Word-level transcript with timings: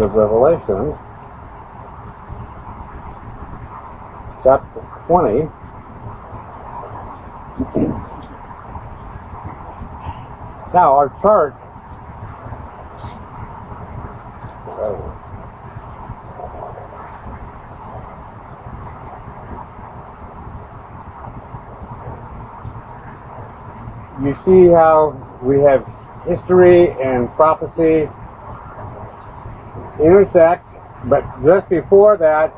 of 0.00 0.12
Revelation, 0.12 0.96
chapter 4.44 4.80
20. 5.06 5.48
now, 10.74 10.94
our 10.94 11.08
chart. 11.20 11.54
You 24.22 24.36
see 24.44 24.72
how 24.72 25.16
we 25.42 25.60
have 25.62 25.86
history 26.26 26.90
and 27.00 27.32
prophecy 27.34 28.08
intersect, 30.00 30.66
but 31.06 31.22
just 31.44 31.68
before 31.68 32.16
that 32.16 32.54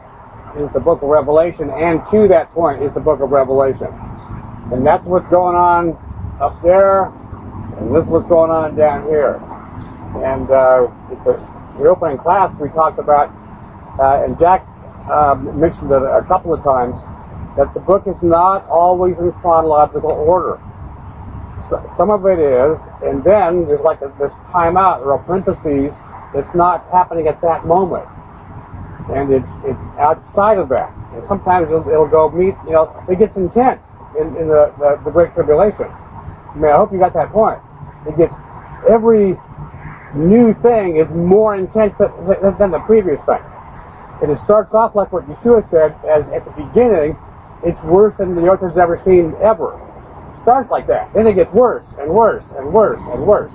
is 0.58 0.68
the 0.72 0.80
book 0.80 1.02
of 1.02 1.08
Revelation, 1.08 1.70
and 1.70 2.00
to 2.10 2.28
that 2.28 2.50
point 2.50 2.82
is 2.82 2.92
the 2.94 3.00
book 3.00 3.20
of 3.20 3.30
Revelation. 3.30 3.88
And 4.72 4.86
that's 4.86 5.04
what's 5.04 5.28
going 5.30 5.56
on 5.56 5.98
up 6.40 6.60
there, 6.62 7.06
and 7.78 7.94
this 7.94 8.04
is 8.04 8.10
what's 8.10 8.28
going 8.28 8.50
on 8.50 8.76
down 8.76 9.04
here. 9.04 9.38
And 10.24 10.50
uh, 10.50 10.90
the, 11.24 11.38
the 11.78 11.88
opening 11.88 12.18
class 12.18 12.54
we 12.60 12.68
talked 12.70 12.98
about, 12.98 13.30
uh, 13.98 14.24
and 14.24 14.38
Jack 14.38 14.66
uh, 15.10 15.34
mentioned 15.34 15.90
it 15.90 16.02
a 16.02 16.24
couple 16.26 16.52
of 16.52 16.62
times, 16.64 16.94
that 17.56 17.72
the 17.74 17.80
book 17.80 18.06
is 18.06 18.16
not 18.22 18.66
always 18.68 19.18
in 19.18 19.32
chronological 19.32 20.10
order. 20.10 20.60
So, 21.68 21.82
some 21.96 22.10
of 22.10 22.26
it 22.26 22.38
is, 22.38 22.78
and 23.02 23.22
then 23.22 23.66
there's 23.66 23.82
like 23.82 24.00
a, 24.02 24.12
this 24.18 24.32
timeout 24.50 25.04
or 25.04 25.14
a 25.14 25.22
parentheses 25.22 25.94
that's 26.34 26.54
not 26.54 26.88
happening 26.90 27.28
at 27.28 27.40
that 27.40 27.66
moment 27.66 28.06
and 29.14 29.32
it's 29.32 29.52
it's 29.64 29.80
outside 29.98 30.58
of 30.58 30.68
that. 30.68 30.92
And 31.12 31.26
sometimes 31.26 31.68
it'll, 31.68 31.88
it'll 31.88 32.08
go 32.08 32.30
meet, 32.30 32.54
you 32.64 32.72
know, 32.72 32.94
it 33.08 33.18
gets 33.18 33.36
intense 33.36 33.82
in, 34.18 34.28
in 34.36 34.46
the, 34.46 34.72
the, 34.78 35.00
the 35.04 35.10
Great 35.10 35.34
Tribulation. 35.34 35.86
I 35.86 36.54
mean, 36.54 36.70
I 36.70 36.76
hope 36.76 36.92
you 36.92 36.98
got 36.98 37.14
that 37.14 37.32
point. 37.32 37.58
It 38.06 38.16
gets 38.16 38.34
every 38.88 39.36
new 40.14 40.54
thing 40.62 40.96
is 40.96 41.08
more 41.10 41.56
intense 41.56 41.94
than, 41.98 42.10
than 42.58 42.70
the 42.70 42.82
previous 42.86 43.20
thing. 43.26 43.42
And 44.22 44.30
it 44.30 44.38
starts 44.44 44.74
off 44.74 44.94
like 44.94 45.12
what 45.12 45.26
Yeshua 45.26 45.68
said, 45.70 45.96
as 46.06 46.26
at 46.30 46.44
the 46.44 46.52
beginning, 46.52 47.16
it's 47.64 47.80
worse 47.84 48.14
than 48.16 48.34
the 48.34 48.46
earth 48.48 48.60
has 48.60 48.76
ever 48.78 49.00
seen 49.04 49.34
ever. 49.42 49.74
It 49.74 50.42
starts 50.42 50.70
like 50.70 50.86
that. 50.86 51.12
Then 51.14 51.26
it 51.26 51.34
gets 51.34 51.52
worse 51.52 51.84
and 51.98 52.10
worse 52.10 52.44
and 52.56 52.72
worse 52.72 53.00
and 53.12 53.26
worse. 53.26 53.52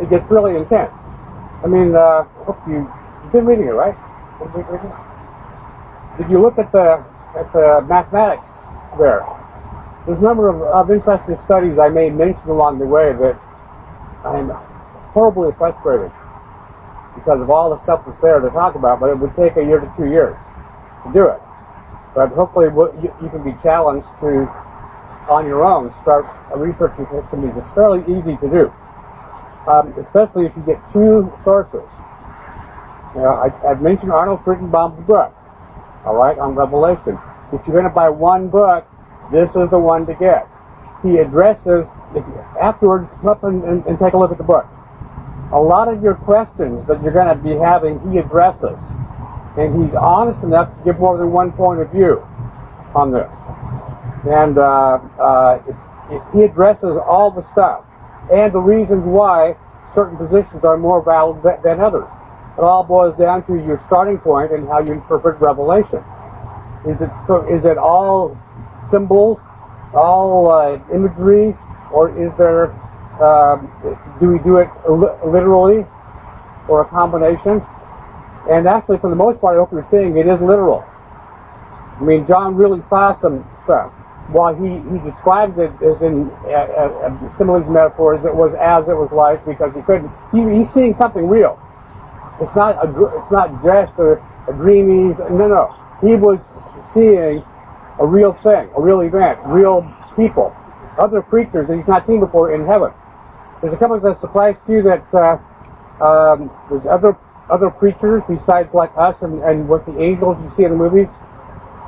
It 0.00 0.10
gets 0.10 0.28
really 0.30 0.56
intense. 0.56 0.92
I 1.62 1.66
mean, 1.68 1.94
uh, 1.94 2.24
hope 2.44 2.58
you, 2.66 2.90
you've 3.22 3.32
been 3.32 3.46
reading 3.46 3.66
it, 3.66 3.76
right? 3.78 3.94
If 6.18 6.28
you 6.30 6.40
look 6.40 6.58
at 6.58 6.72
the 6.72 7.04
at 7.38 7.52
the 7.52 7.86
mathematics 7.88 8.44
there, 8.98 9.24
there's 10.06 10.18
a 10.18 10.22
number 10.22 10.48
of, 10.48 10.60
of 10.62 10.90
interesting 10.90 11.38
studies 11.46 11.78
I 11.78 11.88
made 11.88 12.14
mention 12.14 12.48
along 12.50 12.78
the 12.78 12.86
way 12.86 13.12
that 13.12 13.38
I'm 14.24 14.50
horribly 15.14 15.52
frustrated 15.56 16.10
because 17.14 17.40
of 17.40 17.50
all 17.50 17.70
the 17.70 17.82
stuff 17.84 18.02
that's 18.06 18.20
there 18.20 18.40
to 18.40 18.50
talk 18.50 18.74
about, 18.74 19.00
but 19.00 19.10
it 19.10 19.18
would 19.18 19.34
take 19.36 19.56
a 19.56 19.62
year 19.62 19.78
to 19.78 19.94
two 19.96 20.06
years 20.10 20.34
to 21.06 21.12
do 21.12 21.26
it. 21.28 21.40
But 22.14 22.30
hopefully 22.30 22.66
you, 22.66 23.14
you 23.22 23.28
can 23.30 23.44
be 23.44 23.54
challenged 23.62 24.08
to, 24.20 24.48
on 25.30 25.46
your 25.46 25.64
own, 25.64 25.94
start 26.02 26.26
researching 26.56 27.06
something 27.30 27.54
that's 27.54 27.72
fairly 27.74 28.02
easy 28.10 28.36
to 28.42 28.48
do, 28.50 28.72
um, 29.68 29.94
especially 29.98 30.46
if 30.46 30.52
you 30.56 30.62
get 30.66 30.80
two 30.92 31.32
sources. 31.44 31.86
Now, 33.14 33.44
I, 33.44 33.68
have 33.68 33.82
mentioned 33.82 34.10
Arnold 34.10 34.40
Fruchtenbaum's 34.40 35.06
book, 35.06 35.34
all 36.04 36.16
right, 36.16 36.38
on 36.38 36.54
Revelation. 36.54 37.18
If 37.52 37.66
you're 37.66 37.76
going 37.76 37.84
to 37.84 37.94
buy 37.94 38.08
one 38.08 38.48
book, 38.48 38.86
this 39.30 39.50
is 39.50 39.68
the 39.70 39.78
one 39.78 40.06
to 40.06 40.14
get. 40.14 40.48
He 41.02 41.18
addresses, 41.18 41.86
you, 42.14 42.24
afterwards, 42.60 43.08
come 43.20 43.28
up 43.28 43.44
and, 43.44 43.62
and, 43.64 43.84
and 43.86 43.98
take 43.98 44.14
a 44.14 44.18
look 44.18 44.32
at 44.32 44.38
the 44.38 44.44
book. 44.44 44.66
A 45.52 45.60
lot 45.60 45.88
of 45.88 46.02
your 46.02 46.14
questions 46.14 46.86
that 46.88 47.02
you're 47.02 47.12
going 47.12 47.28
to 47.28 47.42
be 47.42 47.54
having, 47.54 48.00
he 48.10 48.18
addresses. 48.18 48.78
And 49.58 49.84
he's 49.84 49.94
honest 49.94 50.42
enough 50.42 50.74
to 50.78 50.84
give 50.84 50.98
more 50.98 51.18
than 51.18 51.30
one 51.30 51.52
point 51.52 51.80
of 51.80 51.90
view 51.92 52.26
on 52.94 53.12
this. 53.12 53.30
And 54.24 54.56
uh, 54.56 54.98
uh, 55.20 55.62
it, 55.68 56.22
he 56.32 56.42
addresses 56.42 56.96
all 57.06 57.30
the 57.30 57.44
stuff 57.52 57.84
and 58.32 58.52
the 58.52 58.58
reasons 58.58 59.04
why 59.04 59.54
certain 59.94 60.16
positions 60.16 60.64
are 60.64 60.76
more 60.76 61.02
valid 61.02 61.42
than 61.62 61.80
others. 61.80 62.08
It 62.56 62.62
all 62.62 62.84
boils 62.84 63.16
down 63.18 63.44
to 63.46 63.54
your 63.54 63.80
starting 63.86 64.18
point 64.18 64.52
and 64.52 64.66
how 64.68 64.80
you 64.80 64.92
interpret 64.92 65.40
Revelation. 65.40 66.02
Is 66.86 67.00
it 67.00 67.10
is 67.50 67.64
it 67.64 67.78
all 67.78 68.36
symbols, 68.90 69.38
all 69.94 70.50
uh, 70.50 70.78
imagery, 70.92 71.56
or 71.92 72.10
is 72.18 72.32
there 72.36 72.72
um, 73.20 73.70
do 74.20 74.28
we 74.28 74.38
do 74.40 74.56
it 74.58 74.68
literally, 74.88 75.86
or 76.68 76.82
a 76.82 76.84
combination? 76.88 77.62
And 78.50 78.66
actually, 78.66 78.98
for 78.98 79.10
the 79.10 79.16
most 79.16 79.40
part, 79.40 79.54
I 79.54 79.58
hope 79.60 79.72
you're 79.72 79.86
seeing 79.90 80.16
it 80.16 80.26
is 80.26 80.40
literal. 80.40 80.84
I 81.84 82.02
mean, 82.02 82.26
John 82.26 82.56
really 82.56 82.82
saw 82.88 83.18
some 83.20 83.48
stuff. 83.64 83.92
While 84.28 84.54
he, 84.54 84.80
he 84.88 84.98
describes 85.10 85.58
it 85.58 85.72
as 85.82 86.00
in 86.00 86.30
uh, 86.46 86.48
uh, 86.48 87.36
similes 87.36 87.68
metaphors, 87.68 88.24
it 88.24 88.34
was 88.34 88.54
as 88.60 88.88
it 88.88 88.94
was 88.94 89.10
like 89.12 89.44
because 89.44 89.74
he 89.74 89.82
couldn't. 89.82 90.10
He, 90.32 90.40
he's 90.46 90.72
seeing 90.72 90.94
something 90.96 91.26
real. 91.26 91.60
It's 92.40 92.54
not 92.56 92.78
a, 92.80 92.88
it's 92.88 93.30
not 93.30 93.50
just 93.62 93.98
a, 93.98 94.16
a 94.48 94.52
dreamy. 94.54 95.12
No, 95.30 95.48
no. 95.48 95.74
He 96.00 96.16
was 96.16 96.38
seeing 96.94 97.44
a 97.98 98.06
real 98.06 98.32
thing, 98.42 98.70
a 98.76 98.80
real 98.80 99.00
event, 99.00 99.38
real 99.44 99.84
people, 100.16 100.54
other 100.98 101.20
creatures 101.20 101.68
that 101.68 101.76
he's 101.76 101.86
not 101.88 102.06
seen 102.06 102.20
before 102.20 102.54
in 102.54 102.66
heaven. 102.66 102.90
There's 103.60 103.74
a 103.74 103.76
couple 103.76 104.00
that 104.00 104.20
surprise 104.20 104.56
to 104.66 104.72
you 104.72 104.82
that 104.82 105.04
uh, 105.14 105.38
um, 106.02 106.50
there's 106.70 106.86
other 106.86 107.16
other 107.50 107.70
creatures 107.70 108.22
besides 108.28 108.72
like 108.72 108.90
us 108.96 109.16
and, 109.20 109.42
and 109.42 109.68
what 109.68 109.84
the 109.84 110.00
angels 110.00 110.36
you 110.42 110.52
see 110.56 110.64
in 110.64 110.70
the 110.70 110.76
movies 110.76 111.08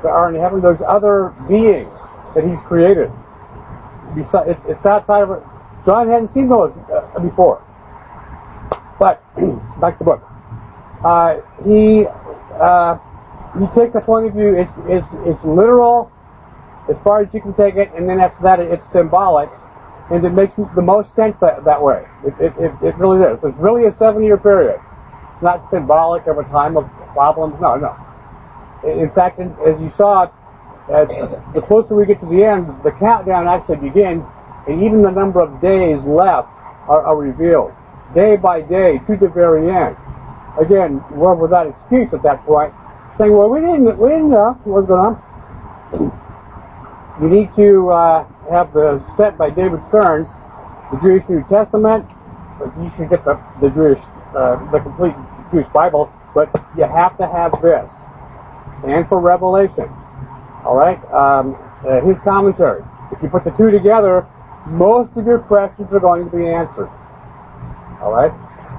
that 0.03 0.09
are 0.09 0.29
in 0.33 0.39
heaven. 0.39 0.61
There's 0.61 0.81
other 0.87 1.33
beings 1.49 1.89
that 2.35 2.43
he's 2.43 2.59
created. 2.67 3.11
It's, 4.15 4.61
it's 4.67 4.85
outside 4.85 5.23
of 5.23 5.31
it. 5.31 5.43
John 5.85 6.07
hadn't 6.09 6.33
seen 6.33 6.49
those 6.49 6.73
uh, 6.93 7.19
before. 7.19 7.63
But 8.99 9.23
back 9.81 9.97
to 9.97 9.99
the 9.99 10.05
book 10.05 10.23
uh, 11.05 11.37
he 11.63 12.05
uh, 12.59 12.97
he 13.53 13.65
the 13.93 14.01
point 14.03 14.27
of 14.27 14.33
view. 14.33 14.55
It's 14.55 14.71
it's 14.89 15.07
it's 15.25 15.43
literal 15.45 16.11
as 16.89 16.97
far 17.03 17.21
as 17.21 17.33
you 17.33 17.41
can 17.41 17.53
take 17.53 17.75
it, 17.75 17.91
and 17.95 18.09
then 18.09 18.19
after 18.19 18.41
that, 18.43 18.59
it's 18.59 18.83
symbolic, 18.91 19.49
and 20.11 20.25
it 20.25 20.31
makes 20.31 20.53
the 20.55 20.81
most 20.81 21.13
sense 21.15 21.35
that 21.41 21.63
that 21.65 21.81
way. 21.81 22.05
It 22.25 22.33
it, 22.39 22.53
it, 22.57 22.71
it 22.81 22.97
really 22.97 23.21
is. 23.21 23.39
It's 23.43 23.57
really 23.57 23.85
a 23.85 23.95
seven-year 23.97 24.37
period. 24.37 24.79
It's 25.33 25.43
not 25.43 25.69
symbolic 25.69 26.25
of 26.25 26.39
a 26.39 26.43
time 26.45 26.75
of 26.75 26.89
problems. 27.13 27.55
No, 27.61 27.75
no. 27.75 27.95
In 28.83 29.11
fact, 29.11 29.39
as 29.39 29.79
you 29.79 29.91
saw, 29.97 30.29
as 30.93 31.07
the 31.53 31.61
closer 31.61 31.95
we 31.95 32.05
get 32.05 32.19
to 32.21 32.27
the 32.27 32.43
end, 32.43 32.67
the 32.83 32.91
countdown 32.99 33.47
actually 33.47 33.77
begins, 33.77 34.23
and 34.67 34.83
even 34.83 35.01
the 35.01 35.11
number 35.11 35.41
of 35.41 35.61
days 35.61 36.01
left 36.03 36.49
are, 36.87 37.01
are 37.01 37.17
revealed, 37.17 37.71
day 38.13 38.35
by 38.35 38.61
day 38.61 38.99
to 39.07 39.17
the 39.17 39.27
very 39.29 39.69
end 39.69 39.95
again, 40.59 41.03
we're 41.11 41.35
without 41.35 41.67
excuse 41.67 42.13
at 42.13 42.23
that 42.23 42.43
point, 42.45 42.73
saying, 43.17 43.31
well, 43.31 43.49
we 43.49 43.59
didn't, 43.59 43.97
we 43.97 44.09
didn't 44.09 44.29
know 44.29 44.59
what 44.63 44.83
was 44.83 44.87
going 44.87 45.05
on. 45.05 45.15
You 47.21 47.29
need 47.29 47.49
to 47.55 47.89
uh, 47.89 48.27
have 48.51 48.73
the 48.73 49.03
set 49.17 49.37
by 49.37 49.49
David 49.49 49.83
Stern, 49.87 50.27
the 50.91 50.99
Jewish 51.01 51.23
New 51.29 51.43
Testament. 51.49 52.05
You 52.79 52.91
should 52.95 53.09
get 53.09 53.23
the, 53.23 53.39
the 53.61 53.69
Jewish, 53.69 53.99
uh, 54.35 54.59
the 54.71 54.79
complete 54.79 55.15
Jewish 55.51 55.67
Bible, 55.69 56.11
but 56.33 56.51
you 56.77 56.83
have 56.83 57.17
to 57.17 57.27
have 57.27 57.51
this. 57.61 57.89
And 58.85 59.07
for 59.07 59.19
Revelation, 59.19 59.89
all 60.65 60.75
right, 60.75 60.97
um, 61.13 61.55
uh, 61.87 62.01
his 62.01 62.17
commentary. 62.23 62.83
If 63.11 63.21
you 63.21 63.29
put 63.29 63.43
the 63.43 63.51
two 63.51 63.69
together, 63.69 64.27
most 64.67 65.15
of 65.15 65.25
your 65.25 65.39
questions 65.39 65.87
are 65.91 65.99
going 65.99 66.29
to 66.29 66.35
be 66.35 66.47
answered. 66.47 66.89
All 68.01 68.11
right. 68.11 68.31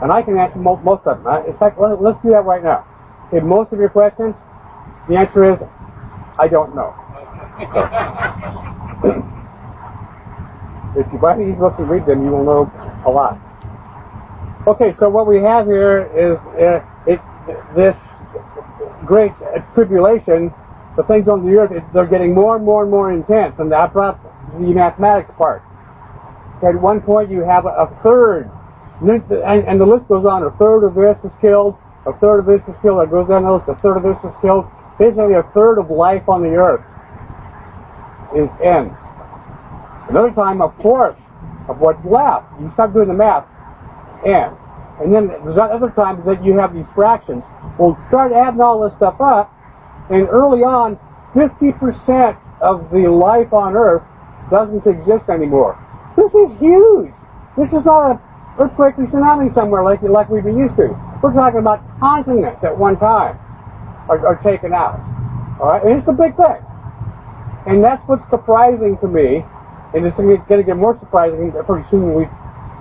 And 0.03 0.13
I 0.13 0.23
can 0.23 0.37
answer 0.37 0.59
most, 0.59 0.83
most 0.85 1.07
of 1.07 1.23
them. 1.23 1.47
In 1.47 1.57
fact, 1.57 1.79
let, 1.79 1.93
us 1.93 2.17
do 2.23 2.31
that 2.31 2.45
right 2.45 2.63
now. 2.63 2.85
Okay, 3.29 3.41
most 3.45 3.73
of 3.73 3.79
your 3.79 3.89
questions, 3.89 4.35
the 5.09 5.17
answer 5.17 5.53
is, 5.53 5.61
I 6.39 6.49
don't 6.49 6.75
know. 6.75 6.95
if 10.97 11.13
you 11.13 11.19
buy 11.19 11.37
these 11.39 11.55
books 11.55 11.79
and 11.79 11.89
read 11.89 12.05
them, 12.05 12.25
you 12.25 12.31
will 12.31 12.45
know 12.45 12.71
a 13.07 13.11
lot. 13.11 13.39
Okay, 14.67 14.95
so 14.99 15.09
what 15.09 15.27
we 15.27 15.39
have 15.39 15.67
here 15.67 16.11
is 16.15 16.39
uh, 16.61 16.85
it, 17.07 17.21
this 17.75 17.97
great 19.07 19.33
tribulation. 19.75 20.53
The 20.97 21.03
things 21.05 21.29
on 21.29 21.45
the 21.45 21.57
earth, 21.59 21.73
it, 21.73 21.85
they're 21.93 22.07
getting 22.07 22.35
more 22.35 22.57
and 22.57 22.65
more 22.65 22.83
and 22.83 22.91
more 22.91 23.13
intense. 23.13 23.59
And 23.59 23.73
I 23.75 23.87
brought 23.87 24.19
the 24.53 24.73
mathematics 24.73 25.31
part. 25.37 25.63
At 26.63 26.81
one 26.81 27.03
point, 27.03 27.31
you 27.31 27.41
have 27.41 27.67
a, 27.67 27.69
a 27.69 28.01
third 28.03 28.51
and, 29.01 29.23
and, 29.69 29.81
the 29.81 29.85
list 29.85 30.09
goes 30.09 30.25
on. 30.25 30.43
A 30.43 30.51
third 30.53 30.85
of 30.85 30.95
this 30.95 31.19
is 31.25 31.37
killed. 31.41 31.77
A 32.07 32.13
third 32.19 32.41
of 32.41 32.47
this 32.47 32.63
is 32.67 32.75
killed. 32.81 33.03
It 33.03 33.11
goes 33.11 33.29
down 33.29 33.45
the 33.45 33.53
list. 33.53 33.69
A 33.69 33.75
third 33.77 33.99
of 33.99 34.03
this 34.03 34.17
is 34.25 34.35
killed. 34.41 34.65
Basically, 34.99 35.35
a 35.35 35.45
third 35.53 35.79
of 35.79 35.91
life 35.91 36.29
on 36.29 36.43
the 36.43 36.57
earth 36.57 36.85
is 38.35 38.49
ends. 38.65 38.97
Another 40.09 40.33
time, 40.33 40.63
a 40.63 40.73
fourth 40.81 41.17
of 41.69 41.79
what's 41.79 42.03
left. 42.07 42.47
You 42.61 42.71
start 42.73 42.95
doing 42.95 43.09
the 43.09 43.15
math. 43.15 43.45
Ends. 44.25 44.57
And 45.01 45.13
then 45.13 45.29
there's 45.45 45.59
other 45.59 45.91
times 45.91 46.25
that 46.25 46.43
you 46.43 46.57
have 46.57 46.73
these 46.73 46.89
fractions. 46.95 47.45
Well, 47.79 48.01
start 48.09 48.33
adding 48.33 48.63
all 48.63 48.81
this 48.81 48.97
stuff 48.97 49.21
up, 49.21 49.53
and 50.11 50.29
early 50.29 50.63
on, 50.63 50.99
50% 51.35 52.39
of 52.61 52.91
the 52.91 53.09
life 53.09 53.53
on 53.53 53.77
Earth 53.77 54.03
doesn't 54.51 54.87
exist 54.87 55.29
anymore. 55.29 55.79
This 56.17 56.33
is 56.33 56.59
huge. 56.59 57.13
This 57.57 57.73
is 57.73 57.85
not 57.85 58.11
an 58.13 58.21
earthquake 58.59 58.99
or 58.99 59.07
tsunami 59.07 59.53
somewhere 59.55 59.83
like 59.83 60.01
like 60.03 60.29
we've 60.29 60.45
been 60.45 60.57
used 60.59 60.77
to. 60.77 60.89
We're 61.23 61.33
talking 61.33 61.61
about 61.61 61.83
continents 61.99 62.63
at 62.65 62.77
one 62.77 62.99
time 62.99 63.39
are, 64.09 64.25
are 64.27 64.37
taken 64.43 64.73
out. 64.73 65.01
All 65.61 65.69
right, 65.69 65.83
and 65.83 65.99
it's 65.99 66.09
a 66.09 66.13
big 66.13 66.37
thing. 66.37 66.63
And 67.67 67.83
that's 67.83 68.03
what's 68.07 68.29
surprising 68.31 68.97
to 68.99 69.09
me, 69.09 69.45
and 69.95 70.07
it's 70.07 70.17
going 70.17 70.39
to 70.39 70.63
get 70.63 70.77
more 70.77 70.97
surprising 71.01 71.53
pretty 71.67 71.89
soon 71.91 72.15
when 72.15 72.15
we 72.15 72.27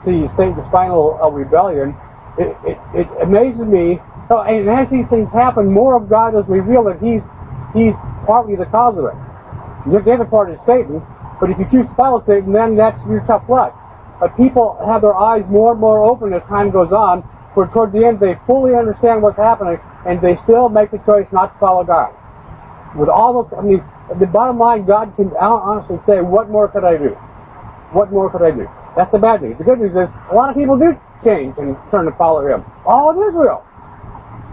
see 0.06 0.28
Satan's 0.38 0.68
final 0.72 1.18
uh, 1.22 1.30
rebellion. 1.30 1.96
It, 2.38 2.56
it, 2.64 2.78
it 2.94 3.08
amazes 3.24 3.66
me, 3.66 4.00
oh, 4.30 4.42
and 4.42 4.70
as 4.70 4.90
these 4.90 5.08
things 5.08 5.30
happen, 5.32 5.72
more 5.72 5.96
of 5.96 6.10
God 6.10 6.36
is 6.36 6.46
revealed 6.48 6.88
that 6.88 7.00
He's 7.02 7.22
He's 7.74 7.94
partly 8.26 8.56
the 8.56 8.66
cause 8.66 8.98
of 8.98 9.06
it. 9.06 9.18
The 9.86 10.12
other 10.12 10.26
part 10.26 10.50
is 10.50 10.60
Satan, 10.66 11.04
but 11.40 11.50
if 11.50 11.60
you 11.60 11.66
choose 11.70 11.86
to 11.86 11.96
follow 11.96 12.24
Satan, 12.26 12.54
then 12.54 12.76
that's 12.76 12.98
your 13.06 13.22
tough 13.28 13.44
luck. 13.50 13.76
But 14.20 14.36
people 14.38 14.80
have 14.86 15.02
their 15.02 15.16
eyes 15.16 15.44
more 15.50 15.74
and 15.74 15.82
more 15.82 16.04
open 16.04 16.34
as 16.34 16.42
time 16.44 16.72
goes 16.72 16.92
on, 16.92 17.22
where 17.54 17.68
toward 17.68 17.92
the 17.92 18.06
end 18.06 18.20
they 18.20 18.36
fully 18.48 18.76
understand 18.76 19.22
what's 19.22 19.38
happening, 19.38 19.78
and 20.08 20.22
they 20.22 20.38
still 20.38 20.70
make 20.70 20.92
the 20.92 20.98
choice 21.00 21.28
not 21.32 21.54
to 21.54 21.60
follow 21.60 21.84
God. 21.84 22.14
With 22.98 23.10
all 23.10 23.44
those, 23.44 23.54
I 23.58 23.62
mean, 23.62 23.84
the 24.20 24.26
bottom 24.26 24.58
line, 24.58 24.86
God 24.86 25.14
can 25.16 25.32
honestly 25.38 26.00
say, 26.06 26.22
what 26.22 26.50
more 26.50 26.68
could 26.68 26.84
I 26.84 26.98
do? 26.98 27.10
What 27.92 28.12
more 28.12 28.30
could 28.32 28.42
I 28.42 28.52
do? 28.52 28.68
That's 28.96 29.12
the 29.12 29.20
bad 29.20 29.42
news. 29.42 29.58
The 29.58 29.66
good 29.66 29.80
news 29.80 29.92
is, 29.92 30.10
a 30.32 30.36
lot 30.36 30.50
of 30.50 30.56
people 30.56 30.80
do 30.80 30.98
change 31.24 31.58
and 31.58 31.76
turn 31.92 32.06
to 32.06 32.12
follow 32.14 32.48
Him. 32.48 32.64
All 32.86 33.12
of 33.12 33.18
Israel 33.18 33.66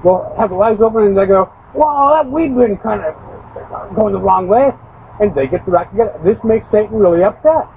will 0.03 0.35
have 0.39 0.51
their 0.51 0.63
eyes 0.63 0.81
open 0.81 1.05
and 1.05 1.17
they 1.17 1.27
go, 1.27 1.53
well, 1.75 2.25
we've 2.25 2.55
been 2.55 2.77
kind 2.79 3.03
of 3.03 3.15
going 3.95 4.13
the 4.13 4.21
wrong 4.21 4.47
way, 4.49 4.71
and 5.21 5.35
they 5.35 5.47
get 5.47 5.65
the 5.65 5.73
right 5.73 5.89
together. 5.91 6.19
This 6.25 6.39
makes 6.45 6.67
Satan 6.71 6.97
really 6.97 7.23
upset 7.23 7.69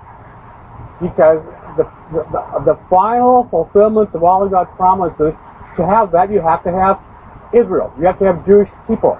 because 1.02 1.44
the, 1.78 1.84
the, 2.12 2.74
the 2.74 2.80
final 2.90 3.48
fulfillments 3.50 4.14
of 4.16 4.24
all 4.24 4.44
of 4.44 4.52
God's 4.52 4.72
promises, 4.76 5.34
to 5.76 5.86
have 5.86 6.12
that, 6.12 6.32
you 6.32 6.40
have 6.40 6.64
to 6.64 6.72
have 6.72 7.00
Israel. 7.54 7.94
You 8.00 8.06
have 8.06 8.20
to 8.20 8.26
have 8.26 8.46
Jewish 8.46 8.70
people 8.88 9.20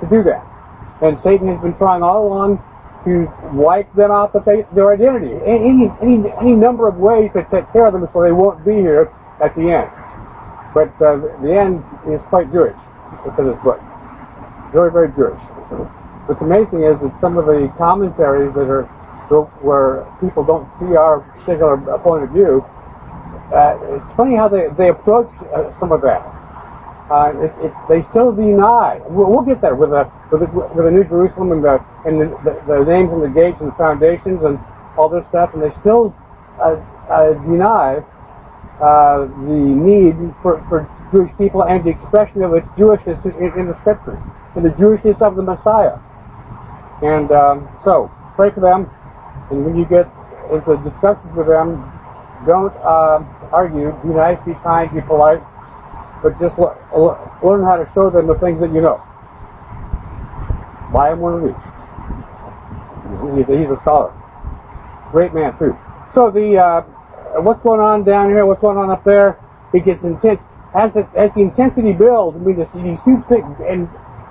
to 0.00 0.06
do 0.08 0.22
that. 0.24 0.44
And 1.02 1.18
Satan 1.22 1.48
has 1.48 1.60
been 1.60 1.74
trying 1.76 2.02
all 2.02 2.26
along 2.26 2.62
to 3.04 3.30
wipe 3.52 3.92
them 3.94 4.10
out 4.10 4.34
of 4.34 4.44
their 4.44 4.92
identity. 4.92 5.34
Any, 5.46 5.90
any, 6.02 6.32
any 6.40 6.54
number 6.54 6.88
of 6.88 6.96
ways 6.96 7.30
to 7.34 7.46
take 7.50 7.70
care 7.72 7.86
of 7.86 7.92
them 7.92 8.08
so 8.12 8.22
they 8.22 8.32
won't 8.32 8.64
be 8.64 8.74
here 8.74 9.12
at 9.42 9.54
the 9.54 9.70
end. 9.70 9.90
But 10.76 10.92
uh, 11.00 11.16
the 11.40 11.56
end 11.56 11.80
is 12.04 12.20
quite 12.28 12.52
Jewish 12.52 12.76
for 13.32 13.48
this 13.48 13.56
book. 13.64 13.80
Very, 14.76 14.92
very 14.92 15.08
Jewish. 15.16 15.40
What's 16.28 16.44
amazing 16.44 16.84
is 16.84 17.00
that 17.00 17.16
some 17.16 17.40
of 17.40 17.48
the 17.48 17.72
commentaries 17.80 18.52
that 18.52 18.68
are 18.68 18.84
where 19.64 20.04
people 20.20 20.44
don't 20.44 20.68
see 20.76 20.92
our 20.94 21.24
particular 21.40 21.80
point 22.04 22.24
of 22.24 22.30
view, 22.30 22.60
uh, 23.56 23.80
it's 23.96 24.10
funny 24.20 24.36
how 24.36 24.52
they, 24.52 24.68
they 24.76 24.92
approach 24.92 25.32
uh, 25.56 25.72
some 25.80 25.96
of 25.96 26.04
that. 26.04 26.20
Uh, 27.08 27.32
it, 27.40 27.52
it, 27.64 27.72
they 27.88 28.02
still 28.12 28.36
deny. 28.36 29.00
We'll, 29.08 29.32
we'll 29.32 29.48
get 29.48 29.64
there 29.64 29.74
with 29.74 29.96
the, 29.96 30.04
with 30.30 30.44
the, 30.44 30.48
with 30.76 30.84
the 30.84 30.92
New 30.92 31.04
Jerusalem 31.08 31.56
and 31.56 31.64
the 31.64 31.80
and 32.04 32.20
the, 32.20 32.26
the, 32.44 32.52
the, 32.68 32.84
names 32.84 33.08
and 33.16 33.22
the 33.24 33.32
gates 33.32 33.56
and 33.64 33.72
the 33.72 33.78
foundations 33.80 34.44
and 34.44 34.60
all 34.98 35.08
this 35.08 35.24
stuff, 35.26 35.54
and 35.54 35.62
they 35.62 35.70
still 35.70 36.12
uh, 36.60 36.76
uh, 37.08 37.32
deny 37.48 38.04
uh, 38.80 39.26
the 39.26 39.56
need 39.56 40.16
for, 40.42 40.64
for 40.68 40.88
Jewish 41.10 41.30
people 41.38 41.62
and 41.64 41.84
the 41.84 41.90
expression 41.90 42.42
of 42.42 42.54
its 42.54 42.66
Jewishness 42.76 43.24
in, 43.24 43.60
in 43.60 43.66
the 43.68 43.78
scriptures 43.80 44.20
and 44.54 44.64
the 44.64 44.70
Jewishness 44.70 45.20
of 45.22 45.36
the 45.36 45.42
Messiah. 45.42 45.98
And 47.02 47.30
um, 47.30 47.68
so, 47.84 48.10
pray 48.34 48.50
for 48.50 48.60
them. 48.60 48.90
And 49.50 49.64
when 49.64 49.76
you 49.76 49.84
get 49.84 50.08
into 50.50 50.76
discussions 50.82 51.36
with 51.36 51.46
them, 51.46 51.92
don't 52.46 52.74
uh, 52.84 53.22
argue. 53.52 53.92
Be 54.02 54.08
nice, 54.08 54.38
be 54.44 54.54
kind, 54.62 54.92
be 54.92 55.00
polite, 55.00 55.42
but 56.22 56.38
just 56.40 56.58
learn 56.58 57.64
how 57.64 57.76
to 57.76 57.88
show 57.94 58.10
them 58.10 58.26
the 58.26 58.34
things 58.36 58.60
that 58.60 58.72
you 58.72 58.80
know. 58.80 59.02
Buy 60.92 61.12
him 61.12 61.20
one 61.20 61.34
of 61.34 61.42
these. 61.42 61.62
He's, 63.36 63.46
he's, 63.46 63.70
a 63.70 63.80
scholar. 63.80 64.12
Great 65.12 65.34
man, 65.34 65.56
too. 65.58 65.76
So 66.14 66.30
the 66.30 66.58
uh, 66.58 66.82
what's 67.42 67.62
going 67.62 67.80
on 67.80 68.04
down 68.04 68.30
here, 68.30 68.46
what's 68.46 68.60
going 68.60 68.78
on 68.78 68.90
up 68.90 69.04
there, 69.04 69.38
it 69.74 69.84
gets 69.84 70.04
intense. 70.04 70.40
As 70.74 70.92
the, 70.92 71.08
as 71.16 71.30
the 71.34 71.40
intensity 71.40 71.92
builds, 71.92 72.36
I 72.36 72.40
mean, 72.40 72.58
these 72.58 73.00
huge 73.04 73.24
things, 73.28 73.56
and 73.64 73.88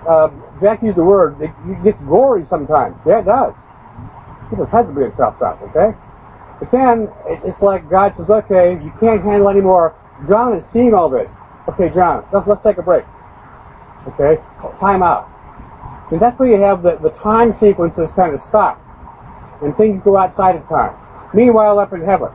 uh, 0.07 0.29
Jack 0.61 0.83
used 0.83 0.97
the 0.97 1.03
word, 1.03 1.41
it, 1.41 1.49
it 1.65 1.83
gets 1.83 1.97
gory 2.07 2.45
sometimes. 2.49 2.95
Yeah, 3.05 3.19
it 3.19 3.25
does 3.25 3.53
people's 4.49 4.69
heads 4.69 4.89
are 4.89 4.93
being 4.93 5.11
chopped 5.17 5.41
off, 5.41 5.61
okay? 5.69 5.97
But 6.59 6.71
then 6.71 7.09
it's 7.43 7.61
like 7.61 7.89
God 7.89 8.15
says, 8.15 8.29
okay, 8.29 8.79
you 8.81 8.93
can't 8.99 9.21
handle 9.23 9.49
anymore. 9.49 9.95
John 10.29 10.55
is 10.55 10.63
seeing 10.71 10.93
all 10.93 11.09
this. 11.09 11.29
Okay, 11.67 11.93
John, 11.93 12.25
let's, 12.31 12.47
let's 12.47 12.63
take 12.63 12.77
a 12.77 12.81
break. 12.83 13.03
Okay? 14.07 14.41
Time 14.79 15.03
out. 15.03 15.27
And 16.11 16.21
that's 16.21 16.37
where 16.39 16.47
you 16.47 16.61
have 16.61 16.83
the, 16.83 16.97
the 17.01 17.09
time 17.21 17.57
sequences 17.59 18.09
kind 18.15 18.35
of 18.35 18.41
stop. 18.47 18.79
And 19.61 19.75
things 19.75 20.01
go 20.05 20.15
outside 20.15 20.55
of 20.55 20.67
time. 20.69 20.95
Meanwhile, 21.33 21.79
up 21.79 21.91
in 21.91 22.01
heaven. 22.01 22.29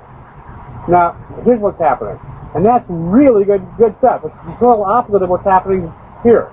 Now, 0.91 1.15
here's 1.45 1.61
what's 1.61 1.79
happening. 1.79 2.19
And 2.55 2.67
that's 2.67 2.85
really 2.89 3.45
good 3.45 3.63
good 3.79 3.95
stuff. 3.99 4.23
It's 4.25 4.35
the 4.45 4.57
total 4.59 4.85
opposite 4.85 5.23
of 5.23 5.31
what's 5.31 5.45
happening 5.45 5.93
here. 6.23 6.51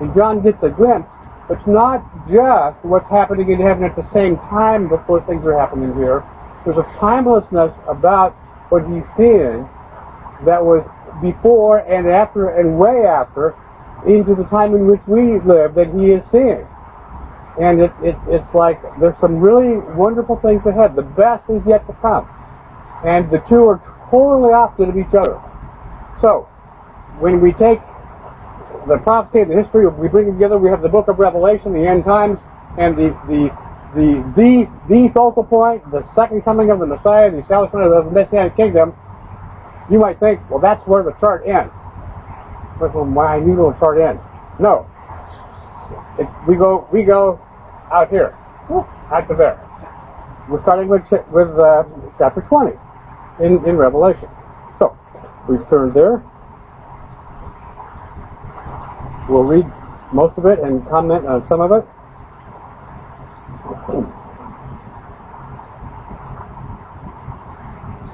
And 0.00 0.14
John 0.14 0.42
gets 0.42 0.62
a 0.62 0.70
glimpse 0.70 1.08
it's 1.48 1.66
not 1.66 2.02
just 2.26 2.84
what's 2.84 3.08
happening 3.08 3.50
in 3.52 3.60
heaven 3.60 3.84
at 3.84 3.94
the 3.94 4.06
same 4.12 4.36
time 4.50 4.88
before 4.88 5.24
things 5.26 5.46
are 5.46 5.56
happening 5.56 5.94
here. 5.94 6.24
There's 6.64 6.78
a 6.78 6.88
timelessness 6.98 7.72
about 7.86 8.34
what 8.68 8.82
he's 8.90 9.06
seeing 9.16 9.62
that 10.44 10.58
was 10.58 10.82
before 11.22 11.86
and 11.86 12.08
after 12.08 12.58
and 12.58 12.76
way 12.76 13.06
after 13.06 13.54
into 14.08 14.34
the 14.34 14.42
time 14.50 14.74
in 14.74 14.86
which 14.86 15.00
we 15.06 15.38
live 15.46 15.74
that 15.76 15.94
he 15.94 16.10
is 16.10 16.24
seeing. 16.32 16.66
And 17.62 17.80
it, 17.80 17.92
it, 18.02 18.16
it's 18.26 18.52
like 18.52 18.82
there's 18.98 19.16
some 19.18 19.38
really 19.38 19.78
wonderful 19.94 20.36
things 20.42 20.66
ahead. 20.66 20.96
The 20.96 21.02
best 21.02 21.48
is 21.48 21.62
yet 21.64 21.86
to 21.86 21.94
come. 22.02 22.28
And 23.04 23.30
the 23.30 23.38
two 23.48 23.66
are 23.66 23.80
totally 24.10 24.52
opposite 24.52 24.88
of 24.88 24.96
each 24.96 25.14
other. 25.14 25.40
So, 26.20 26.48
when 27.20 27.40
we 27.40 27.52
take 27.52 27.80
the 28.86 28.98
prophecy 28.98 29.40
and 29.40 29.50
the 29.50 29.56
history 29.56 29.86
we 29.86 30.08
bring 30.08 30.32
together. 30.32 30.58
We 30.58 30.70
have 30.70 30.82
the 30.82 30.88
book 30.88 31.08
of 31.08 31.18
Revelation, 31.18 31.72
the 31.72 31.86
end 31.86 32.04
times, 32.04 32.38
and 32.78 32.96
the 32.96 33.10
the 33.26 33.50
the 33.94 34.22
the 34.36 34.70
the 34.88 35.08
focal 35.12 35.44
point, 35.44 35.88
the 35.90 36.06
second 36.14 36.42
coming 36.42 36.70
of 36.70 36.78
the 36.78 36.86
Messiah, 36.86 37.30
the 37.30 37.38
establishment 37.38 37.86
of 37.86 38.04
the 38.04 38.10
Messianic 38.10 38.56
kingdom. 38.56 38.94
You 39.90 39.98
might 39.98 40.18
think, 40.18 40.40
well, 40.50 40.60
that's 40.60 40.84
where 40.86 41.02
the 41.02 41.12
chart 41.20 41.46
ends. 41.46 41.72
But 42.78 42.94
well, 42.94 43.06
knew 43.40 43.56
the 43.56 43.72
chart 43.78 44.00
ends. 44.00 44.22
No, 44.58 44.86
it, 46.18 46.28
we 46.48 46.56
go 46.56 46.88
we 46.92 47.02
go 47.02 47.40
out 47.92 48.10
here, 48.10 48.36
out 49.10 49.28
to 49.28 49.34
there. 49.34 49.62
We're 50.48 50.62
starting 50.62 50.88
with 50.88 51.02
with 51.32 51.50
uh, 51.58 51.84
chapter 52.18 52.40
20 52.42 52.85
in 53.40 53.64
in 53.66 53.76
Revelation. 53.76 54.28
So 54.78 54.96
we've 55.48 55.66
turned 55.68 55.94
there. 55.94 56.22
We'll 59.28 59.44
read 59.44 59.66
most 60.12 60.38
of 60.38 60.46
it 60.46 60.60
and 60.60 60.86
comment 60.88 61.26
on 61.26 61.46
some 61.48 61.60
of 61.60 61.72
it. 61.72 61.84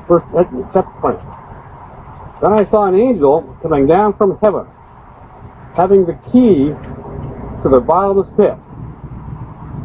First, 0.09 0.27
chapter 0.73 1.01
20. 1.01 1.19
Then 2.43 2.53
I 2.53 2.65
saw 2.69 2.87
an 2.87 2.97
angel 2.97 3.57
coming 3.63 3.87
down 3.87 4.17
from 4.17 4.37
heaven, 4.43 4.67
having 5.75 6.05
the 6.05 6.19
key 6.33 6.75
to 7.63 7.69
the 7.69 7.79
bottomless 7.79 8.29
pit, 8.37 8.57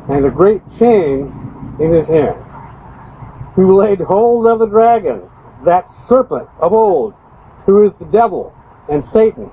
and 0.10 0.25
a 0.25 0.32
great 0.32 0.62
chain 0.79 1.32
in 1.79 1.94
his 1.94 2.08
hand, 2.08 2.41
who 3.56 3.77
laid 3.79 4.00
hold 4.00 4.48
of 4.48 4.58
the 4.60 4.65
dragon, 4.65 5.26
that 5.65 5.87
serpent 6.07 6.47
of 6.59 6.73
old, 6.73 7.13
who 7.65 7.85
is 7.85 7.93
the 7.99 8.05
devil 8.05 8.53
and 8.89 9.03
Satan, 9.11 9.51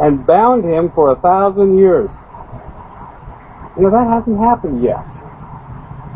and 0.00 0.26
bound 0.26 0.64
him 0.64 0.92
for 0.94 1.12
a 1.12 1.16
thousand 1.16 1.78
years. 1.78 2.10
You 3.76 3.84
know, 3.84 3.90
that 3.90 4.12
hasn't 4.12 4.38
happened 4.38 4.82
yet. 4.82 5.06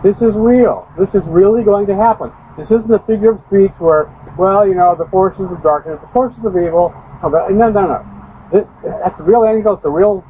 This 0.03 0.21
is 0.21 0.35
real. 0.35 0.89
This 0.99 1.15
is 1.15 1.23
really 1.27 1.63
going 1.63 1.87
to 1.87 1.95
happen. 1.95 2.33
This 2.59 2.71
isn't 2.71 2.93
a 2.93 2.99
figure 3.07 3.31
of 3.31 3.41
speech 3.47 3.73
where, 3.79 4.13
well, 4.37 4.67
you 4.67 4.75
know, 4.75 4.95
the 4.97 5.07
forces 5.07 5.47
of 5.51 5.63
darkness, 5.63 5.99
the 6.01 6.13
forces 6.13 6.45
of 6.45 6.57
evil. 6.57 6.93
No, 7.23 7.49
no, 7.49 7.71
no. 7.71 8.05
that's 8.53 9.19
a 9.19 9.23
real 9.23 9.45
angel. 9.45 9.75
It's 9.75 9.85
a 9.85 9.91
real. 9.91 10.25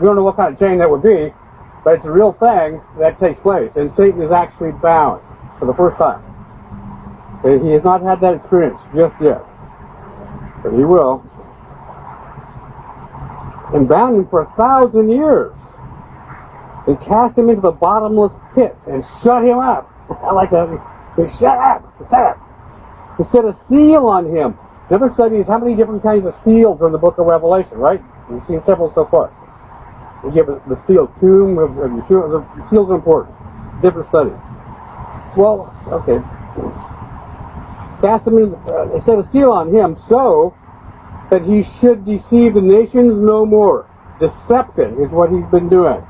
We 0.00 0.06
don't 0.06 0.16
know 0.16 0.22
what 0.22 0.36
kind 0.36 0.52
of 0.54 0.58
chain 0.58 0.78
that 0.78 0.88
would 0.88 1.02
be, 1.02 1.34
but 1.84 1.94
it's 1.94 2.04
a 2.06 2.10
real 2.10 2.32
thing 2.32 2.80
that 2.98 3.18
takes 3.20 3.38
place, 3.40 3.72
and 3.76 3.92
Satan 3.94 4.22
is 4.22 4.30
actually 4.32 4.72
bound 4.72 5.20
for 5.58 5.66
the 5.66 5.74
first 5.74 5.96
time. 5.98 6.31
He 7.42 7.72
has 7.72 7.82
not 7.82 8.02
had 8.02 8.20
that 8.20 8.34
experience 8.34 8.78
just 8.94 9.14
yet, 9.20 9.42
but 10.62 10.72
he 10.72 10.84
will. 10.84 11.24
And 13.74 13.88
bound 13.88 14.16
him 14.16 14.28
for 14.28 14.42
a 14.42 14.54
thousand 14.56 15.10
years, 15.10 15.52
and 16.86 17.00
cast 17.00 17.36
him 17.36 17.48
into 17.48 17.62
the 17.62 17.72
bottomless 17.72 18.32
pit, 18.54 18.76
and 18.86 19.02
shut 19.22 19.42
him 19.44 19.58
up. 19.58 19.90
I 20.22 20.32
like 20.32 20.50
that. 20.50 20.68
Shut 21.38 21.58
up! 21.58 21.82
Shut 21.98 22.12
up! 22.12 22.38
He 23.18 23.24
set 23.24 23.44
a 23.44 23.56
seal 23.68 24.06
on 24.06 24.34
him 24.34 24.56
Another 24.92 25.08
study 25.14 25.36
is 25.36 25.46
how 25.46 25.56
many 25.56 25.74
different 25.74 26.02
kinds 26.02 26.26
of 26.26 26.34
seals 26.44 26.82
are 26.82 26.86
in 26.86 26.92
the 26.92 26.98
book 26.98 27.16
of 27.16 27.24
Revelation, 27.24 27.78
right? 27.78 28.02
We've 28.28 28.42
seen 28.46 28.60
several 28.66 28.92
so 28.94 29.06
far. 29.10 29.32
We 30.22 30.32
give 30.32 30.44
the 30.46 30.78
seal 30.86 31.08
tomb 31.18 31.56
of, 31.56 31.78
of 31.78 31.90
Yeshua. 31.92 32.44
The 32.56 32.68
seals 32.68 32.90
are 32.90 32.96
important. 32.96 33.34
Different 33.80 34.06
study. 34.10 34.36
Well, 35.34 35.72
okay. 35.88 36.20
Cast 38.02 38.26
him 38.26 38.36
in, 38.36 38.54
uh, 38.66 39.00
set 39.06 39.18
a 39.18 39.28
seal 39.30 39.52
on 39.52 39.72
him 39.72 39.96
so 40.08 40.54
that 41.30 41.42
he 41.42 41.62
should 41.80 42.04
deceive 42.04 42.54
the 42.54 42.60
nations 42.60 43.14
no 43.16 43.46
more. 43.46 43.88
Deception 44.20 45.00
is 45.00 45.10
what 45.10 45.30
he's 45.30 45.46
been 45.46 45.68
doing. 45.68 46.04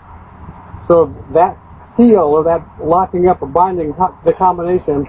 So 0.88 1.14
that 1.34 1.56
seal 1.96 2.32
or 2.32 2.42
that 2.44 2.66
locking 2.82 3.28
up 3.28 3.42
or 3.42 3.48
binding 3.48 3.94
the 4.24 4.32
combination 4.32 5.06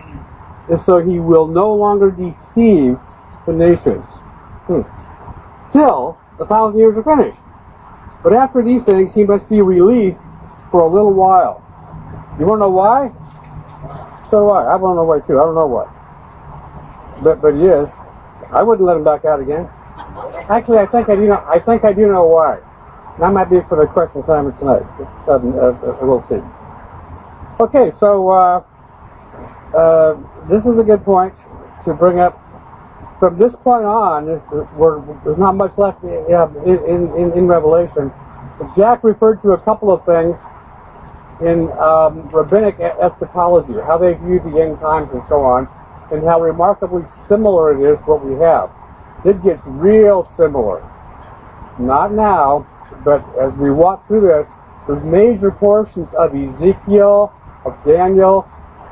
is 0.70 0.86
so 0.86 1.00
he 1.00 1.20
will 1.20 1.48
no 1.48 1.74
longer 1.74 2.12
deceive 2.12 3.00
the 3.48 3.54
nations. 3.54 4.06
Hmm. 4.68 4.82
Till 5.72 6.20
the 6.38 6.46
thousand 6.46 6.80
years 6.80 6.98
are 6.98 7.04
finished. 7.04 7.40
But 8.24 8.34
after 8.34 8.63
these 8.63 8.84
things, 8.84 9.13
he 9.13 9.24
must 9.24 9.50
be 9.50 9.62
released 9.62 10.20
for 10.72 10.82
a 10.82 10.90
little 10.90 11.13
while. 11.13 11.63
You 12.40 12.46
want 12.46 12.60
to 12.60 12.68
know 12.68 12.70
why? 12.70 13.12
So 14.30 14.46
why? 14.46 14.66
I 14.66 14.75
want 14.75 14.94
to 14.94 15.02
know 15.02 15.04
why 15.04 15.20
too. 15.20 15.40
I 15.40 15.44
don't 15.44 15.56
know 15.56 15.68
why. 15.68 16.03
But 17.24 17.42
but 17.42 17.53
he 17.56 17.65
is. 17.65 17.88
I 18.51 18.62
wouldn't 18.62 18.86
let 18.86 18.98
him 18.98 19.03
back 19.03 19.25
out 19.25 19.39
again. 19.39 19.70
Actually, 20.50 20.80
I 20.80 20.86
think 20.86 21.10
I 21.10 21.15
do 21.15 21.27
know. 21.27 21.44
I 21.48 21.60
think 21.60 21.84
I 21.86 21.94
do 21.94 22.08
know 22.08 22.25
why. 22.25 22.60
That 23.20 23.32
might 23.32 23.50
be 23.50 23.62
for 23.70 23.77
the 23.77 23.88
question 23.88 24.24
time 24.24 24.51
tonight. 24.58 24.84
Uh, 25.27 25.36
uh, 25.36 25.98
we'll 26.01 26.25
see. 26.27 26.42
Okay, 27.60 27.92
so 28.00 28.30
uh, 28.30 28.63
uh, 29.77 30.18
this 30.50 30.65
is 30.65 30.77
a 30.80 30.84
good 30.84 31.03
point 31.06 31.34
to 31.86 31.94
bring 31.94 32.20
up 32.20 32.39
from 33.24 33.39
this 33.39 33.53
point 33.63 33.86
on, 33.86 34.25
there's 35.24 35.38
not 35.38 35.56
much 35.56 35.77
left 35.77 36.03
in, 36.03 36.27
in, 37.15 37.32
in 37.32 37.48
Revelation. 37.48 38.12
Jack 38.75 39.01
referred 39.01 39.42
to 39.44 39.51
a 39.53 39.58
couple 39.60 39.94
of 39.94 40.03
things 40.06 40.36
in 41.39 41.72
um, 41.80 42.27
rabbinic 42.36 42.82
eschatology, 42.82 43.80
how 43.88 43.98
they 43.98 44.15
view 44.15 44.42
the 44.44 44.60
end 44.60 44.77
times 44.82 45.08
and 45.13 45.24
so 45.30 45.39
on, 45.39 45.70
and 46.13 46.24
how 46.24 46.39
remarkably 46.39 47.03
similar 47.27 47.74
it 47.74 47.93
is 47.93 48.00
what 48.05 48.24
we 48.24 48.34
have. 48.39 48.70
It 49.25 49.43
gets 49.43 49.62
real 49.65 50.29
similar. 50.38 50.82
Not 51.79 52.13
now, 52.13 52.67
but 53.03 53.25
as 53.41 53.51
we 53.53 53.72
walk 53.72 54.08
through 54.08 54.22
this, 54.22 54.48
there's 54.88 55.03
major 55.03 55.50
portions 55.50 56.08
of 56.17 56.36
Ezekiel, 56.36 57.34
of 57.65 57.74
Daniel, 57.86 58.48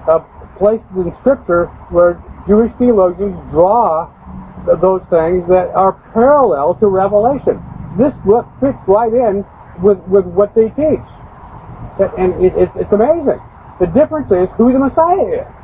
of 0.07 0.25
places 0.57 0.87
in 0.95 1.13
Scripture 1.19 1.65
where 1.89 2.21
Jewish 2.47 2.71
theologians 2.79 3.37
draw 3.51 4.09
those 4.81 5.01
things 5.09 5.47
that 5.47 5.69
are 5.75 5.93
parallel 6.13 6.75
to 6.75 6.87
Revelation. 6.87 7.61
This 7.97 8.13
book 8.25 8.47
fits 8.59 8.77
right 8.87 9.13
in 9.13 9.45
with, 9.83 9.99
with 10.07 10.25
what 10.25 10.55
they 10.55 10.69
teach. 10.69 11.05
And 12.17 12.33
it, 12.43 12.55
it, 12.57 12.69
it's 12.75 12.93
amazing. 12.93 13.39
The 13.79 13.87
difference 13.87 14.31
is 14.31 14.49
who 14.57 14.71
the 14.73 14.79
Messiah 14.79 15.45
is. 15.45 15.61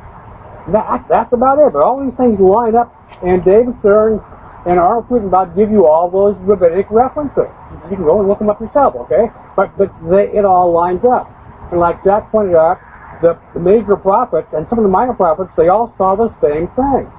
That, 0.72 1.06
that's 1.08 1.32
about 1.32 1.58
it. 1.58 1.72
But 1.72 1.82
all 1.82 2.04
these 2.04 2.14
things 2.16 2.38
line 2.38 2.76
up, 2.76 2.92
and 3.22 3.44
David 3.44 3.78
Stern 3.80 4.20
and 4.66 4.78
Arnold 4.78 5.08
Fruchtenbaum 5.08 5.56
give 5.56 5.70
you 5.70 5.86
all 5.86 6.10
those 6.10 6.36
rabbinic 6.40 6.90
references. 6.90 7.48
You 7.90 7.96
can 7.96 8.04
go 8.04 8.20
and 8.20 8.28
look 8.28 8.38
them 8.38 8.50
up 8.50 8.60
yourself, 8.60 8.94
okay? 8.96 9.32
But 9.56 9.76
but 9.78 9.90
they, 10.10 10.28
it 10.36 10.44
all 10.44 10.72
lines 10.72 11.04
up. 11.04 11.30
And 11.70 11.80
like 11.80 12.02
Jack 12.04 12.30
pointed 12.30 12.54
out, 12.54 12.78
the, 13.22 13.38
the 13.54 13.60
major 13.60 13.96
prophets 13.96 14.48
and 14.52 14.68
some 14.68 14.78
of 14.78 14.84
the 14.84 14.90
minor 14.90 15.14
prophets, 15.14 15.50
they 15.56 15.68
all 15.68 15.92
saw 15.96 16.14
the 16.14 16.28
same 16.40 16.68
thing 16.76 17.10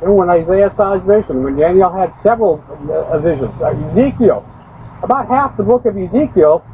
when 0.00 0.28
Isaiah 0.28 0.72
saw 0.76 0.94
his 0.94 1.04
vision, 1.06 1.42
when 1.42 1.56
Daniel 1.56 1.90
had 1.90 2.12
several 2.22 2.62
uh, 2.90 3.18
visions, 3.18 3.52
uh, 3.62 3.72
Ezekiel, 3.90 4.44
about 5.02 5.28
half 5.28 5.56
the 5.56 5.62
book 5.62 5.86
of 5.86 5.96
Ezekiel 5.96 6.64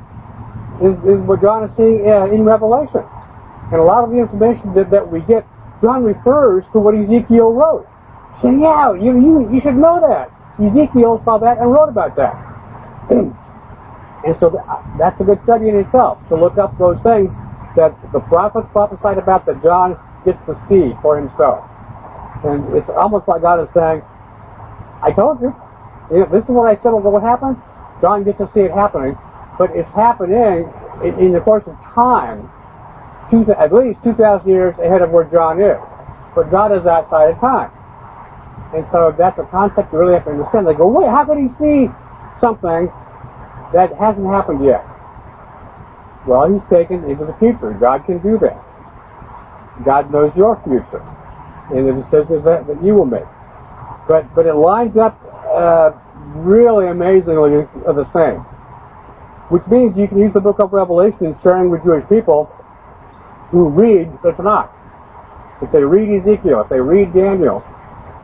is, 0.83 0.95
is 1.07 1.21
what 1.23 1.41
John 1.41 1.65
is 1.65 1.77
seeing 1.77 2.09
uh, 2.09 2.27
in 2.27 2.43
Revelation. 2.43 3.05
And 3.71 3.81
a 3.81 3.85
lot 3.85 4.05
of 4.05 4.11
the 4.11 4.19
information 4.19 4.75
that, 4.75 4.91
that 4.91 5.11
we 5.11 5.21
get, 5.21 5.47
John 5.83 6.05
refers 6.05 6.65
to 6.73 6.79
what 6.79 6.95
Ezekiel 6.95 7.53
wrote. 7.53 7.89
Saying, 8.41 8.63
yeah, 8.63 8.95
you, 8.95 9.19
you, 9.21 9.53
you 9.53 9.61
should 9.61 9.77
know 9.77 10.01
that. 10.01 10.33
Ezekiel 10.63 11.21
saw 11.25 11.39
that 11.39 11.59
and 11.59 11.73
wrote 11.73 11.89
about 11.89 12.17
that. 12.17 12.35
and 13.11 14.37
so 14.39 14.57
uh, 14.57 14.99
that's 14.99 15.21
a 15.21 15.25
good 15.25 15.43
study 15.45 15.69
in 15.69 15.77
itself, 15.77 16.19
to 16.29 16.37
look 16.37 16.57
up 16.57 16.77
those 16.79 17.01
things 17.03 17.33
that 17.77 17.97
the 18.13 18.21
prophets 18.21 18.69
prophesied 18.73 19.19
about 19.19 19.45
that 19.47 19.63
John 19.63 19.99
gets 20.25 20.39
to 20.47 20.55
see 20.69 20.95
for 21.03 21.19
himself. 21.19 21.69
And 22.45 22.75
it's 22.77 22.89
almost 22.89 23.29
like 23.29 23.43
God 23.43 23.63
is 23.63 23.73
saying, 23.75 24.03
I 25.03 25.13
told 25.13 25.41
you. 25.41 25.55
This 26.11 26.45
is 26.45 26.51
what 26.51 26.69
I 26.69 26.77
said 26.77 26.91
will 26.91 27.21
happen. 27.21 27.57
John 28.01 28.25
gets 28.25 28.39
to 28.39 28.51
see 28.53 28.61
it 28.61 28.71
happening. 28.71 29.17
But 29.59 29.71
it's 29.75 29.91
happening 29.93 30.71
in, 31.03 31.19
in 31.19 31.33
the 31.33 31.41
course 31.41 31.65
of 31.67 31.77
time, 31.95 32.51
two, 33.31 33.45
at 33.53 33.73
least 33.73 34.03
2,000 34.05 34.49
years 34.49 34.75
ahead 34.79 35.03
of 35.03 35.11
where 35.11 35.25
John 35.25 35.61
is. 35.61 35.79
But 36.35 36.51
God 36.51 36.73
is 36.73 36.87
outside 36.87 37.31
of 37.31 37.41
time. 37.41 37.71
And 38.75 38.87
so 38.91 39.15
that's 39.17 39.39
a 39.39 39.45
concept 39.45 39.93
you 39.93 39.99
really 39.99 40.15
have 40.15 40.25
to 40.25 40.31
understand. 40.31 40.67
They 40.67 40.75
go, 40.75 40.89
wait, 40.89 41.09
how 41.09 41.25
could 41.25 41.39
he 41.39 41.49
see 41.61 41.93
something 42.41 42.89
that 43.73 43.93
hasn't 44.01 44.27
happened 44.27 44.65
yet? 44.65 44.85
Well, 46.27 46.51
he's 46.51 46.63
taken 46.71 47.05
into 47.05 47.27
the 47.27 47.35
future. 47.39 47.73
God 47.79 48.07
can 48.07 48.19
do 48.23 48.39
that. 48.39 48.57
God 49.85 50.13
knows 50.13 50.33
your 50.37 50.61
future 50.65 51.03
and 51.75 51.89
the 51.89 51.93
decisions 51.93 52.45
that, 52.45 52.67
that 52.67 52.83
you 52.85 52.95
will 52.95 53.07
make. 53.07 53.27
But 54.09 54.33
but 54.35 54.47
it 54.47 54.55
lines 54.55 54.97
up 54.97 55.19
uh, 55.51 55.93
really 56.37 56.89
amazingly 56.89 57.67
the 57.87 58.07
same, 58.13 58.41
which 59.49 59.67
means 59.69 59.97
you 59.97 60.09
can 60.09 60.19
use 60.19 60.33
the 60.33 60.41
book 60.41 60.59
of 60.59 60.73
Revelation 60.73 61.27
in 61.27 61.37
sharing 61.43 61.71
with 61.71 61.83
Jewish 61.83 62.07
people 62.09 62.51
who 63.53 63.69
read 63.69 64.11
the 64.25 64.33
Tanakh. 64.33 64.69
If 65.63 65.71
they 65.71 65.85
read 65.85 66.11
Ezekiel, 66.11 66.63
if 66.63 66.69
they 66.69 66.81
read 66.81 67.15
Daniel, 67.15 67.63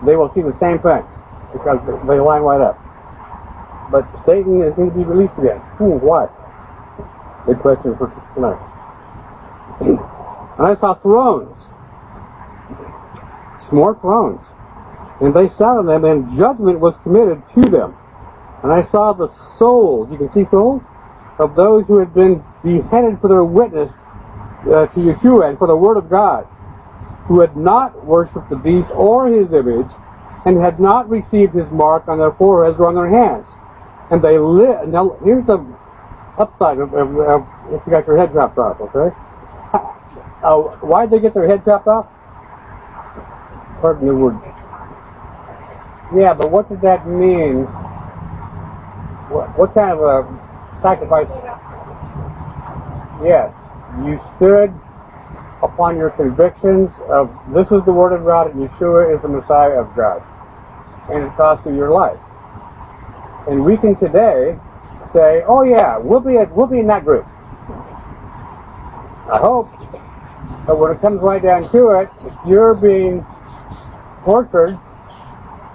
they 0.04 0.16
will 0.16 0.32
see 0.34 0.42
the 0.42 0.56
same 0.58 0.80
things 0.80 1.06
because 1.52 1.78
they 2.08 2.18
line 2.18 2.42
right 2.42 2.60
up. 2.60 2.74
But 3.92 4.04
Satan 4.26 4.60
is 4.60 4.74
going 4.74 4.90
to 4.90 4.96
be 4.96 5.04
released 5.04 5.38
again. 5.38 5.62
Hmm, 5.78 6.02
why? 6.02 6.26
Big 7.46 7.60
question 7.60 7.96
for 7.96 8.10
tonight. 8.34 8.58
And 10.58 10.66
I 10.66 10.74
saw 10.74 10.94
thrones 10.94 11.54
more 13.72 13.98
thrones. 14.00 14.44
And 15.20 15.34
they 15.34 15.48
sat 15.48 15.76
on 15.76 15.86
them, 15.86 16.04
and 16.04 16.28
judgment 16.36 16.78
was 16.80 16.94
committed 17.02 17.42
to 17.54 17.62
them. 17.70 17.96
And 18.62 18.72
I 18.72 18.82
saw 18.82 19.12
the 19.12 19.30
souls, 19.58 20.10
you 20.10 20.18
can 20.18 20.32
see 20.32 20.44
souls, 20.50 20.82
of 21.38 21.54
those 21.54 21.86
who 21.86 21.98
had 21.98 22.14
been 22.14 22.42
beheaded 22.62 23.20
for 23.20 23.28
their 23.28 23.44
witness 23.44 23.90
uh, 24.66 24.86
to 24.86 24.98
Yeshua 25.00 25.48
and 25.48 25.58
for 25.58 25.66
the 25.66 25.76
Word 25.76 25.96
of 25.96 26.08
God, 26.08 26.44
who 27.26 27.40
had 27.40 27.56
not 27.56 28.04
worshipped 28.04 28.50
the 28.50 28.56
beast 28.56 28.88
or 28.94 29.28
his 29.28 29.52
image, 29.52 29.90
and 30.44 30.58
had 30.58 30.80
not 30.80 31.08
received 31.08 31.54
his 31.54 31.70
mark 31.70 32.08
on 32.08 32.18
their 32.18 32.32
foreheads 32.32 32.78
or 32.78 32.88
on 32.88 32.94
their 32.94 33.10
hands. 33.10 33.46
And 34.10 34.22
they 34.22 34.38
lived. 34.38 34.88
Now, 34.88 35.18
here's 35.22 35.44
the 35.46 35.58
upside 36.38 36.78
of, 36.78 36.94
of, 36.94 37.16
of, 37.18 37.46
if 37.70 37.82
you 37.86 37.92
got 37.92 38.06
your 38.06 38.16
head 38.16 38.32
chopped 38.32 38.58
off, 38.58 38.80
okay? 38.80 39.14
Uh, 40.40 40.56
why 40.86 41.04
did 41.04 41.10
they 41.10 41.20
get 41.20 41.34
their 41.34 41.48
head 41.48 41.64
chopped 41.64 41.88
off? 41.88 42.06
pardon 43.80 44.08
the 44.08 44.14
word. 44.14 44.38
Yeah, 46.16 46.34
but 46.34 46.50
what 46.50 46.68
did 46.68 46.80
that 46.82 47.06
mean? 47.06 47.64
What, 49.30 49.56
what 49.58 49.74
kind 49.74 49.92
of 49.92 50.00
a 50.00 50.80
sacrifice? 50.82 51.28
Yes, 53.22 53.52
you 54.04 54.20
stood 54.36 54.72
upon 55.62 55.96
your 55.96 56.10
convictions 56.10 56.90
of 57.08 57.34
this 57.54 57.66
is 57.72 57.84
the 57.84 57.92
Word 57.92 58.12
of 58.12 58.24
God 58.24 58.54
and 58.54 58.68
Yeshua 58.68 59.14
is 59.14 59.22
the 59.22 59.28
Messiah 59.28 59.80
of 59.80 59.94
God. 59.96 60.22
And 61.10 61.24
it 61.24 61.36
cost 61.36 61.66
you 61.66 61.74
your 61.74 61.90
life. 61.90 62.18
And 63.48 63.64
we 63.64 63.76
can 63.76 63.96
today 63.96 64.58
say, 65.12 65.42
oh 65.48 65.62
yeah, 65.62 65.96
we'll 65.98 66.20
be, 66.20 66.36
at, 66.36 66.54
we'll 66.54 66.66
be 66.66 66.80
in 66.80 66.86
that 66.88 67.04
group. 67.04 67.26
I 69.30 69.38
hope. 69.40 69.70
But 70.66 70.78
when 70.78 70.92
it 70.92 71.00
comes 71.00 71.20
right 71.22 71.42
down 71.42 71.70
to 71.72 71.90
it, 72.00 72.10
if 72.24 72.32
you're 72.46 72.74
being 72.74 73.24
tortured, 74.24 74.78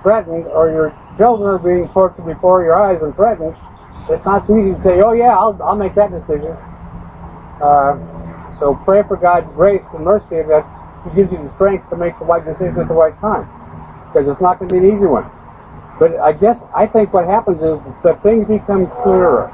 threatened, 0.04 0.46
or 0.48 0.70
you're 0.70 1.00
children 1.18 1.50
are 1.50 1.60
being 1.60 1.88
tortured 1.90 2.26
before 2.26 2.64
your 2.64 2.76
eyes 2.76 3.02
and 3.02 3.16
threatened, 3.16 3.56
it's 4.10 4.26
not 4.26 4.46
so 4.48 4.58
easy 4.58 4.76
to 4.76 4.82
say, 4.84 5.02
oh 5.02 5.14
yeah, 5.14 5.38
I'll, 5.38 5.58
I'll 5.64 5.76
make 5.76 5.96
that 5.96 6.12
decision. 6.12 6.56
Uh, 7.64 7.96
so 8.60 8.76
pray 8.84 9.04
for 9.08 9.16
God's 9.16 9.48
grace 9.56 9.84
and 9.96 10.04
mercy 10.04 10.44
that 10.44 10.68
He 11.08 11.16
gives 11.16 11.32
you 11.32 11.40
the 11.40 11.54
strength 11.56 11.90
to 11.90 11.96
make 11.96 12.18
the 12.20 12.26
right 12.26 12.44
decision 12.44 12.76
at 12.76 12.88
the 12.88 12.94
right 12.94 13.16
time. 13.24 13.48
Because 14.12 14.28
it's 14.28 14.42
not 14.42 14.60
going 14.60 14.68
to 14.68 14.74
be 14.76 14.84
an 14.84 14.92
easy 14.92 15.08
one. 15.08 15.32
But 16.00 16.20
I 16.20 16.34
guess, 16.34 16.60
I 16.76 16.86
think 16.86 17.14
what 17.14 17.26
happens 17.26 17.64
is 17.64 17.80
that 18.04 18.22
things 18.22 18.46
become 18.48 18.92
clearer. 19.02 19.48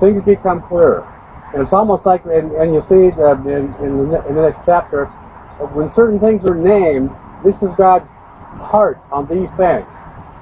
Things 0.00 0.24
become 0.24 0.62
clearer. 0.62 1.04
And 1.52 1.62
it's 1.62 1.72
almost 1.72 2.06
like, 2.06 2.24
and, 2.24 2.52
and 2.52 2.72
you 2.72 2.82
see 2.88 3.12
in, 3.12 3.76
in, 3.84 4.08
the, 4.08 4.24
in 4.28 4.34
the 4.34 4.42
next 4.48 4.64
chapter, 4.64 5.06
when 5.74 5.92
certain 5.94 6.20
things 6.20 6.44
are 6.44 6.54
named, 6.54 7.10
this 7.44 7.56
is 7.62 7.68
God's 7.76 8.08
heart 8.58 8.98
on 9.12 9.26
these 9.28 9.50
things. 9.56 9.86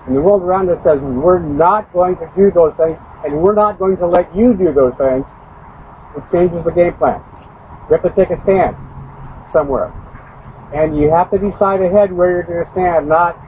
And 0.07 0.15
the 0.15 0.23
world 0.23 0.43
around 0.43 0.71
us 0.71 0.83
says, 0.85 1.01
we're 1.01 1.41
not 1.41 1.93
going 1.93 2.17
to 2.17 2.31
do 2.37 2.51
those 2.51 2.75
things, 2.77 2.99
and 3.25 3.43
we're 3.43 3.55
not 3.55 3.79
going 3.79 3.97
to 3.99 4.07
let 4.07 4.35
you 4.37 4.55
do 4.55 4.73
those 4.73 4.95
things. 4.99 5.25
It 6.17 6.25
changes 6.33 6.65
the 6.65 6.71
game 6.71 6.95
plan. 6.95 7.23
You 7.89 7.97
have 7.97 8.03
to 8.03 8.13
take 8.17 8.31
a 8.31 8.41
stand 8.43 8.77
somewhere. 9.53 9.93
And 10.75 10.97
you 10.97 11.11
have 11.11 11.31
to 11.31 11.39
decide 11.39 11.81
ahead 11.81 12.13
where 12.13 12.31
you're 12.31 12.43
going 12.43 12.65
to 12.65 12.71
stand, 12.73 13.09
not 13.09 13.39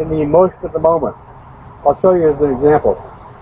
in 0.00 0.08
the 0.08 0.20
emotion 0.20 0.58
of 0.62 0.72
the 0.72 0.78
moment. 0.78 1.16
I'll 1.84 1.98
show 2.00 2.14
you 2.14 2.32
as 2.32 2.40
an 2.40 2.54
example. 2.54 2.96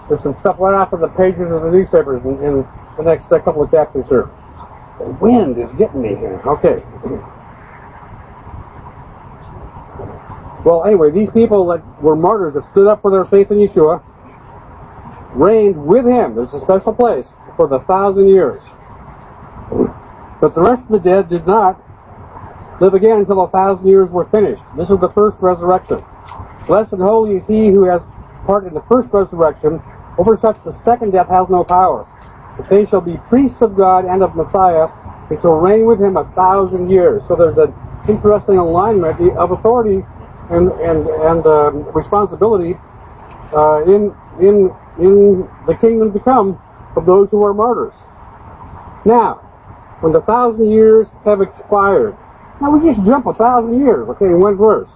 There's 0.08 0.22
some 0.22 0.36
stuff 0.40 0.56
right 0.58 0.74
off 0.74 0.92
of 0.92 1.00
the 1.00 1.08
pages 1.08 1.50
of 1.50 1.62
the 1.62 1.70
newspapers 1.70 2.24
in, 2.24 2.42
in 2.42 2.66
the 2.96 3.02
next 3.02 3.28
couple 3.28 3.62
of 3.62 3.70
chapters 3.70 4.06
here. 4.08 4.30
The 4.98 5.10
wind 5.20 5.58
is 5.58 5.70
getting 5.76 6.00
me 6.00 6.16
here. 6.16 6.40
Okay. 6.46 6.82
Well, 10.64 10.84
anyway, 10.84 11.10
these 11.10 11.30
people 11.30 11.66
that 11.68 12.02
were 12.02 12.16
martyrs 12.16 12.54
that 12.54 12.68
stood 12.72 12.86
up 12.86 13.02
for 13.02 13.10
their 13.10 13.24
faith 13.24 13.50
in 13.50 13.58
Yeshua 13.58 14.02
reigned 15.34 15.76
with 15.76 16.04
him. 16.06 16.34
There's 16.34 16.54
a 16.54 16.60
special 16.60 16.94
place 16.94 17.26
for 17.56 17.68
the 17.68 17.80
thousand 17.80 18.28
years. 18.28 18.60
But 20.40 20.54
the 20.54 20.60
rest 20.60 20.82
of 20.82 20.88
the 20.88 20.98
dead 20.98 21.28
did 21.28 21.46
not 21.46 21.80
live 22.80 22.94
again 22.94 23.18
until 23.18 23.42
a 23.42 23.50
thousand 23.50 23.86
years 23.86 24.10
were 24.10 24.26
finished. 24.26 24.62
This 24.76 24.90
is 24.90 24.98
the 24.98 25.10
first 25.10 25.38
resurrection. 25.40 26.04
Blessed 26.66 26.92
and 26.92 27.02
holy 27.02 27.36
is 27.36 27.46
he 27.46 27.68
who 27.68 27.84
has 27.84 28.02
part 28.44 28.66
in 28.66 28.74
the 28.74 28.84
first 28.90 29.08
resurrection. 29.12 29.80
Over 30.18 30.36
such 30.36 30.62
the 30.64 30.76
second 30.84 31.12
death 31.12 31.28
has 31.28 31.48
no 31.48 31.64
power. 31.64 32.06
But 32.56 32.68
they 32.68 32.86
shall 32.86 33.00
be 33.00 33.16
priests 33.28 33.60
of 33.60 33.76
God 33.76 34.04
and 34.04 34.22
of 34.22 34.34
Messiah, 34.34 34.88
and 35.30 35.40
shall 35.40 35.52
reign 35.52 35.86
with 35.86 36.00
him 36.00 36.16
a 36.16 36.24
thousand 36.34 36.90
years. 36.90 37.22
So 37.28 37.36
there's 37.36 37.56
an 37.58 37.74
interesting 38.08 38.58
alignment 38.58 39.20
of 39.36 39.52
authority 39.52 40.04
and 40.50 40.70
and 40.72 41.06
and 41.06 41.46
um, 41.46 41.84
responsibility 41.94 42.78
uh, 43.54 43.84
in 43.84 44.14
in 44.40 44.70
in 44.98 45.48
the 45.66 45.74
kingdom 45.80 46.12
to 46.12 46.20
come 46.20 46.60
of 46.96 47.04
those 47.04 47.28
who 47.30 47.44
are 47.44 47.52
martyrs. 47.52 47.94
Now, 49.04 49.45
when 50.00 50.12
the 50.12 50.20
thousand 50.22 50.70
years 50.70 51.06
have 51.24 51.40
expired, 51.40 52.16
now 52.60 52.70
we 52.70 52.84
just 52.84 53.04
jump 53.04 53.26
a 53.26 53.34
thousand 53.34 53.78
years, 53.80 54.08
okay, 54.10 54.26
in 54.26 54.40
one 54.40 54.56
verse. 54.56 54.88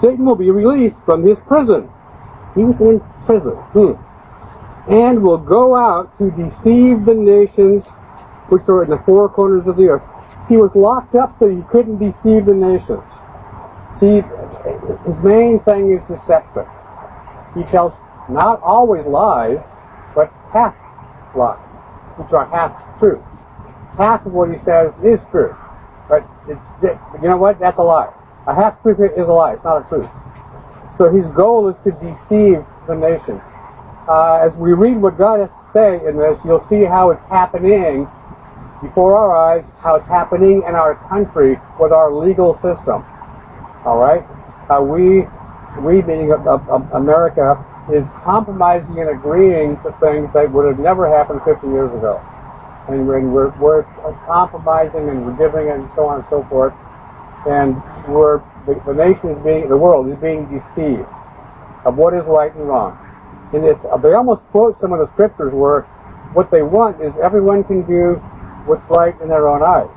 Satan 0.00 0.24
will 0.24 0.36
be 0.36 0.50
released 0.50 0.96
from 1.04 1.26
his 1.26 1.38
prison. 1.46 1.90
He 2.54 2.64
was 2.64 2.78
in 2.80 3.00
prison. 3.26 3.54
Hmm. 3.74 3.94
And 4.90 5.22
will 5.22 5.38
go 5.38 5.76
out 5.76 6.16
to 6.18 6.30
deceive 6.30 7.04
the 7.04 7.14
nations 7.14 7.84
which 8.48 8.62
are 8.68 8.82
in 8.82 8.90
the 8.90 9.02
four 9.04 9.28
corners 9.28 9.66
of 9.66 9.76
the 9.76 9.88
earth. 9.88 10.02
He 10.48 10.56
was 10.56 10.70
locked 10.74 11.14
up 11.14 11.36
so 11.38 11.48
he 11.48 11.62
couldn't 11.70 11.98
deceive 11.98 12.46
the 12.46 12.56
nations. 12.56 13.04
See, 14.00 14.24
his 15.04 15.18
main 15.22 15.60
thing 15.60 15.92
is 15.92 16.00
deception. 16.08 16.64
He 17.54 17.64
tells 17.64 17.92
not 18.30 18.62
always 18.62 19.04
lies, 19.06 19.58
but 20.14 20.32
half 20.52 20.74
lies, 21.36 21.58
which 22.16 22.32
are 22.32 22.48
half 22.48 22.72
truths. 22.98 23.27
Half 23.98 24.26
of 24.26 24.32
what 24.32 24.50
he 24.50 24.58
says 24.64 24.94
is 25.04 25.18
true, 25.32 25.54
but 26.08 26.22
you 26.48 27.28
know 27.28 27.36
what? 27.36 27.58
That's 27.58 27.78
a 27.78 27.82
lie. 27.82 28.14
A 28.46 28.54
half 28.54 28.80
truth 28.82 28.98
is 29.00 29.26
a 29.28 29.32
lie. 29.32 29.54
It's 29.54 29.64
not 29.64 29.84
a 29.84 29.88
truth. 29.88 30.08
So 30.96 31.10
his 31.10 31.26
goal 31.34 31.68
is 31.68 31.76
to 31.84 31.90
deceive 31.98 32.64
the 32.86 32.94
nations. 32.94 33.42
Uh, 34.08 34.40
as 34.40 34.54
we 34.56 34.72
read 34.72 34.96
what 34.96 35.18
God 35.18 35.40
has 35.40 35.50
to 35.50 35.66
say 35.74 36.08
in 36.08 36.16
this, 36.16 36.38
you'll 36.44 36.64
see 36.70 36.84
how 36.84 37.10
it's 37.10 37.22
happening 37.28 38.08
before 38.80 39.16
our 39.16 39.36
eyes, 39.36 39.64
how 39.82 39.96
it's 39.96 40.06
happening 40.06 40.62
in 40.66 40.74
our 40.74 40.94
country 41.08 41.58
with 41.78 41.92
our 41.92 42.12
legal 42.12 42.54
system. 42.62 43.04
All 43.84 43.98
right, 43.98 44.22
how 44.68 44.82
we, 44.82 45.26
we 45.82 46.02
being 46.02 46.32
uh, 46.32 46.36
uh, 46.46 46.62
um, 46.72 46.88
America, 46.94 47.58
is 47.92 48.06
compromising 48.24 48.98
and 48.98 49.10
agreeing 49.10 49.76
to 49.82 49.94
things 50.00 50.30
that 50.34 50.50
would 50.52 50.66
have 50.66 50.78
never 50.78 51.08
happened 51.08 51.40
50 51.44 51.66
years 51.68 51.90
ago. 51.92 52.22
And 52.88 53.06
we're, 53.06 53.50
we're 53.58 53.82
compromising 54.26 55.08
and 55.08 55.28
and 55.28 55.90
so 55.94 56.06
on 56.06 56.20
and 56.20 56.24
so 56.30 56.46
forth. 56.48 56.72
And 57.46 57.76
we're, 58.08 58.40
the, 58.66 58.80
the 58.86 58.94
nation 58.94 59.30
is 59.30 59.38
being, 59.44 59.68
the 59.68 59.76
world 59.76 60.08
is 60.08 60.16
being 60.16 60.48
deceived 60.48 61.06
of 61.84 61.96
what 61.96 62.14
is 62.14 62.24
right 62.24 62.54
and 62.54 62.66
wrong. 62.66 62.96
And 63.52 63.64
it's, 63.64 63.80
they 64.02 64.12
almost 64.12 64.42
quote 64.50 64.80
some 64.80 64.92
of 64.92 64.98
the 65.00 65.12
scriptures 65.12 65.52
where 65.52 65.82
what 66.32 66.50
they 66.50 66.62
want 66.62 67.00
is 67.00 67.12
everyone 67.22 67.64
can 67.64 67.86
do 67.86 68.14
what's 68.66 68.84
right 68.90 69.18
in 69.20 69.28
their 69.28 69.48
own 69.48 69.62
eyes. 69.62 69.88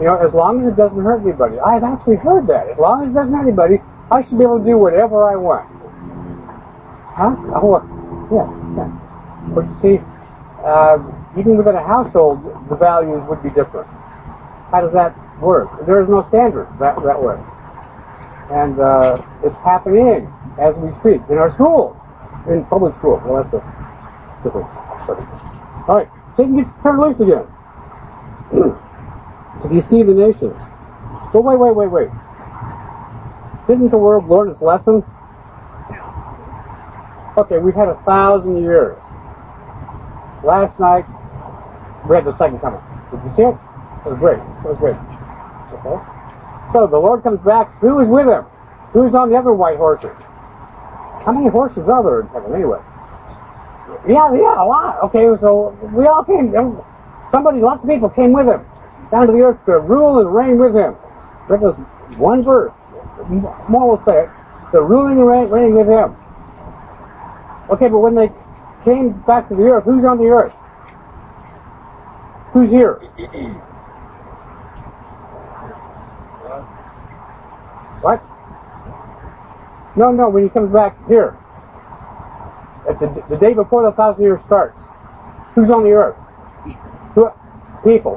You 0.00 0.06
know, 0.06 0.16
as 0.18 0.34
long 0.34 0.62
as 0.62 0.72
it 0.72 0.76
doesn't 0.76 0.98
hurt 0.98 1.22
anybody. 1.22 1.58
I've 1.60 1.84
actually 1.84 2.16
heard 2.16 2.46
that. 2.48 2.68
As 2.68 2.78
long 2.78 3.04
as 3.04 3.10
it 3.10 3.14
doesn't 3.14 3.32
hurt 3.32 3.46
anybody, 3.46 3.78
I 4.10 4.22
should 4.22 4.38
be 4.38 4.44
able 4.44 4.58
to 4.58 4.64
do 4.64 4.76
whatever 4.76 5.22
I 5.30 5.36
want. 5.36 5.70
Huh? 7.14 7.36
Oh, 7.54 7.78
yeah, 8.34 8.50
yeah. 8.74 8.90
But 9.54 9.70
you 9.70 9.76
see, 9.78 9.96
uh, 10.66 10.98
even 11.38 11.56
within 11.56 11.74
a 11.74 11.82
household, 11.82 12.42
the 12.68 12.76
values 12.76 13.22
would 13.28 13.42
be 13.42 13.50
different. 13.50 13.88
How 14.70 14.80
does 14.80 14.92
that 14.92 15.14
work? 15.40 15.68
There 15.86 16.02
is 16.02 16.08
no 16.08 16.26
standard 16.28 16.68
that, 16.80 16.96
that 17.04 17.20
way. 17.20 17.36
And 18.50 18.78
uh, 18.78 19.22
it's 19.42 19.56
happening 19.64 20.30
as 20.60 20.76
we 20.76 20.90
speak 21.00 21.22
in 21.30 21.38
our 21.38 21.52
schools, 21.54 21.96
in 22.48 22.64
public 22.66 22.94
schools. 22.98 23.22
Well, 23.24 23.42
that's 23.42 23.54
a 23.54 23.62
different 24.44 24.68
subject. 25.06 25.30
All 25.88 25.96
right, 25.96 26.08
Satan 26.36 26.56
gets 26.56 26.70
turned 26.82 27.00
loose 27.00 27.18
again. 27.20 27.46
to 29.62 29.68
deceive 29.68 30.06
the 30.06 30.14
nations. 30.14 30.54
But 31.32 31.42
wait, 31.42 31.58
wait, 31.58 31.74
wait, 31.74 31.90
wait. 31.90 32.08
Didn't 33.66 33.90
the 33.90 33.98
world 33.98 34.28
learn 34.28 34.50
its 34.50 34.60
lesson? 34.60 35.02
Okay, 37.36 37.58
we've 37.58 37.74
had 37.74 37.88
a 37.88 38.00
thousand 38.04 38.62
years. 38.62 38.98
Last 40.44 40.78
night, 40.78 41.06
we 42.08 42.16
had 42.16 42.24
the 42.24 42.36
second 42.38 42.60
coming. 42.60 42.80
Did 43.10 43.20
you 43.24 43.32
see 43.36 43.42
it? 43.42 43.56
It 44.04 44.10
was 44.12 44.18
great. 44.18 44.38
It 44.38 44.68
was 44.68 44.78
great. 44.78 44.96
Okay? 45.80 45.98
So 46.72 46.86
the 46.86 46.98
Lord 46.98 47.22
comes 47.22 47.40
back. 47.40 47.72
Who 47.80 48.00
is 48.00 48.08
with 48.08 48.26
him? 48.26 48.44
Who's 48.92 49.14
on 49.14 49.30
the 49.30 49.36
other 49.36 49.52
white 49.52 49.76
horses? 49.76 50.12
How 51.24 51.32
many 51.32 51.48
horses 51.48 51.88
are 51.88 52.02
there 52.02 52.20
in 52.20 52.28
heaven 52.28 52.54
anyway? 52.54 52.80
Yeah, 54.06 54.32
yeah, 54.34 54.62
a 54.62 54.66
lot. 54.66 55.02
Okay, 55.04 55.24
so 55.40 55.76
we 55.94 56.06
all 56.06 56.24
came. 56.24 56.52
Somebody, 57.32 57.60
lots 57.60 57.82
of 57.82 57.88
people 57.88 58.10
came 58.10 58.32
with 58.32 58.46
him 58.46 58.64
down 59.10 59.26
to 59.26 59.32
the 59.32 59.40
earth 59.40 59.58
to 59.66 59.78
rule 59.78 60.18
and 60.18 60.34
reign 60.34 60.58
with 60.58 60.74
him. 60.74 60.96
That 61.48 61.60
was 61.60 61.74
one 62.16 62.42
verse. 62.42 62.72
More 63.68 63.96
will 63.96 64.02
say. 64.06 64.28
The 64.72 64.82
ruling 64.82 65.18
and 65.18 65.50
reigning 65.50 65.74
with 65.76 65.88
him. 65.88 66.16
Okay, 67.70 67.88
but 67.88 67.98
when 68.00 68.14
they 68.14 68.30
came 68.84 69.12
back 69.22 69.48
to 69.48 69.54
the 69.54 69.62
earth, 69.62 69.84
who's 69.84 70.04
on 70.04 70.18
the 70.18 70.28
earth? 70.28 70.52
Who's 72.54 72.70
here? 72.70 73.00
what? 78.00 78.22
No, 79.96 80.12
no, 80.12 80.28
when 80.28 80.44
he 80.44 80.48
comes 80.50 80.72
back 80.72 80.96
here. 81.08 81.36
At 82.88 83.00
the, 83.00 83.24
the 83.28 83.36
day 83.36 83.54
before 83.54 83.82
the 83.84 83.92
thousand 83.92 84.22
years 84.22 84.40
starts. 84.46 84.78
Who's 85.56 85.70
on 85.70 85.82
the 85.82 85.90
earth? 85.90 86.16
Who, 87.16 87.28
people. 87.84 88.16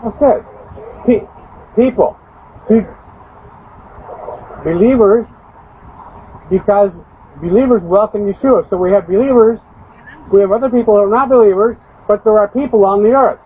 What's 0.00 0.18
that? 0.20 0.46
Pe- 1.04 1.26
people. 1.74 2.16
Pe- 2.68 2.86
believers, 4.64 5.26
because 6.50 6.92
believers 7.40 7.82
welcome 7.82 8.32
Yeshua. 8.32 8.68
So 8.70 8.76
we 8.76 8.92
have 8.92 9.08
believers, 9.08 9.58
we 10.32 10.40
have 10.40 10.52
other 10.52 10.70
people 10.70 10.94
who 10.94 11.02
are 11.02 11.08
not 11.10 11.28
believers, 11.30 11.76
but 12.06 12.22
there 12.22 12.38
are 12.38 12.48
people 12.48 12.84
on 12.84 13.02
the 13.02 13.10
earth 13.10 13.40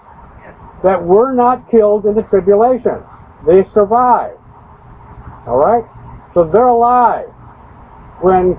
that 0.83 1.03
were 1.03 1.33
not 1.33 1.71
killed 1.71 2.07
in 2.07 2.15
the 2.15 2.23
tribulation. 2.23 3.03
They 3.47 3.65
survived. 3.65 4.39
Alright? 5.47 5.85
So 6.35 6.45
they're 6.45 6.69
alive 6.69 7.29
when 8.21 8.59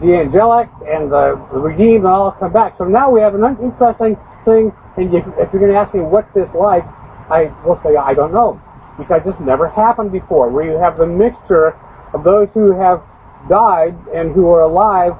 the 0.00 0.16
angelic 0.16 0.68
and 0.86 1.10
the 1.10 1.36
redeemed 1.52 2.04
all 2.04 2.32
come 2.32 2.52
back. 2.52 2.76
So 2.76 2.84
now 2.84 3.10
we 3.10 3.20
have 3.20 3.34
an 3.34 3.44
interesting 3.62 4.16
thing, 4.44 4.72
and 4.96 5.14
if, 5.14 5.24
if 5.38 5.52
you're 5.52 5.60
going 5.60 5.72
to 5.72 5.78
ask 5.78 5.94
me 5.94 6.00
what's 6.00 6.32
this 6.34 6.48
like, 6.54 6.84
I 7.30 7.52
will 7.64 7.80
say 7.84 7.96
I 7.96 8.14
don't 8.14 8.32
know 8.32 8.60
because 8.98 9.22
this 9.24 9.38
never 9.40 9.68
happened 9.68 10.12
before, 10.12 10.50
where 10.50 10.64
you 10.64 10.76
have 10.76 10.98
the 10.98 11.06
mixture 11.06 11.74
of 12.12 12.24
those 12.24 12.48
who 12.52 12.72
have 12.72 13.02
died 13.48 13.96
and 14.14 14.32
who 14.32 14.50
are 14.50 14.62
alive 14.62 15.12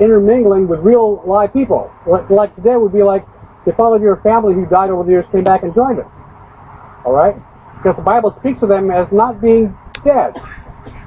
intermingling 0.00 0.66
with 0.68 0.80
real 0.80 1.22
live 1.26 1.52
people. 1.52 1.92
Like 2.06 2.54
today 2.54 2.76
would 2.76 2.92
be 2.92 3.02
like 3.02 3.26
if 3.66 3.78
all 3.78 3.94
of 3.94 4.02
your 4.02 4.16
family 4.22 4.54
who 4.54 4.66
died 4.66 4.90
over 4.90 5.04
the 5.04 5.10
years 5.10 5.26
came 5.32 5.44
back 5.44 5.62
and 5.62 5.74
joined 5.74 6.00
us. 6.00 6.10
All 7.04 7.12
right? 7.12 7.36
Because 7.76 7.96
the 7.96 8.02
Bible 8.02 8.32
speaks 8.38 8.62
of 8.62 8.68
them 8.68 8.90
as 8.90 9.10
not 9.12 9.40
being 9.40 9.76
dead. 10.04 10.34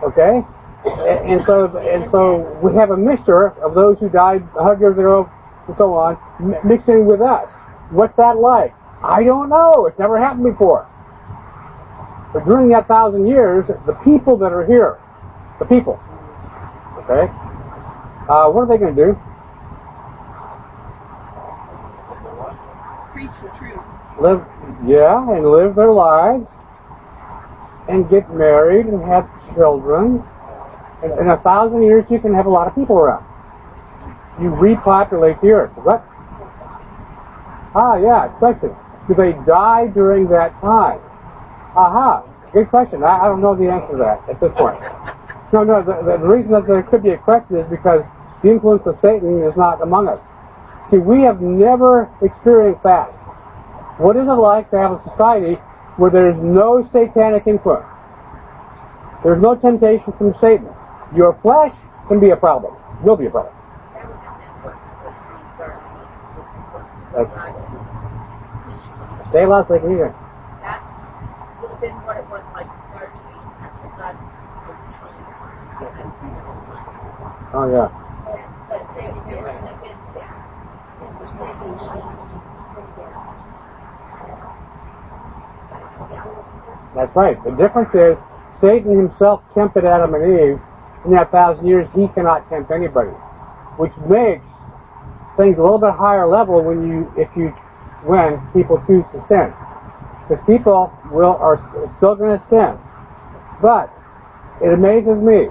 Okay? 0.03 0.41
And 0.85 1.43
so, 1.45 1.77
and 1.77 2.09
so 2.11 2.59
we 2.61 2.73
have 2.75 2.91
a 2.91 2.97
mixture 2.97 3.49
of 3.63 3.73
those 3.73 3.99
who 3.99 4.09
died 4.09 4.41
100 4.53 4.79
years 4.79 4.97
ago 4.97 5.29
and 5.67 5.77
so 5.77 5.93
on, 5.93 6.17
mixed 6.63 6.89
in 6.89 7.05
with 7.05 7.21
us. 7.21 7.49
What's 7.91 8.15
that 8.17 8.37
like? 8.37 8.73
I 9.03 9.23
don't 9.23 9.49
know. 9.49 9.85
It's 9.85 9.97
never 9.99 10.19
happened 10.19 10.43
before. 10.43 10.89
But 12.33 12.45
during 12.45 12.69
that 12.69 12.87
thousand 12.87 13.27
years, 13.27 13.67
the 13.85 13.93
people 14.03 14.37
that 14.37 14.51
are 14.51 14.65
here, 14.65 14.99
the 15.59 15.65
people, 15.65 16.01
okay, 17.05 17.31
uh, 18.27 18.49
what 18.49 18.61
are 18.61 18.67
they 18.67 18.77
going 18.77 18.95
to 18.95 19.05
do? 19.05 19.19
Preach 23.23 23.35
the 23.41 23.57
truth. 23.57 23.79
Live, 24.19 24.43
yeah, 24.85 25.31
and 25.31 25.49
live 25.49 25.75
their 25.75 25.91
lives, 25.91 26.45
and 27.87 28.09
get 28.09 28.29
married 28.33 28.85
and 28.87 29.01
have 29.03 29.29
children. 29.55 30.21
In, 31.03 31.11
in 31.19 31.29
a 31.29 31.37
thousand 31.37 31.83
years, 31.83 32.03
you 32.09 32.19
can 32.19 32.33
have 32.33 32.47
a 32.47 32.49
lot 32.49 32.67
of 32.67 32.75
people 32.75 32.97
around. 32.97 33.23
You 34.41 34.49
repopulate 34.49 35.39
the 35.41 35.51
earth. 35.51 35.71
What? 35.77 36.03
Ah, 37.75 37.95
yeah, 37.95 38.27
question. 38.39 38.75
Do 39.07 39.15
they 39.15 39.31
die 39.47 39.87
during 39.87 40.27
that 40.27 40.51
time? 40.59 40.99
Aha, 41.77 42.23
good 42.51 42.69
question. 42.69 43.03
I, 43.03 43.19
I 43.19 43.27
don't 43.29 43.41
know 43.41 43.55
the 43.55 43.71
answer 43.71 43.93
to 43.93 43.97
that 43.99 44.29
at 44.29 44.41
this 44.41 44.51
point. 44.57 44.81
No, 45.53 45.63
no, 45.63 45.81
the, 45.81 46.17
the 46.17 46.27
reason 46.27 46.51
that 46.51 46.67
there 46.67 46.83
could 46.83 47.03
be 47.03 47.11
a 47.11 47.17
question 47.17 47.55
is 47.55 47.69
because 47.69 48.03
the 48.43 48.51
influence 48.51 48.83
of 48.85 48.97
Satan 49.01 49.43
is 49.43 49.55
not 49.55 49.81
among 49.81 50.09
us. 50.09 50.19
See, 50.93 50.99
we 50.99 51.21
have 51.21 51.41
never 51.41 52.07
experienced 52.21 52.83
that. 52.83 53.07
What 53.97 54.15
is 54.15 54.27
it 54.27 54.31
like 54.31 54.69
to 54.69 54.77
have 54.77 54.91
a 54.91 55.01
society 55.09 55.55
where 55.97 56.11
there's 56.11 56.37
no 56.37 56.87
satanic 56.93 57.47
influence? 57.47 57.89
There's 59.23 59.41
no 59.41 59.55
temptation 59.55 60.13
from 60.19 60.35
Satan. 60.39 60.69
Your 61.15 61.33
flesh 61.41 61.73
can 62.07 62.19
be 62.19 62.29
a 62.29 62.35
problem. 62.35 62.75
Will 63.01 63.17
be 63.17 63.25
a 63.25 63.31
problem. 63.31 63.55
That's, 67.15 67.33
it 69.33 69.47
was 69.49 69.65
like 69.71 69.81
God 73.97 74.15
Oh 77.55 77.65
yeah. 77.71 77.89
But 78.69 78.85
they, 78.93 79.01
they 79.01 79.41
wouldn't 79.41 79.65
have 79.65 79.81
been 79.81 79.97
there. 80.13 80.43
That's 86.95 87.15
right. 87.15 87.41
The 87.43 87.51
difference 87.51 87.93
is 87.95 88.17
Satan 88.61 88.95
himself 88.97 89.43
tempted 89.53 89.85
Adam 89.85 90.13
and 90.13 90.39
Eve. 90.39 90.61
In 91.05 91.11
that 91.11 91.31
thousand 91.31 91.67
years, 91.67 91.89
he 91.93 92.07
cannot 92.09 92.47
tempt 92.49 92.71
anybody, 92.71 93.11
which 93.77 93.91
makes 94.07 94.45
things 95.37 95.57
a 95.57 95.61
little 95.61 95.79
bit 95.79 95.91
higher 95.93 96.27
level 96.27 96.63
when 96.63 96.87
you, 96.87 97.11
if 97.17 97.29
you, 97.35 97.49
when 98.05 98.39
people 98.53 98.81
choose 98.87 99.03
to 99.11 99.19
sin, 99.27 99.53
because 100.23 100.43
people 100.45 100.93
will 101.11 101.35
are 101.37 101.57
still 101.97 102.15
going 102.15 102.39
to 102.39 102.45
sin. 102.47 102.77
But 103.61 103.91
it 104.61 104.73
amazes 104.73 105.17
me. 105.17 105.49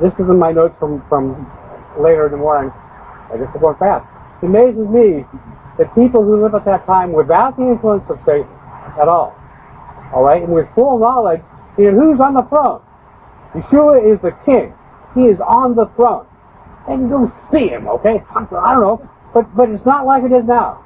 This 0.00 0.14
is 0.14 0.28
in 0.28 0.38
my 0.38 0.52
notes 0.52 0.76
from 0.78 1.04
from 1.08 1.50
later 1.98 2.26
in 2.26 2.32
the 2.32 2.38
morning. 2.38 2.72
I 3.30 3.34
I'm 3.34 3.60
going 3.60 3.76
fast. 3.76 4.06
It 4.42 4.46
amazes 4.46 4.88
me 4.88 5.24
that 5.78 5.94
people 5.94 6.24
who 6.24 6.42
live 6.42 6.54
at 6.54 6.64
that 6.64 6.86
time 6.86 7.12
without 7.12 7.56
the 7.56 7.64
influence 7.64 8.08
of 8.10 8.18
Satan 8.26 8.48
at 9.00 9.08
all, 9.08 9.36
all 10.12 10.22
right, 10.22 10.42
and 10.42 10.52
with 10.52 10.66
full 10.74 10.98
knowledge, 10.98 11.40
and 11.78 11.96
who's 11.96 12.20
on 12.20 12.34
the 12.34 12.42
throne? 12.44 12.82
Yeshua 13.54 14.12
is 14.12 14.20
the 14.20 14.32
king. 14.44 14.74
He 15.14 15.26
is 15.26 15.40
on 15.40 15.74
the 15.74 15.86
throne. 15.96 16.26
They 16.86 16.94
can 16.94 17.08
go 17.08 17.32
see 17.52 17.68
him, 17.68 17.88
okay? 17.88 18.22
I 18.34 18.72
don't 18.72 18.80
know, 18.80 19.10
but 19.34 19.54
but 19.56 19.68
it's 19.70 19.84
not 19.84 20.06
like 20.06 20.24
it 20.24 20.32
is 20.32 20.44
now. 20.44 20.84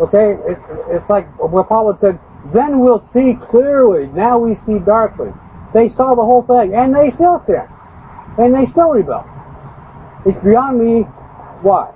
Okay, 0.00 0.34
it, 0.46 0.58
it's 0.90 1.08
like 1.10 1.26
what 1.38 1.68
Paul 1.68 1.92
had 1.92 2.00
said. 2.00 2.20
Then 2.54 2.80
we'll 2.80 3.04
see 3.12 3.34
clearly. 3.50 4.06
Now 4.08 4.38
we 4.38 4.54
see 4.64 4.78
darkly. 4.78 5.30
They 5.74 5.88
saw 5.88 6.14
the 6.14 6.22
whole 6.22 6.42
thing, 6.42 6.74
and 6.74 6.94
they 6.94 7.10
still 7.10 7.42
sin, 7.46 7.66
and 8.38 8.54
they 8.54 8.70
still 8.70 8.90
rebel. 8.90 9.26
It's 10.24 10.38
beyond 10.44 10.78
me 10.78 11.02
why. 11.62 11.92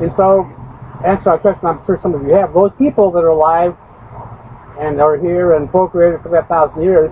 And 0.00 0.12
so, 0.16 0.48
answer 1.04 1.30
our 1.30 1.38
question. 1.38 1.66
I'm 1.66 1.84
sure 1.84 1.98
some 2.02 2.14
of 2.14 2.22
you 2.22 2.34
have. 2.34 2.54
Those 2.54 2.72
people 2.78 3.10
that 3.12 3.20
are 3.20 3.28
alive 3.28 3.76
and 4.80 5.00
are 5.00 5.16
here 5.16 5.54
and 5.54 5.70
procreated 5.70 6.22
for 6.22 6.30
that 6.30 6.48
thousand 6.48 6.82
years, 6.82 7.10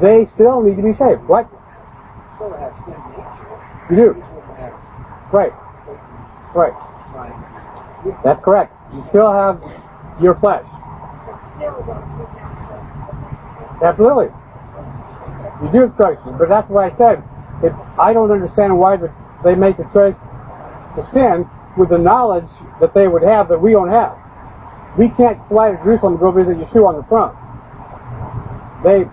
they 0.00 0.26
still 0.34 0.62
need 0.62 0.76
to 0.76 0.82
be 0.82 0.94
saved. 0.94 1.22
What? 1.26 1.48
You 3.90 3.96
do. 3.96 4.24
Right. 5.32 5.52
Right. 6.54 6.72
That's 8.24 8.42
correct. 8.44 8.74
You 8.92 9.04
still 9.08 9.32
have 9.32 9.62
your 10.20 10.34
flesh. 10.36 10.66
Absolutely. 13.82 14.28
You 15.62 15.72
do 15.72 15.94
choices, 16.00 16.32
but 16.38 16.48
that's 16.48 16.68
what 16.68 16.84
I 16.92 16.96
said. 16.96 17.22
I 17.98 18.12
don't 18.12 18.30
understand 18.30 18.78
why 18.78 18.96
the, 18.96 19.12
they 19.44 19.54
make 19.54 19.76
the 19.76 19.84
choice 19.92 20.16
to 20.96 21.08
sin 21.12 21.48
with 21.76 21.88
the 21.88 21.98
knowledge 21.98 22.48
that 22.80 22.92
they 22.94 23.08
would 23.08 23.22
have 23.22 23.48
that 23.48 23.60
we 23.60 23.72
don't 23.72 23.88
have. 23.88 24.18
We 24.98 25.08
can't 25.08 25.38
fly 25.48 25.70
to 25.70 25.76
Jerusalem 25.78 26.14
to 26.14 26.20
go 26.20 26.30
visit 26.30 26.58
Yeshua 26.58 26.88
on 26.88 26.96
the 26.96 27.02
throne. 27.04 27.34
They 28.84 29.08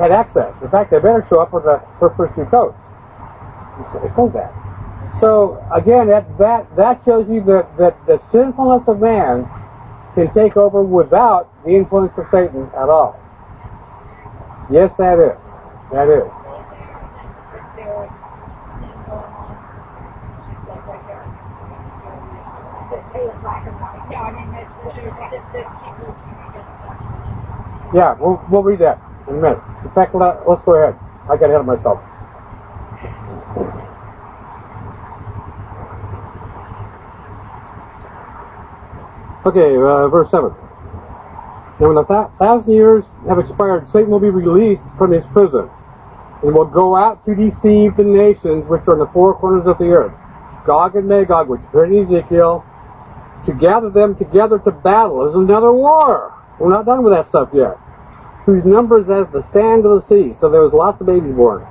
had 0.00 0.12
access. 0.12 0.54
In 0.62 0.70
fact, 0.70 0.90
they 0.90 0.98
better 0.98 1.24
show 1.28 1.40
up 1.40 1.52
with 1.52 1.64
a 1.64 1.82
first 1.98 2.36
new 2.36 2.44
coat. 2.46 2.74
It 3.78 4.12
says 4.16 4.32
that. 4.32 4.52
So 5.20 5.62
again, 5.72 6.08
that 6.08 6.38
that 6.38 6.76
that 6.76 7.00
shows 7.04 7.28
you 7.28 7.42
that 7.44 7.76
that 7.76 8.06
the 8.06 8.20
sinfulness 8.32 8.88
of 8.88 9.00
man 9.00 9.48
can 10.14 10.32
take 10.32 10.56
over 10.56 10.82
without 10.82 11.50
the 11.64 11.70
influence 11.70 12.12
of 12.16 12.26
Satan 12.30 12.70
at 12.76 12.88
all. 12.88 13.18
Yes, 14.70 14.92
that 14.98 15.18
is. 15.18 15.38
That 15.92 16.08
is. 16.08 16.43
Yeah, 27.94 28.16
we'll 28.20 28.44
we'll 28.50 28.64
read 28.64 28.80
that 28.80 29.00
in 29.28 29.36
a 29.36 29.40
minute. 29.40 29.62
In 29.84 29.92
fact, 29.92 30.14
let, 30.14 30.48
let's 30.48 30.62
go 30.62 30.74
ahead. 30.76 30.98
I 31.30 31.36
got 31.38 31.50
ahead 31.50 31.60
of 31.60 31.66
myself. 31.66 32.02
Okay, 39.46 39.76
uh, 39.76 40.08
verse 40.08 40.30
7. 40.30 40.50
Now 41.80 41.88
when 41.88 41.96
the 41.96 42.04
th- 42.04 42.28
thousand 42.38 42.72
years 42.72 43.04
have 43.28 43.38
expired, 43.38 43.88
Satan 43.92 44.10
will 44.10 44.20
be 44.20 44.30
released 44.30 44.82
from 44.98 45.12
his 45.12 45.26
prison 45.28 45.70
and 46.42 46.54
will 46.54 46.66
go 46.66 46.96
out 46.96 47.24
to 47.26 47.34
deceive 47.34 47.96
the 47.96 48.04
nations 48.04 48.66
which 48.68 48.82
are 48.88 48.94
in 48.94 49.00
the 49.00 49.10
four 49.12 49.34
corners 49.38 49.66
of 49.66 49.78
the 49.78 49.86
earth, 49.92 50.14
Gog 50.66 50.96
and 50.96 51.08
Magog, 51.08 51.48
which 51.48 51.62
appeared 51.62 51.92
in 51.92 52.06
Ezekiel, 52.06 52.64
to 53.46 53.54
gather 53.54 53.90
them 53.90 54.16
together 54.16 54.58
to 54.60 54.70
battle. 54.72 55.24
There's 55.24 55.36
another 55.36 55.72
war. 55.72 56.32
We're 56.60 56.70
not 56.70 56.86
done 56.86 57.04
with 57.04 57.12
that 57.12 57.28
stuff 57.28 57.50
yet. 57.54 57.76
Whose 58.46 58.64
numbers 58.64 59.08
as 59.08 59.26
the 59.32 59.44
sand 59.52 59.86
of 59.86 60.02
the 60.02 60.08
sea. 60.08 60.36
So 60.40 60.50
there 60.50 60.60
was 60.60 60.72
lots 60.72 61.00
of 61.00 61.06
babies 61.06 61.32
born. 61.32 61.66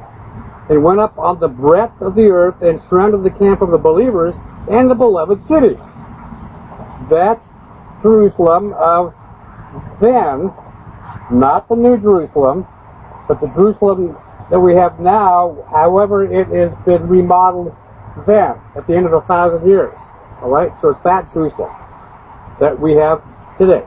And 0.69 0.83
went 0.83 0.99
up 0.99 1.17
on 1.17 1.39
the 1.39 1.47
breadth 1.47 2.01
of 2.01 2.15
the 2.15 2.27
earth 2.29 2.61
and 2.61 2.81
surrounded 2.89 3.23
the 3.23 3.37
camp 3.37 3.61
of 3.61 3.71
the 3.71 3.77
believers 3.77 4.33
and 4.69 4.89
the 4.89 4.95
beloved 4.95 5.45
city. 5.47 5.75
That 7.09 7.41
Jerusalem 8.01 8.73
of 8.73 9.13
then, 10.01 10.53
not 11.31 11.67
the 11.67 11.75
New 11.75 11.97
Jerusalem, 11.97 12.65
but 13.27 13.41
the 13.41 13.47
Jerusalem 13.47 14.17
that 14.49 14.59
we 14.59 14.75
have 14.75 14.99
now, 14.99 15.65
however 15.69 16.23
it 16.23 16.47
has 16.47 16.73
been 16.85 17.07
remodeled 17.07 17.75
then, 18.25 18.55
at 18.75 18.87
the 18.87 18.95
end 18.95 19.05
of 19.05 19.13
a 19.13 19.21
thousand 19.21 19.67
years. 19.67 19.93
Alright? 20.41 20.71
So 20.81 20.89
it's 20.89 21.03
that 21.03 21.31
Jerusalem 21.33 21.71
that 22.59 22.79
we 22.79 22.93
have 22.93 23.21
today. 23.57 23.83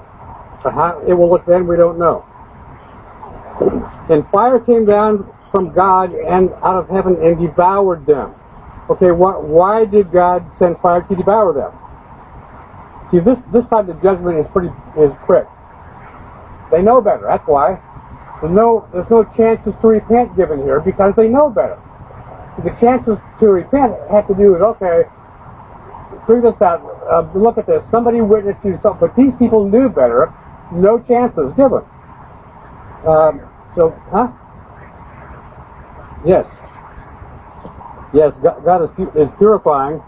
But 0.63 0.73
how 0.75 1.03
it 1.07 1.13
will 1.15 1.31
look 1.31 1.47
then, 1.47 1.67
we 1.67 1.77
don't 1.77 1.99
know. 1.99 2.25
And 4.11 4.29
fire 4.31 4.61
came 4.61 4.87
down 4.87 5.31
from 5.53 5.73
God 5.73 6.13
and 6.15 6.51
out 6.63 6.77
of 6.77 6.89
heaven 6.89 7.17
and 7.23 7.39
devoured 7.41 8.07
them. 8.07 8.35
Okay, 8.91 9.09
wh- 9.11 9.43
why 9.45 9.85
did 9.85 10.13
God 10.13 10.47
send 10.59 10.79
fire 10.81 11.03
to 11.03 11.17
devour 11.17 11.53
them? 11.55 11.73
See, 13.11 13.21
this 13.21 13.39
this 13.53 13.67
time 13.67 13.87
the 13.87 13.95
judgment 13.95 14.39
is 14.39 14.47
pretty 14.49 14.71
is 14.99 15.13
quick. 15.25 15.47
They 16.71 16.83
know 16.83 17.01
better. 17.01 17.25
That's 17.29 17.47
why. 17.47 17.81
There's 18.41 18.53
no 18.55 18.89
there's 18.93 19.11
no 19.11 19.25
chances 19.25 19.75
to 19.81 19.87
repent 19.89 20.37
given 20.37 20.61
here 20.61 20.81
because 20.81 21.15
they 21.17 21.29
know 21.29 21.51
better. 21.51 21.79
So 22.57 22.63
the 22.63 22.71
chances 22.81 23.19
to 23.41 23.49
repent 23.49 23.95
have 24.11 24.27
to 24.29 24.35
do 24.35 24.53
with, 24.53 24.63
okay, 24.63 25.05
figure 26.27 26.43
this 26.53 26.61
out, 26.63 26.83
uh, 27.11 27.29
look 27.39 27.59
at 27.59 27.67
this, 27.67 27.85
somebody 27.91 28.21
witnessed 28.21 28.61
you 28.65 28.79
something, 28.83 29.09
but 29.09 29.17
these 29.17 29.35
people 29.37 29.69
knew 29.69 29.89
better, 29.89 30.33
no 30.73 30.99
chances 31.01 31.53
given. 31.55 31.83
Um, 33.07 33.41
so, 33.77 33.91
huh? 34.11 34.29
Yes. 36.27 36.47
Yes, 38.13 38.35
God, 38.43 38.83
is, 38.83 38.91
is 39.15 39.29
purifying. 39.39 40.03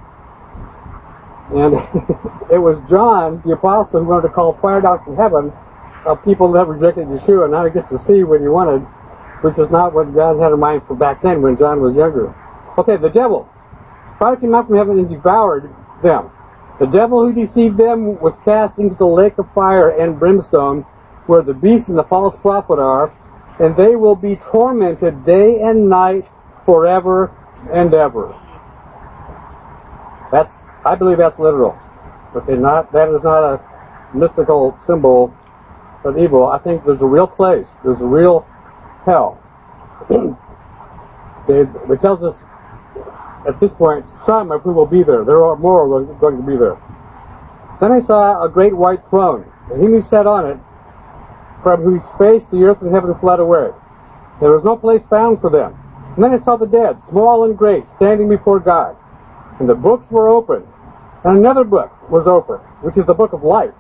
And 1.55 1.75
it 2.53 2.59
was 2.59 2.79
John, 2.89 3.43
the 3.45 3.53
apostle, 3.53 4.01
who 4.01 4.07
wanted 4.09 4.29
to 4.29 4.35
call 4.35 4.59
fire 4.61 4.81
down 4.81 5.03
from 5.05 5.17
heaven 5.17 5.53
of 6.07 6.23
people 6.25 6.51
that 6.53 6.67
rejected 6.67 7.07
Yeshua, 7.09 7.45
and 7.45 7.53
now 7.53 7.65
he 7.65 7.71
gets 7.71 7.89
to 7.91 7.99
see 8.05 8.25
what 8.25 8.41
he 8.41 8.49
wanted, 8.49 8.81
which 9.43 9.59
is 9.59 9.71
not 9.71 9.95
what 9.95 10.15
God 10.15 10.41
had 10.41 10.53
in 10.53 10.61
mind 10.61 10.83
for 10.87 10.95
back 10.95 11.23
then 11.23 11.43
when 11.43 11.57
John 11.57 11.81
was 11.81 11.95
younger. 11.95 12.35
Okay, 12.79 12.97
the 12.97 13.11
devil. 13.11 13.49
Fire 14.19 14.37
came 14.37 14.55
out 14.55 14.67
from 14.67 14.77
heaven 14.77 14.99
and 14.99 15.09
devoured 15.09 15.71
them. 16.03 16.31
The 16.81 16.87
devil 16.87 17.27
who 17.27 17.35
deceived 17.35 17.77
them 17.77 18.21
was 18.21 18.35
cast 18.45 18.79
into 18.79 18.95
the 18.95 19.07
lake 19.07 19.39
of 19.39 19.47
fire 19.53 19.91
and 19.91 20.19
brimstone, 20.19 20.87
where 21.29 21.43
the 21.43 21.53
beast 21.53 21.89
and 21.89 21.99
the 21.99 22.05
false 22.05 22.35
prophet 22.41 22.79
are, 22.79 23.13
and 23.61 23.77
they 23.77 23.97
will 23.97 24.17
be 24.17 24.37
tormented 24.51 25.25
day 25.27 25.61
and 25.63 25.89
night 25.89 26.25
forever 26.65 27.31
and 27.73 27.93
ever. 27.93 28.35
That's, 30.33 30.51
I 30.85 30.95
believe 30.95 31.19
that's 31.19 31.39
literal. 31.39 31.79
Okay, 32.35 32.55
not, 32.55 32.93
that 32.93 33.15
is 33.15 33.23
not 33.23 33.45
a 33.45 34.17
mystical 34.17 34.79
symbol 34.87 35.35
of 36.05 36.19
evil. 36.19 36.47
I 36.47 36.59
think 36.59 36.85
there's 36.85 37.01
a 37.01 37.07
real 37.07 37.27
place. 37.27 37.67
There's 37.85 38.01
a 38.01 38.07
real 38.07 38.47
hell. 39.05 39.43
it, 41.49 42.01
tells 42.01 42.23
us 42.23 42.37
at 43.47 43.61
this 43.61 43.73
point 43.73 44.07
some 44.25 44.51
of 44.51 44.63
who 44.63 44.73
will 44.73 44.87
be 44.87 45.03
there. 45.03 45.25
There 45.25 45.45
are 45.45 45.57
more 45.57 46.05
going 46.21 46.37
to 46.37 46.43
be 46.43 46.57
there. 46.57 46.81
Then 47.81 47.93
I 47.93 48.01
saw 48.07 48.45
a 48.45 48.49
great 48.49 48.77
white 48.77 49.01
throne, 49.11 49.45
and 49.71 49.83
he 49.83 49.89
who 49.89 50.03
sat 50.09 50.27
on 50.27 50.47
it, 50.47 50.59
from 51.63 51.83
whose 51.83 52.03
face 52.19 52.43
the 52.51 52.63
earth 52.65 52.83
and 52.83 52.95
heaven 52.95 53.15
fled 53.21 53.41
away. 53.41 53.71
There 54.41 54.53
was 54.53 54.65
no 54.65 54.77
place 54.77 55.03
found 55.11 55.41
for 55.41 55.51
them. 55.51 55.75
And 56.15 56.25
then 56.25 56.33
I 56.33 56.45
saw 56.45 56.57
the 56.57 56.67
dead, 56.67 56.99
small 57.11 57.45
and 57.45 57.57
great, 57.57 57.85
standing 57.97 58.29
before 58.29 58.61
God. 58.61 58.97
And 59.61 59.69
the 59.69 59.75
books 59.75 60.07
were 60.11 60.29
opened. 60.29 60.67
And 61.25 61.39
another 61.39 61.65
book 61.65 61.91
was 62.11 62.27
opened, 62.27 62.63
which 62.83 62.97
is 62.97 63.07
the 63.07 63.15
book 63.15 63.33
of 63.33 63.43
life. 63.43 63.75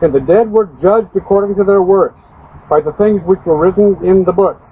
And 0.00 0.14
the 0.14 0.20
dead 0.20 0.50
were 0.50 0.66
judged 0.80 1.14
according 1.14 1.56
to 1.56 1.64
their 1.64 1.82
works, 1.82 2.20
by 2.68 2.80
the 2.80 2.92
things 2.92 3.22
which 3.24 3.40
were 3.44 3.58
written 3.58 4.04
in 4.04 4.24
the 4.24 4.32
books. 4.32 4.66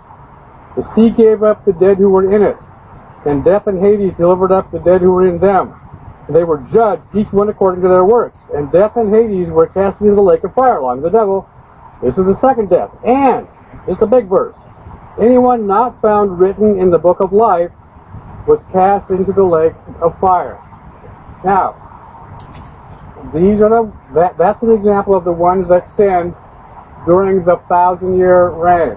The 0.76 0.86
sea 0.94 1.10
gave 1.10 1.42
up 1.42 1.64
the 1.64 1.72
dead 1.72 1.98
who 1.98 2.10
were 2.10 2.32
in 2.32 2.42
it, 2.42 2.56
and 3.26 3.44
death 3.44 3.66
and 3.66 3.82
Hades 3.82 4.14
delivered 4.16 4.52
up 4.52 4.70
the 4.70 4.78
dead 4.78 5.02
who 5.02 5.10
were 5.10 5.26
in 5.26 5.38
them. 5.38 5.74
And 6.26 6.34
they 6.34 6.44
were 6.44 6.58
judged, 6.72 7.02
each 7.14 7.32
one 7.32 7.48
according 7.48 7.82
to 7.82 7.88
their 7.88 8.04
works. 8.04 8.38
And 8.54 8.70
death 8.70 8.96
and 8.96 9.12
Hades 9.12 9.48
were 9.48 9.66
cast 9.66 10.00
into 10.00 10.14
the 10.14 10.22
lake 10.22 10.44
of 10.44 10.54
fire 10.54 10.78
along 10.78 11.02
the 11.02 11.10
devil. 11.10 11.48
This 12.02 12.16
is 12.16 12.24
the 12.24 12.38
second 12.40 12.70
death. 12.70 12.90
And, 13.04 13.46
is 13.88 14.00
a 14.00 14.06
big 14.06 14.26
verse, 14.26 14.56
anyone 15.20 15.66
not 15.66 16.00
found 16.00 16.38
written 16.38 16.78
in 16.78 16.90
the 16.90 16.98
book 16.98 17.20
of 17.20 17.32
life 17.32 17.70
was 18.46 18.60
cast 18.72 19.10
into 19.10 19.32
the 19.32 19.44
lake 19.44 19.74
of 20.00 20.18
fire. 20.20 20.58
Now, 21.44 21.76
these 23.34 23.60
are 23.60 23.68
the, 23.68 23.92
that, 24.14 24.36
that's 24.38 24.62
an 24.62 24.72
example 24.72 25.14
of 25.14 25.24
the 25.24 25.32
ones 25.32 25.68
that 25.68 25.88
sinned 25.96 26.34
during 27.06 27.44
the 27.44 27.56
thousand 27.68 28.18
year 28.18 28.50
reign. 28.50 28.96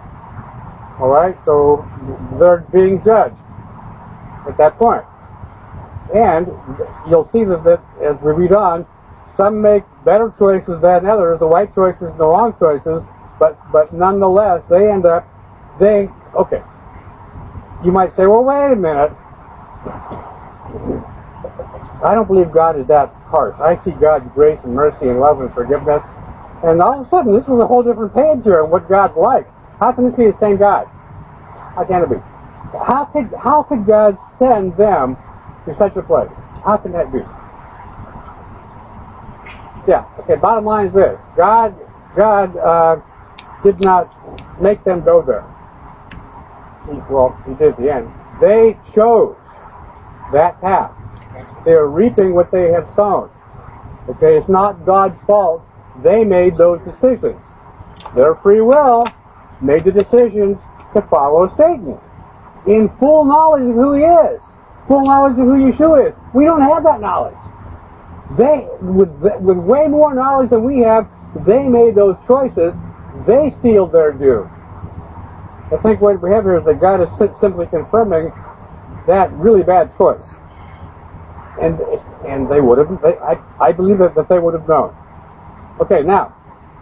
Alright, 0.99 1.37
so 1.45 1.85
they're 2.39 2.65
being 2.71 3.03
judged 3.03 3.35
at 4.47 4.57
that 4.57 4.77
point. 4.77 5.03
And 6.15 6.47
you'll 7.09 7.29
see 7.31 7.43
that, 7.43 7.63
that 7.63 7.81
as 8.03 8.21
we 8.21 8.31
read 8.33 8.53
on, 8.53 8.85
some 9.35 9.61
make 9.61 9.83
better 10.05 10.33
choices 10.37 10.81
than 10.81 11.05
others, 11.05 11.39
the 11.39 11.47
right 11.47 11.73
choices 11.73 12.03
and 12.03 12.19
the 12.19 12.25
wrong 12.25 12.53
choices, 12.59 13.03
but, 13.39 13.57
but 13.71 13.93
nonetheless, 13.93 14.63
they 14.69 14.89
end 14.91 15.05
up, 15.05 15.27
they, 15.79 16.09
okay. 16.35 16.61
You 17.83 17.91
might 17.91 18.15
say, 18.15 18.25
well, 18.27 18.43
wait 18.43 18.71
a 18.71 18.75
minute. 18.75 19.11
I 22.03 22.13
don't 22.13 22.27
believe 22.27 22.51
God 22.51 22.79
is 22.79 22.85
that 22.87 23.13
harsh. 23.27 23.55
I 23.59 23.81
see 23.83 23.91
God's 23.91 24.29
grace 24.33 24.59
and 24.63 24.73
mercy 24.73 25.07
and 25.07 25.19
love 25.19 25.41
and 25.41 25.53
forgiveness. 25.53 26.03
And 26.63 26.81
all 26.81 27.01
of 27.01 27.07
a 27.07 27.09
sudden, 27.09 27.33
this 27.33 27.43
is 27.43 27.59
a 27.59 27.67
whole 27.67 27.83
different 27.83 28.13
page 28.13 28.43
here 28.43 28.63
on 28.63 28.69
what 28.69 28.87
God's 28.87 29.17
like. 29.17 29.47
How 29.79 29.91
can 29.91 30.05
this 30.05 30.15
be 30.15 30.25
the 30.27 30.37
same 30.39 30.57
God? 30.57 30.85
How 31.75 31.83
can 31.83 32.03
it 32.03 32.09
be? 32.09 32.19
How 32.77 33.05
could, 33.11 33.33
how 33.39 33.63
could 33.63 33.85
God 33.85 34.17
send 34.37 34.77
them 34.77 35.17
to 35.65 35.75
such 35.77 35.95
a 35.95 36.01
place? 36.03 36.31
How 36.63 36.77
can 36.77 36.91
that 36.93 37.11
be? 37.11 37.19
Yeah. 39.87 40.05
Okay. 40.19 40.35
Bottom 40.35 40.65
line 40.65 40.87
is 40.87 40.93
this: 40.93 41.19
God, 41.35 41.75
God 42.15 42.55
uh, 42.57 42.95
did 43.63 43.79
not 43.81 44.09
make 44.61 44.83
them 44.83 45.03
go 45.03 45.21
there. 45.21 45.43
He, 46.85 46.99
well, 47.11 47.37
He 47.47 47.53
did 47.55 47.73
at 47.73 47.79
the 47.79 47.91
end. 47.91 48.09
They 48.41 48.77
chose 48.93 49.35
that 50.33 50.59
path. 50.61 50.91
They 51.65 51.71
are 51.71 51.87
reaping 51.87 52.33
what 52.33 52.51
they 52.51 52.71
have 52.71 52.87
sown. 52.95 53.29
Okay, 54.09 54.37
it's 54.37 54.49
not 54.49 54.85
God's 54.85 55.19
fault. 55.25 55.63
They 56.03 56.23
made 56.25 56.57
those 56.57 56.79
decisions. 56.83 57.39
Their 58.15 58.35
free 58.43 58.61
will 58.61 59.07
made 59.61 59.85
the 59.85 59.91
decisions 59.91 60.57
to 60.93 61.01
follow 61.09 61.47
Satan 61.55 61.97
in 62.67 62.89
full 62.99 63.25
knowledge 63.25 63.63
of 63.63 63.75
who 63.75 63.93
he 63.93 64.03
is, 64.03 64.41
full 64.87 65.03
knowledge 65.03 65.33
of 65.33 65.45
who 65.45 65.71
Yeshua 65.71 66.09
is. 66.09 66.15
We 66.33 66.45
don't 66.45 66.61
have 66.61 66.83
that 66.83 67.01
knowledge. 67.01 67.35
They, 68.37 68.67
with, 68.81 69.09
with 69.41 69.57
way 69.57 69.87
more 69.87 70.13
knowledge 70.13 70.49
than 70.49 70.63
we 70.63 70.79
have, 70.79 71.07
they 71.45 71.63
made 71.63 71.95
those 71.95 72.15
choices. 72.27 72.73
They 73.27 73.55
sealed 73.61 73.91
their 73.91 74.11
doom. 74.11 74.49
I 75.71 75.77
think 75.81 76.01
what 76.01 76.21
we 76.21 76.31
have 76.31 76.43
here 76.43 76.57
is 76.57 76.65
that 76.65 76.79
God 76.79 77.01
is 77.01 77.09
simply 77.39 77.67
confirming 77.67 78.31
that 79.07 79.31
really 79.33 79.63
bad 79.63 79.95
choice. 79.97 80.21
And 81.61 81.79
and 82.27 82.49
they 82.49 82.61
would 82.61 82.77
have, 82.79 83.01
they, 83.01 83.17
I, 83.19 83.37
I 83.59 83.71
believe 83.71 83.99
that, 83.99 84.15
that 84.15 84.29
they 84.29 84.39
would 84.39 84.53
have 84.53 84.67
known. 84.67 84.95
Okay, 85.81 86.01
now, 86.01 86.35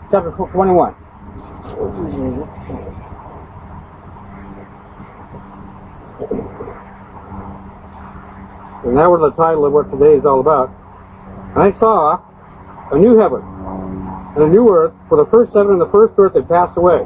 chapter 0.10 0.32
21. 0.32 0.96
And 8.84 8.98
that 8.98 9.10
we're 9.10 9.20
the 9.20 9.32
title 9.32 9.66
of 9.66 9.74
what 9.74 9.92
today 9.92 10.16
is 10.16 10.26
all 10.26 10.40
about. 10.40 10.81
I 11.56 11.72
saw 11.80 12.20
a 12.92 12.98
new 12.98 13.18
heaven 13.18 13.42
and 14.36 14.44
a 14.44 14.48
new 14.48 14.70
earth, 14.70 14.94
for 15.10 15.18
the 15.18 15.30
first 15.30 15.52
heaven 15.54 15.74
and 15.74 15.82
the 15.82 15.92
first 15.92 16.14
earth 16.18 16.36
had 16.36 16.48
passed 16.48 16.78
away, 16.78 17.04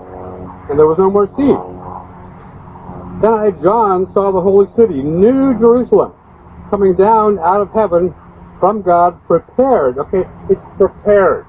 and 0.69 0.77
there 0.77 0.85
was 0.85 0.97
no 0.99 1.09
more 1.09 1.25
sea. 1.33 1.57
Then 3.21 3.33
I, 3.33 3.49
John, 3.63 4.11
saw 4.13 4.31
the 4.31 4.41
holy 4.41 4.67
city, 4.75 5.01
New 5.01 5.57
Jerusalem, 5.57 6.13
coming 6.69 6.95
down 6.95 7.39
out 7.39 7.61
of 7.61 7.71
heaven 7.71 8.13
from 8.59 8.81
God, 8.83 9.19
prepared. 9.25 9.97
Okay, 9.97 10.23
it's 10.49 10.61
prepared. 10.77 11.45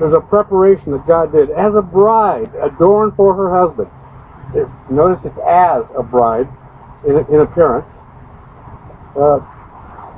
There's 0.00 0.16
a 0.16 0.20
preparation 0.20 0.92
that 0.92 1.06
God 1.06 1.32
did 1.32 1.50
as 1.50 1.74
a 1.74 1.82
bride, 1.82 2.50
adorned 2.56 3.14
for 3.16 3.34
her 3.34 3.52
husband. 3.52 3.90
It, 4.54 4.66
notice 4.90 5.24
it's 5.24 5.38
as 5.46 5.84
a 5.96 6.02
bride 6.02 6.48
in, 7.06 7.16
in 7.32 7.40
appearance. 7.40 7.86
Uh, 9.14 9.40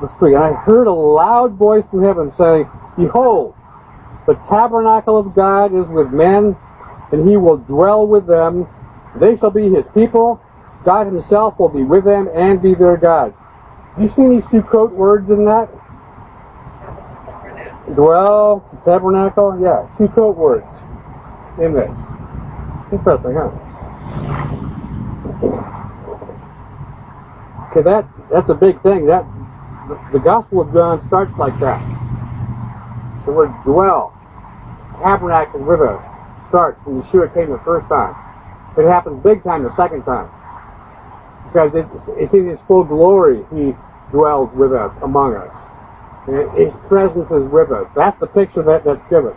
verse 0.01 0.13
3. 0.19 0.35
And 0.35 0.45
I 0.45 0.53
heard 0.53 0.87
a 0.87 0.93
loud 0.93 1.55
voice 1.55 1.85
from 1.91 2.03
heaven 2.03 2.33
saying, 2.37 2.69
Behold, 2.97 3.55
the 4.27 4.35
tabernacle 4.49 5.19
of 5.19 5.35
God 5.35 5.75
is 5.75 5.87
with 5.89 6.11
men, 6.11 6.57
and 7.13 7.29
he 7.29 7.37
will 7.37 7.59
dwell 7.59 8.07
with 8.07 8.27
them. 8.27 8.67
They 9.21 9.37
shall 9.37 9.51
be 9.51 9.69
his 9.69 9.85
people. 9.95 10.41
God 10.85 11.07
himself 11.07 11.59
will 11.59 11.69
be 11.69 11.83
with 11.83 12.05
them 12.05 12.29
and 12.35 12.61
be 12.61 12.75
their 12.75 12.97
God. 12.97 13.35
You 14.01 14.09
see 14.09 14.29
these 14.29 14.45
two 14.51 14.63
quote 14.63 14.93
words 14.93 15.31
in 15.31 15.45
that? 15.45 15.69
Dwell, 17.95 18.65
tabernacle, 18.85 19.59
yeah, 19.63 19.87
two 19.99 20.09
quote 20.09 20.37
words 20.37 20.67
in 21.63 21.75
this. 21.75 21.97
Interesting, 22.93 23.35
huh? 23.35 23.51
Okay, 27.71 27.83
that 27.83 28.07
that's 28.31 28.49
a 28.49 28.55
big 28.55 28.81
thing. 28.83 29.07
That 29.07 29.25
the, 29.89 30.19
Gospel 30.19 30.63
of 30.63 30.73
John 30.73 31.07
starts 31.09 31.33
like 31.39 31.59
that. 31.61 31.81
The 33.27 33.33
word 33.33 33.53
dwell, 33.65 34.13
tabernacle 35.03 35.61
with 35.61 35.81
us, 35.81 36.03
starts 36.49 36.81
when 36.85 37.03
Yeshua 37.03 37.33
came 37.35 37.51
the 37.51 37.61
first 37.65 37.89
time. 37.89 38.15
It 38.77 38.89
happens 38.89 39.23
big 39.23 39.43
time 39.45 39.63
the 39.63 39.75
second 39.77 40.05
time. 40.05 40.29
Because 41.49 41.73
it's, 41.75 42.09
it's 42.17 42.33
in 42.35 42.49
His 42.49 42.59
full 42.67 42.85
glory 42.85 43.45
He 43.55 43.73
dwells 44.11 44.51
with 44.55 44.73
us, 44.73 44.93
among 45.03 45.37
us. 45.37 45.53
And 46.27 46.51
His 46.57 46.73
presence 46.89 47.31
is 47.31 47.45
with 47.51 47.71
us. 47.71 47.87
That's 47.95 48.19
the 48.21 48.27
picture 48.27 48.63
that, 48.63 48.85
that's 48.85 49.05
given. 49.11 49.35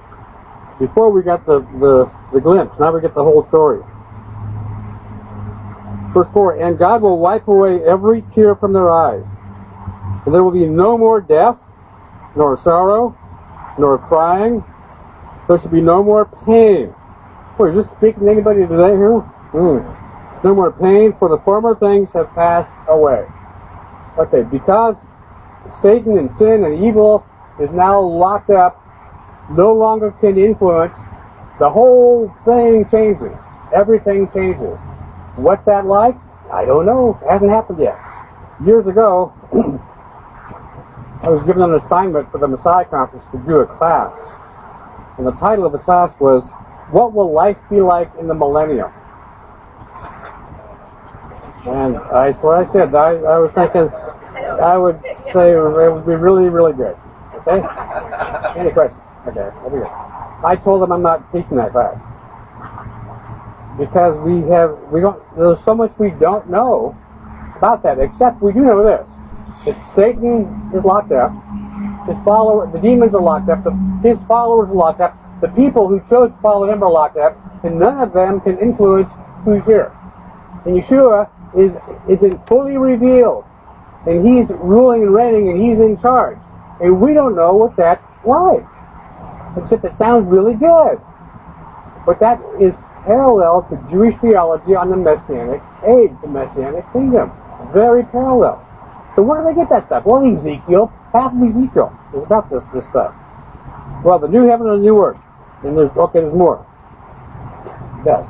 Before 0.80 1.12
we 1.12 1.24
got 1.24 1.46
the, 1.46 1.60
the, 1.80 2.12
the 2.34 2.40
glimpse, 2.40 2.76
now 2.80 2.94
we 2.94 3.02
get 3.02 3.16
the 3.16 3.24
whole 3.24 3.46
story. 3.50 3.82
Verse 6.14 6.28
4, 6.34 6.62
And 6.64 6.80
God 6.80 7.02
will 7.02 7.20
wipe 7.20 7.48
away 7.48 7.84
every 7.84 8.24
tear 8.34 8.56
from 8.56 8.74
their 8.74 8.90
eyes. 8.90 9.26
And 10.26 10.34
there 10.34 10.44
will 10.44 10.52
be 10.52 10.66
no 10.66 10.98
more 10.98 11.22
death, 11.22 11.58
nor 12.36 12.62
sorrow, 12.64 13.18
nor 13.80 13.98
crying. 13.98 14.64
There 15.48 15.60
should 15.60 15.72
be 15.72 15.82
no 15.82 16.04
more 16.04 16.26
pain. 16.46 16.94
Boy, 17.58 17.72
is 17.72 17.86
this 17.86 17.98
speaking 17.98 18.26
to 18.26 18.32
anybody 18.32 18.62
today 18.62 18.96
here? 18.96 19.24
Mm. 19.54 20.44
No 20.44 20.54
more 20.54 20.72
pain, 20.72 21.16
for 21.18 21.30
the 21.30 21.40
former 21.44 21.76
things 21.76 22.10
have 22.14 22.30
passed 22.36 22.72
away. 22.88 23.26
Okay, 24.20 24.44
because 24.44 24.96
Satan 25.82 26.18
and 26.18 26.30
sin 26.38 26.64
and 26.64 26.86
evil 26.86 27.26
is 27.60 27.70
now 27.72 28.00
locked 28.00 28.50
up, 28.50 28.84
no 29.52 29.74
longer 29.74 30.12
can 30.20 30.38
influence, 30.38 30.96
the 31.60 31.70
whole 31.70 32.32
thing 32.46 32.86
changes. 32.92 33.36
Everything 33.76 34.30
changes. 34.34 34.78
What's 35.36 35.66
that 35.66 35.86
like? 35.86 36.16
I 36.54 36.66
don't 36.66 36.86
know. 36.86 37.20
It 37.24 37.30
hasn't 37.30 37.50
happened 37.50 37.80
yet. 37.80 37.98
Years 38.66 38.86
ago, 38.88 39.34
I 41.28 41.30
was 41.30 41.44
given 41.44 41.62
an 41.62 41.74
assignment 41.74 42.32
for 42.32 42.38
the 42.38 42.48
Messiah 42.48 42.86
Conference 42.86 43.26
to 43.34 43.38
do 43.40 43.58
a 43.58 43.66
class. 43.66 44.16
And 45.18 45.28
the 45.28 45.34
title 45.34 45.66
of 45.66 45.74
the 45.74 45.78
class 45.80 46.10
was, 46.22 46.42
What 46.90 47.12
Will 47.12 47.34
Life 47.34 47.58
Be 47.70 47.82
Like 47.82 48.10
in 48.18 48.30
the 48.30 48.34
Millennium? 48.34 48.90
And 51.68 51.96
that's 52.16 52.40
what 52.40 52.64
I 52.64 52.72
said. 52.72 52.96
I, 52.96 53.20
I 53.28 53.40
was 53.44 53.52
thinking, 53.52 53.92
I 54.64 54.78
would 54.78 55.04
say 55.36 55.52
it 55.52 55.92
would 55.92 56.06
be 56.06 56.16
really, 56.16 56.48
really 56.48 56.72
good. 56.72 56.96
Okay? 57.44 57.60
Any 58.56 58.72
questions? 58.72 59.04
Okay, 59.28 59.52
good. 59.68 59.84
I 59.84 60.56
told 60.64 60.82
them 60.82 60.94
I'm 60.94 61.04
not 61.04 61.30
teaching 61.34 61.58
that 61.58 61.74
class. 61.74 62.00
Because 63.78 64.16
we 64.24 64.48
have, 64.48 64.80
we 64.94 65.02
don't, 65.02 65.22
there's 65.36 65.60
so 65.66 65.76
much 65.76 65.92
we 66.00 66.12
don't 66.12 66.50
know 66.50 66.96
about 67.58 67.84
that, 67.84 68.00
except 68.00 68.42
we 68.42 68.54
do 68.54 68.62
know 68.62 68.82
this. 68.82 69.06
That 69.68 69.76
Satan 69.96 70.72
is 70.74 70.86
locked 70.86 71.12
up, 71.12 71.36
his 72.08 72.16
follower, 72.24 72.72
the 72.72 72.80
demons 72.80 73.14
are 73.14 73.22
locked 73.22 73.50
up, 73.50 73.66
the, 73.66 73.76
his 74.02 74.18
followers 74.26 74.70
are 74.70 74.76
locked 74.76 75.02
up, 75.02 75.12
the 75.42 75.50
people 75.50 75.90
who 75.90 76.00
chose 76.08 76.32
to 76.32 76.40
follow 76.42 76.72
him 76.72 76.82
are 76.82 76.90
locked 76.90 77.18
up, 77.18 77.36
and 77.66 77.78
none 77.78 78.00
of 78.00 78.14
them 78.14 78.40
can 78.40 78.58
influence 78.60 79.12
who's 79.44 79.62
here. 79.66 79.92
And 80.66 80.82
Yeshua 80.82 81.28
is, 81.52 81.76
is 82.08 82.20
fully 82.48 82.78
revealed, 82.78 83.44
and 84.08 84.26
he's 84.26 84.48
ruling 84.56 85.04
and 85.04 85.14
reigning, 85.14 85.50
and 85.50 85.62
he's 85.62 85.80
in 85.80 86.00
charge. 86.00 86.40
And 86.80 87.02
we 87.02 87.14
don't 87.14 87.36
know 87.36 87.54
what 87.54 87.76
that's 87.76 88.04
like. 88.26 88.64
Except 89.62 89.84
it 89.84 89.98
sounds 89.98 90.28
really 90.28 90.56
good. 90.56 91.02
But 92.06 92.20
that 92.22 92.40
is 92.62 92.74
parallel 93.06 93.68
to 93.70 93.92
Jewish 93.92 94.16
theology 94.22 94.76
on 94.76 94.92
the 94.92 94.98
Messianic 94.98 95.62
age, 95.84 96.16
the 96.22 96.28
Messianic 96.28 96.86
kingdom. 96.94 97.32
Very 97.74 98.04
parallel. 98.04 98.67
So 99.18 99.24
where 99.24 99.42
do 99.42 99.50
they 99.50 99.56
get 99.56 99.68
that 99.72 99.88
stuff? 99.88 100.06
Well, 100.06 100.22
Ezekiel, 100.22 100.94
half 101.12 101.34
of 101.34 101.42
Ezekiel 101.42 101.90
is 102.16 102.24
about 102.24 102.52
this, 102.52 102.62
this 102.72 102.86
stuff. 102.86 103.16
Well, 104.06 104.20
the 104.20 104.28
new 104.28 104.46
heaven 104.46 104.68
and 104.68 104.78
the 104.78 104.86
new 104.86 105.02
earth. 105.02 105.18
And 105.64 105.76
there's, 105.76 105.90
okay, 105.98 106.22
there's 106.22 106.38
more. 106.38 106.62
Yes. 108.06 108.22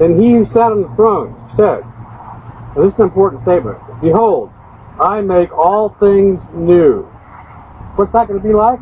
Then 0.00 0.18
he 0.20 0.32
who 0.32 0.44
sat 0.46 0.74
on 0.74 0.82
the 0.82 0.92
throne 0.96 1.38
said, 1.54 1.86
and 2.74 2.84
this 2.84 2.92
is 2.94 2.98
an 2.98 3.06
important 3.06 3.42
statement, 3.44 3.78
Behold, 4.02 4.50
I 4.98 5.20
make 5.20 5.52
all 5.52 5.94
things 6.00 6.40
new. 6.52 7.02
What's 7.94 8.10
that 8.10 8.26
going 8.26 8.42
to 8.42 8.46
be 8.46 8.54
like? 8.54 8.80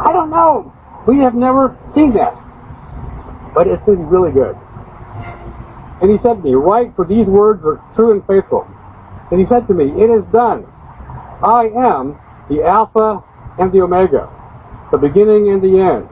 I 0.00 0.08
don't 0.10 0.30
know. 0.30 0.72
We 1.06 1.18
have 1.18 1.34
never 1.34 1.76
seen 1.94 2.14
that. 2.14 2.32
But 3.52 3.68
it's 3.68 3.82
going 3.84 3.98
to 3.98 4.04
be 4.04 4.08
really 4.08 4.32
good. 4.32 4.56
And 6.02 6.10
he 6.10 6.18
said 6.18 6.34
to 6.36 6.42
me, 6.42 6.54
Write, 6.54 6.94
for 6.96 7.06
these 7.06 7.26
words 7.26 7.62
are 7.64 7.82
true 7.94 8.12
and 8.12 8.26
faithful. 8.26 8.68
And 9.30 9.40
he 9.40 9.46
said 9.46 9.66
to 9.68 9.74
me, 9.74 9.86
It 10.02 10.10
is 10.10 10.24
done. 10.32 10.66
I 11.28 11.70
am 11.76 12.18
the 12.50 12.64
Alpha 12.64 13.22
and 13.58 13.72
the 13.72 13.80
Omega, 13.82 14.28
the 14.92 14.98
beginning 14.98 15.50
and 15.50 15.62
the 15.62 15.80
end. 15.80 16.08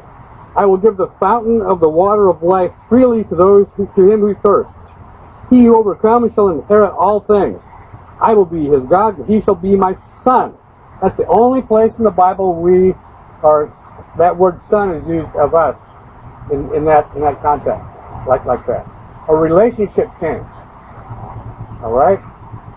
I 0.57 0.67
will 0.67 0.79
give 0.79 0.97
the 0.97 1.13
fountain 1.21 1.63
of 1.63 1.81
the 1.81 1.89
water 1.89 2.29
of 2.29 2.43
life 2.43 2.73
freely 2.89 3.25
to 3.25 3.35
those 3.37 3.67
who, 3.77 3.87
to 3.97 4.11
him 4.13 4.21
who 4.21 4.35
thirsts. 4.45 4.73
He 5.51 5.65
who 5.65 5.77
overcomes 5.77 6.35
shall 6.35 6.51
inherit 6.51 6.93
all 6.93 7.21
things. 7.21 7.61
I 8.21 8.35
will 8.35 8.47
be 8.47 8.67
his 8.67 8.85
God, 8.91 9.19
and 9.19 9.29
he 9.29 9.43
shall 9.43 9.55
be 9.57 9.77
my 9.77 9.95
son. 10.25 10.55
That's 11.03 11.17
the 11.17 11.27
only 11.29 11.63
place 11.63 11.93
in 11.99 12.05
the 12.05 12.11
Bible 12.11 12.61
we 12.61 12.95
are 13.43 13.73
that 14.19 14.37
word 14.37 14.61
son 14.71 14.95
is 14.95 15.07
used 15.09 15.35
of 15.37 15.55
us 15.55 15.79
in, 16.53 16.75
in 16.75 16.85
that 16.87 17.11
in 17.17 17.23
that 17.23 17.43
context. 17.43 17.85
Like 18.29 18.45
like 18.47 18.67
that. 18.67 18.87
A 19.29 19.35
relationship 19.35 20.09
change. 20.21 20.47
Alright? 21.83 22.21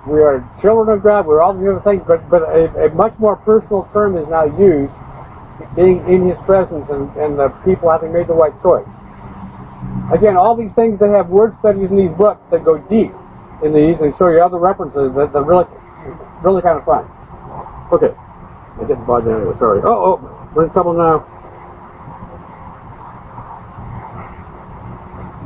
We 0.08 0.22
are 0.22 0.48
children 0.62 0.98
of 0.98 1.04
God, 1.04 1.26
we're 1.26 1.42
all 1.42 1.54
the 1.54 1.72
other 1.72 1.82
things, 1.82 2.04
but 2.08 2.30
but 2.30 2.44
a, 2.44 2.86
a 2.86 2.90
much 2.94 3.18
more 3.18 3.36
personal 3.38 3.90
term 3.92 4.18
is 4.18 4.28
now 4.28 4.46
used 4.46 4.94
being 5.76 6.06
in 6.08 6.28
his 6.28 6.38
presence 6.46 6.86
and, 6.90 7.10
and 7.18 7.40
the 7.40 7.50
people 7.66 7.90
having 7.90 8.14
made 8.14 8.28
the 8.28 8.34
right 8.34 8.54
choice. 8.62 8.88
Again, 10.14 10.38
all 10.38 10.56
these 10.56 10.74
things 10.76 11.00
that 11.00 11.10
have 11.10 11.30
word 11.30 11.56
studies 11.60 11.90
in 11.90 11.98
these 11.98 12.12
books 12.12 12.42
that 12.52 12.64
go 12.64 12.78
deep 12.78 13.12
in 13.64 13.74
these 13.74 14.00
and 14.00 14.14
show 14.18 14.30
you 14.30 14.40
other 14.40 14.60
references 14.60 15.14
that 15.16 15.34
are 15.34 15.44
really, 15.44 15.66
really 16.44 16.62
kind 16.62 16.78
of 16.78 16.86
fun. 16.86 17.10
Okay. 17.92 18.14
I 18.14 18.86
didn't 18.86 19.06
bug 19.06 19.26
anyway, 19.28 19.58
sorry. 19.58 19.82
Oh, 19.84 20.20
oh, 20.20 20.50
we're 20.54 20.66
in 20.66 20.72
trouble 20.72 20.94
now. 20.94 21.26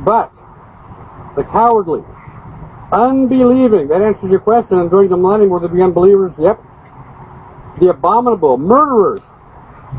But, 0.04 0.32
the 1.36 1.44
cowardly, 1.44 2.02
unbelieving, 2.92 3.88
that 3.88 4.02
answers 4.02 4.30
your 4.30 4.40
question, 4.40 4.78
and 4.78 4.90
during 4.90 5.08
the 5.08 5.16
millennium 5.16 5.50
will 5.50 5.60
there 5.60 5.68
be 5.68 5.82
unbelievers? 5.82 6.32
Yep. 6.38 6.60
The 7.80 7.90
abominable, 7.90 8.58
murderers, 8.58 9.22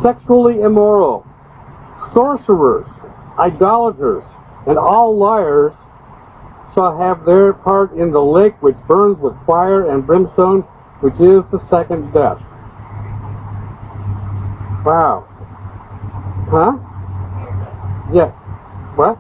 sexually 0.01 0.61
immoral, 0.61 1.25
sorcerers, 2.13 2.85
idolaters, 3.39 4.23
and 4.67 4.77
all 4.77 5.17
liars 5.17 5.73
shall 6.73 6.97
have 6.97 7.25
their 7.25 7.53
part 7.53 7.93
in 7.93 8.11
the 8.11 8.21
lake 8.21 8.61
which 8.61 8.77
burns 8.87 9.17
with 9.19 9.33
fire 9.45 9.89
and 9.91 10.05
brimstone, 10.05 10.61
which 11.01 11.15
is 11.15 11.43
the 11.51 11.59
second 11.69 12.11
death. 12.13 12.41
Wow. 14.85 15.27
Huh? 16.49 16.73
Yeah. 18.13 18.31
What? 18.95 19.17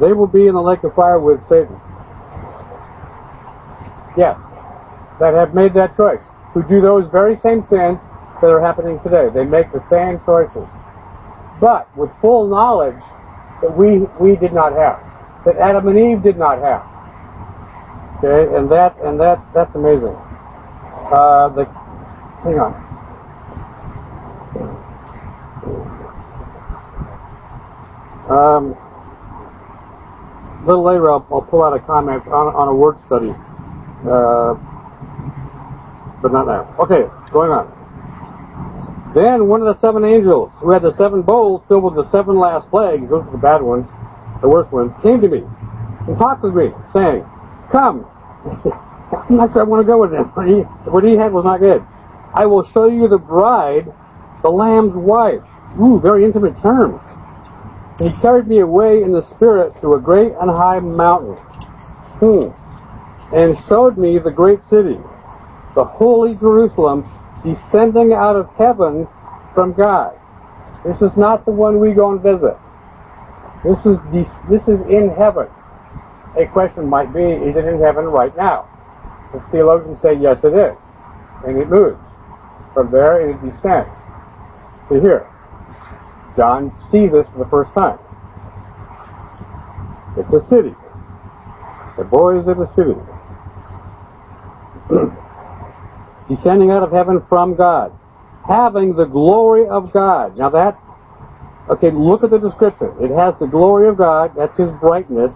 They 0.00 0.12
will 0.12 0.26
be 0.26 0.46
in 0.46 0.54
the 0.54 0.62
lake 0.62 0.84
of 0.84 0.94
fire 0.94 1.18
with 1.18 1.40
Satan. 1.48 1.78
Yes. 4.16 4.38
That 5.20 5.34
have 5.34 5.54
made 5.54 5.74
that 5.74 5.96
choice 5.96 6.20
who 6.54 6.62
do 6.62 6.80
those 6.80 7.10
very 7.10 7.38
same 7.40 7.66
sins 7.68 7.98
that 8.40 8.50
are 8.50 8.60
happening 8.60 9.00
today. 9.02 9.28
They 9.34 9.44
make 9.44 9.72
the 9.72 9.82
same 9.90 10.20
choices. 10.24 10.68
But 11.60 11.94
with 11.96 12.10
full 12.20 12.48
knowledge 12.48 13.02
that 13.62 13.76
we, 13.76 13.98
we 14.20 14.36
did 14.36 14.52
not 14.52 14.72
have, 14.72 15.02
that 15.44 15.56
Adam 15.56 15.88
and 15.88 15.98
Eve 15.98 16.22
did 16.22 16.38
not 16.38 16.62
have. 16.62 16.86
Okay, 18.18 18.56
and 18.56 18.70
that, 18.70 18.96
and 19.02 19.18
that, 19.20 19.44
that's 19.54 19.74
amazing. 19.74 20.16
Uh, 21.10 21.48
the, 21.50 21.64
hang 22.44 22.58
on. 22.58 22.84
Um, 28.30 28.76
little 30.68 30.84
later, 30.84 31.10
I'll, 31.10 31.26
I'll 31.32 31.42
pull 31.42 31.62
out 31.64 31.74
a 31.74 31.80
comment 31.80 32.26
on, 32.28 32.54
on 32.54 32.68
a 32.68 32.74
word 32.74 32.96
study. 33.06 33.32
Uh, 34.04 34.54
but 36.20 36.32
not 36.32 36.46
now. 36.46 36.74
Okay, 36.78 37.08
going 37.32 37.50
on. 37.50 37.74
Then 39.14 39.48
one 39.48 39.62
of 39.62 39.66
the 39.66 39.80
seven 39.80 40.04
angels, 40.04 40.52
who 40.60 40.70
had 40.70 40.82
the 40.82 40.94
seven 40.96 41.22
bowls 41.22 41.62
filled 41.68 41.84
with 41.84 41.94
the 41.94 42.10
seven 42.12 42.38
last 42.38 42.68
plagues, 42.68 43.08
those 43.08 43.24
are 43.24 43.32
the 43.32 43.38
bad 43.38 43.62
ones, 43.62 43.88
the 44.42 44.48
worst 44.48 44.70
ones, 44.70 44.92
came 45.02 45.20
to 45.20 45.28
me 45.28 45.42
and 46.06 46.18
talked 46.18 46.42
with 46.42 46.54
me, 46.54 46.70
saying, 46.92 47.24
Come. 47.72 48.04
I'm 49.08 49.36
not 49.36 49.52
sure 49.52 49.62
I 49.62 49.64
want 49.64 49.80
to 49.80 49.88
go 49.88 50.00
with 50.00 50.12
him. 50.12 50.28
What 50.36 50.46
he, 50.46 50.60
what 50.90 51.04
he 51.04 51.16
had 51.16 51.32
was 51.32 51.44
not 51.44 51.60
good. 51.60 51.80
I 52.34 52.44
will 52.44 52.68
show 52.70 52.88
you 52.88 53.08
the 53.08 53.18
bride, 53.18 53.88
the 54.42 54.50
Lamb's 54.50 54.94
wife. 54.94 55.40
Ooh, 55.80 55.98
very 56.00 56.24
intimate 56.24 56.60
terms. 56.60 57.00
He 57.98 58.10
carried 58.20 58.46
me 58.46 58.60
away 58.60 59.02
in 59.02 59.12
the 59.12 59.26
spirit 59.34 59.74
to 59.80 59.94
a 59.94 60.00
great 60.00 60.32
and 60.40 60.50
high 60.50 60.78
mountain. 60.78 61.36
Hmm. 62.20 62.54
And 63.34 63.58
showed 63.68 63.98
me 63.98 64.18
the 64.18 64.30
great 64.30 64.60
city, 64.70 64.96
the 65.74 65.84
holy 65.84 66.34
Jerusalem 66.36 67.04
descending 67.44 68.12
out 68.12 68.36
of 68.36 68.48
heaven 68.56 69.06
from 69.54 69.74
God. 69.74 70.18
This 70.86 71.02
is 71.02 71.16
not 71.16 71.44
the 71.44 71.50
one 71.50 71.80
we 71.80 71.92
go 71.92 72.12
and 72.12 72.22
visit. 72.22 72.56
This 73.64 73.78
is 73.84 73.98
this 74.48 74.62
is 74.68 74.80
in 74.88 75.10
heaven. 75.10 75.48
A 76.38 76.46
question 76.46 76.86
might 76.86 77.12
be, 77.12 77.20
is 77.20 77.56
it 77.56 77.64
in 77.64 77.80
heaven 77.80 78.04
right 78.06 78.34
now? 78.36 78.68
The 79.32 79.42
theologians 79.50 79.98
say 80.00 80.14
yes 80.14 80.38
it 80.44 80.54
is. 80.54 80.76
And 81.44 81.58
it 81.58 81.68
moves. 81.68 81.98
From 82.74 82.90
there 82.92 83.28
and 83.28 83.34
it 83.34 83.50
descends 83.50 83.90
to 84.88 85.00
here. 85.00 85.26
John 86.38 86.72
sees 86.92 87.10
this 87.10 87.26
for 87.32 87.42
the 87.42 87.50
first 87.50 87.74
time. 87.74 87.98
It's 90.16 90.32
a 90.32 90.48
city. 90.48 90.72
The 91.98 92.04
boys 92.04 92.46
of 92.46 92.60
a 92.60 92.72
city. 92.74 92.94
Descending 96.28 96.70
out 96.70 96.84
of 96.84 96.92
heaven 96.92 97.24
from 97.28 97.56
God. 97.56 97.92
Having 98.46 98.94
the 98.94 99.04
glory 99.04 99.66
of 99.66 99.92
God. 99.92 100.38
Now 100.38 100.48
that, 100.50 100.78
okay, 101.70 101.90
look 101.90 102.22
at 102.22 102.30
the 102.30 102.38
description. 102.38 102.92
It 103.00 103.10
has 103.10 103.34
the 103.40 103.46
glory 103.46 103.88
of 103.88 103.98
God, 103.98 104.30
that's 104.36 104.56
His 104.56 104.70
brightness. 104.80 105.34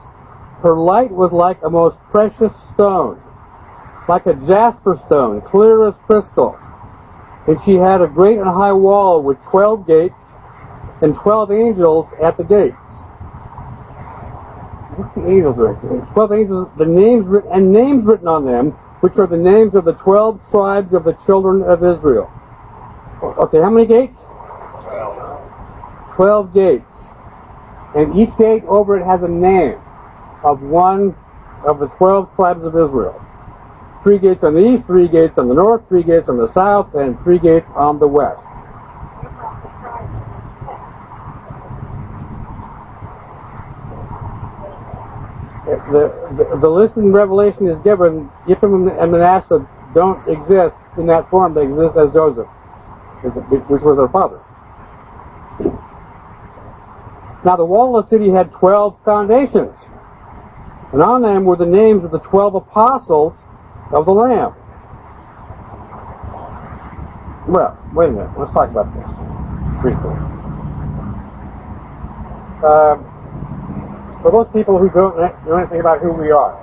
Her 0.63 0.79
light 0.79 1.11
was 1.11 1.33
like 1.33 1.59
a 1.65 1.71
most 1.71 1.97
precious 2.13 2.53
stone, 2.75 3.21
like 4.09 4.27
a 4.27 4.35
jasper 4.35 5.03
stone, 5.07 5.41
clear 5.41 5.89
as 5.89 5.95
crystal. 6.07 6.57
And 7.49 7.59
she 7.65 7.75
had 7.75 8.01
a 8.01 8.07
great 8.07 8.39
and 8.39 8.47
high 8.47 8.73
wall 8.73 9.21
with 9.21 9.37
twelve 9.51 9.85
gates 9.85 10.15
and 11.03 11.15
twelve 11.17 11.51
angels 11.51 12.07
at 12.23 12.37
the 12.37 12.45
gates. 12.45 12.77
What's 14.97 15.15
the 15.15 15.27
angels 15.29 15.59
are? 15.59 15.75
Twelve 16.13 16.33
angels, 16.33 16.69
the 16.79 16.87
names 16.87 17.27
writ- 17.27 17.47
and 17.53 17.73
names 17.73 18.05
written 18.05 18.29
on 18.29 18.45
them, 18.45 18.71
which 19.01 19.17
are 19.17 19.27
the 19.27 19.37
names 19.37 19.75
of 19.75 19.85
the 19.85 19.95
twelve 19.95 20.41
tribes 20.51 20.95
of 20.95 21.05
the 21.05 21.15
children 21.27 21.63
of 21.63 21.83
Israel. 21.83 22.31
Okay, 23.23 23.61
how 23.61 23.71
many 23.71 23.87
gates? 23.87 24.19
Twelve 26.15 26.53
gates. 26.55 26.85
And 27.95 28.19
each 28.19 28.37
gate 28.39 28.65
over 28.69 28.99
it 28.99 29.05
has 29.05 29.23
a 29.23 29.29
name 29.29 29.79
of 30.45 30.63
one 30.63 31.17
of 31.67 31.79
the 31.79 31.89
twelve 31.99 32.35
tribes 32.37 32.65
of 32.65 32.77
Israel. 32.77 33.21
Three 34.03 34.19
gates 34.19 34.43
on 34.43 34.55
the 34.55 34.61
east, 34.61 34.85
three 34.87 35.09
gates 35.09 35.35
on 35.39 35.49
the 35.49 35.55
north, 35.55 35.83
three 35.89 36.03
gates 36.03 36.29
on 36.29 36.37
the 36.37 36.53
south, 36.53 36.95
and 36.95 37.21
three 37.23 37.39
gates 37.39 37.67
on 37.77 37.99
the 37.99 38.09
west. 38.09 38.43
The, 45.93 46.09
the, 46.39 46.59
the 46.59 46.69
list 46.69 46.97
in 46.97 47.13
Revelation 47.13 47.67
is 47.69 47.79
given, 47.81 48.31
Ephraim 48.49 48.89
and 48.89 49.13
Manasseh 49.13 49.69
don't 49.95 50.27
exist 50.27 50.75
in 50.97 51.07
that 51.09 51.29
form, 51.29 51.53
they 51.53 51.65
exist 51.65 51.97
as 51.97 52.11
Joseph, 52.13 52.49
which 53.69 53.83
was 53.83 53.97
their 53.99 54.09
father. 54.09 54.41
Now 57.45 57.57
the 57.57 57.65
wall 57.65 57.99
of 57.99 58.09
the 58.09 58.17
city 58.17 58.31
had 58.31 58.51
12 58.53 58.97
foundations, 59.05 59.75
and 60.93 61.03
on 61.03 61.21
them 61.21 61.45
were 61.45 61.57
the 61.57 61.67
names 61.67 62.05
of 62.05 62.11
the 62.11 62.21
12 62.21 62.55
apostles 62.55 63.35
of 63.93 64.07
the 64.07 64.13
Lamb. 64.13 64.55
Well, 67.49 67.77
wait 67.93 68.09
a 68.09 68.13
minute, 68.13 68.31
let's 68.39 68.53
talk 68.53 68.71
about 68.71 68.89
this 68.95 69.05
briefly. 69.83 70.15
Um, 72.65 73.12
for 74.23 74.31
those 74.31 74.47
people 74.53 74.79
who 74.79 74.89
don't 74.91 75.17
know 75.19 75.59
anything 75.59 75.81
about 75.81 76.01
who 76.01 76.13
we 76.13 76.31
are, 76.31 76.57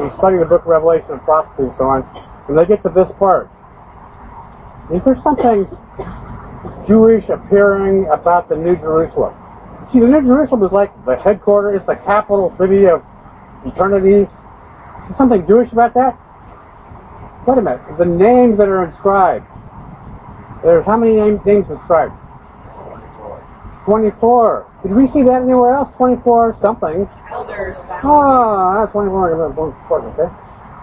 we 0.00 0.10
study 0.16 0.38
the 0.38 0.44
book 0.44 0.62
of 0.62 0.68
Revelation 0.68 1.10
and 1.10 1.22
prophecy 1.22 1.64
and 1.64 1.74
so 1.76 1.84
on, 1.84 2.02
when 2.46 2.56
they 2.56 2.64
get 2.64 2.82
to 2.84 2.88
this 2.88 3.10
part, 3.18 3.50
is 4.94 5.02
there 5.04 5.18
something 5.22 5.66
Jewish 6.86 7.28
appearing 7.28 8.06
about 8.12 8.48
the 8.48 8.56
New 8.56 8.76
Jerusalem? 8.76 9.34
See, 9.92 10.00
the 10.00 10.06
New 10.06 10.22
Jerusalem 10.22 10.62
is 10.62 10.72
like 10.72 10.92
the 11.04 11.16
headquarters, 11.16 11.82
the 11.86 11.96
capital 11.96 12.54
city 12.58 12.86
of 12.86 13.02
eternity. 13.66 14.22
Is 14.22 15.08
there 15.08 15.16
something 15.16 15.46
Jewish 15.46 15.72
about 15.72 15.94
that? 15.94 16.18
Wait 17.46 17.58
a 17.58 17.62
minute. 17.62 17.80
The 17.98 18.04
names 18.04 18.58
that 18.58 18.68
are 18.68 18.84
inscribed. 18.84 19.46
There's 20.62 20.84
how 20.84 20.96
many 20.96 21.16
names 21.16 21.66
inscribed? 21.70 22.14
24. 23.84 24.67
Did 24.82 24.94
we 24.94 25.08
see 25.08 25.22
that 25.22 25.42
anywhere 25.42 25.74
else? 25.74 25.92
24 25.96 26.56
something. 26.62 27.08
Elders. 27.30 27.76
Ah, 27.90 28.80
that's 28.80 28.92
24. 28.92 29.46
important, 29.46 30.18
Okay. 30.18 30.32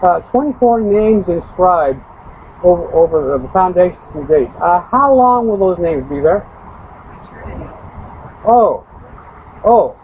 Uh, 0.02 0.20
24 0.30 0.82
names 0.82 1.26
inscribed 1.28 1.98
over, 2.62 2.84
over 2.92 3.38
the 3.38 3.48
foundations 3.48 4.02
and 4.14 4.28
gates. 4.28 4.52
Uh, 4.60 4.80
how 4.90 5.14
long 5.14 5.48
will 5.48 5.56
those 5.56 5.78
names 5.78 6.04
be 6.10 6.20
there? 6.20 6.46
Eternity. 7.24 7.64
Oh, 8.46 8.86
oh, 9.64 9.96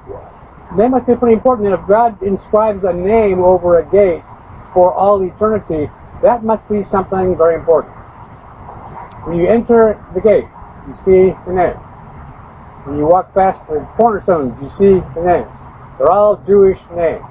they 0.79 0.89
must 0.89 1.07
be 1.07 1.15
pretty 1.15 1.35
important. 1.35 1.69
And 1.69 1.79
if 1.79 1.87
God 1.87 2.21
inscribes 2.23 2.83
a 2.85 2.93
name 2.93 3.41
over 3.45 3.79
a 3.79 3.85
gate 3.91 4.25
for 4.73 4.95
all 4.95 5.23
eternity, 5.23 5.91
that 6.23 6.43
must 6.43 6.67
be 6.69 6.87
something 6.91 7.37
very 7.37 7.57
important. 7.57 7.93
When 9.27 9.37
you 9.37 9.47
enter 9.47 10.03
the 10.15 10.21
gate, 10.21 10.49
you 10.89 10.95
see 11.05 11.37
the 11.47 11.53
name. 11.53 11.92
When 12.85 12.99
you 12.99 13.07
walk 13.07 13.33
past 13.35 13.61
the 13.69 13.87
cornerstones, 13.97 14.59
you 14.61 14.69
see 14.71 14.99
the 15.15 15.23
names. 15.23 15.51
They're 15.99 16.11
all 16.11 16.37
Jewish 16.47 16.79
names. 16.95 17.23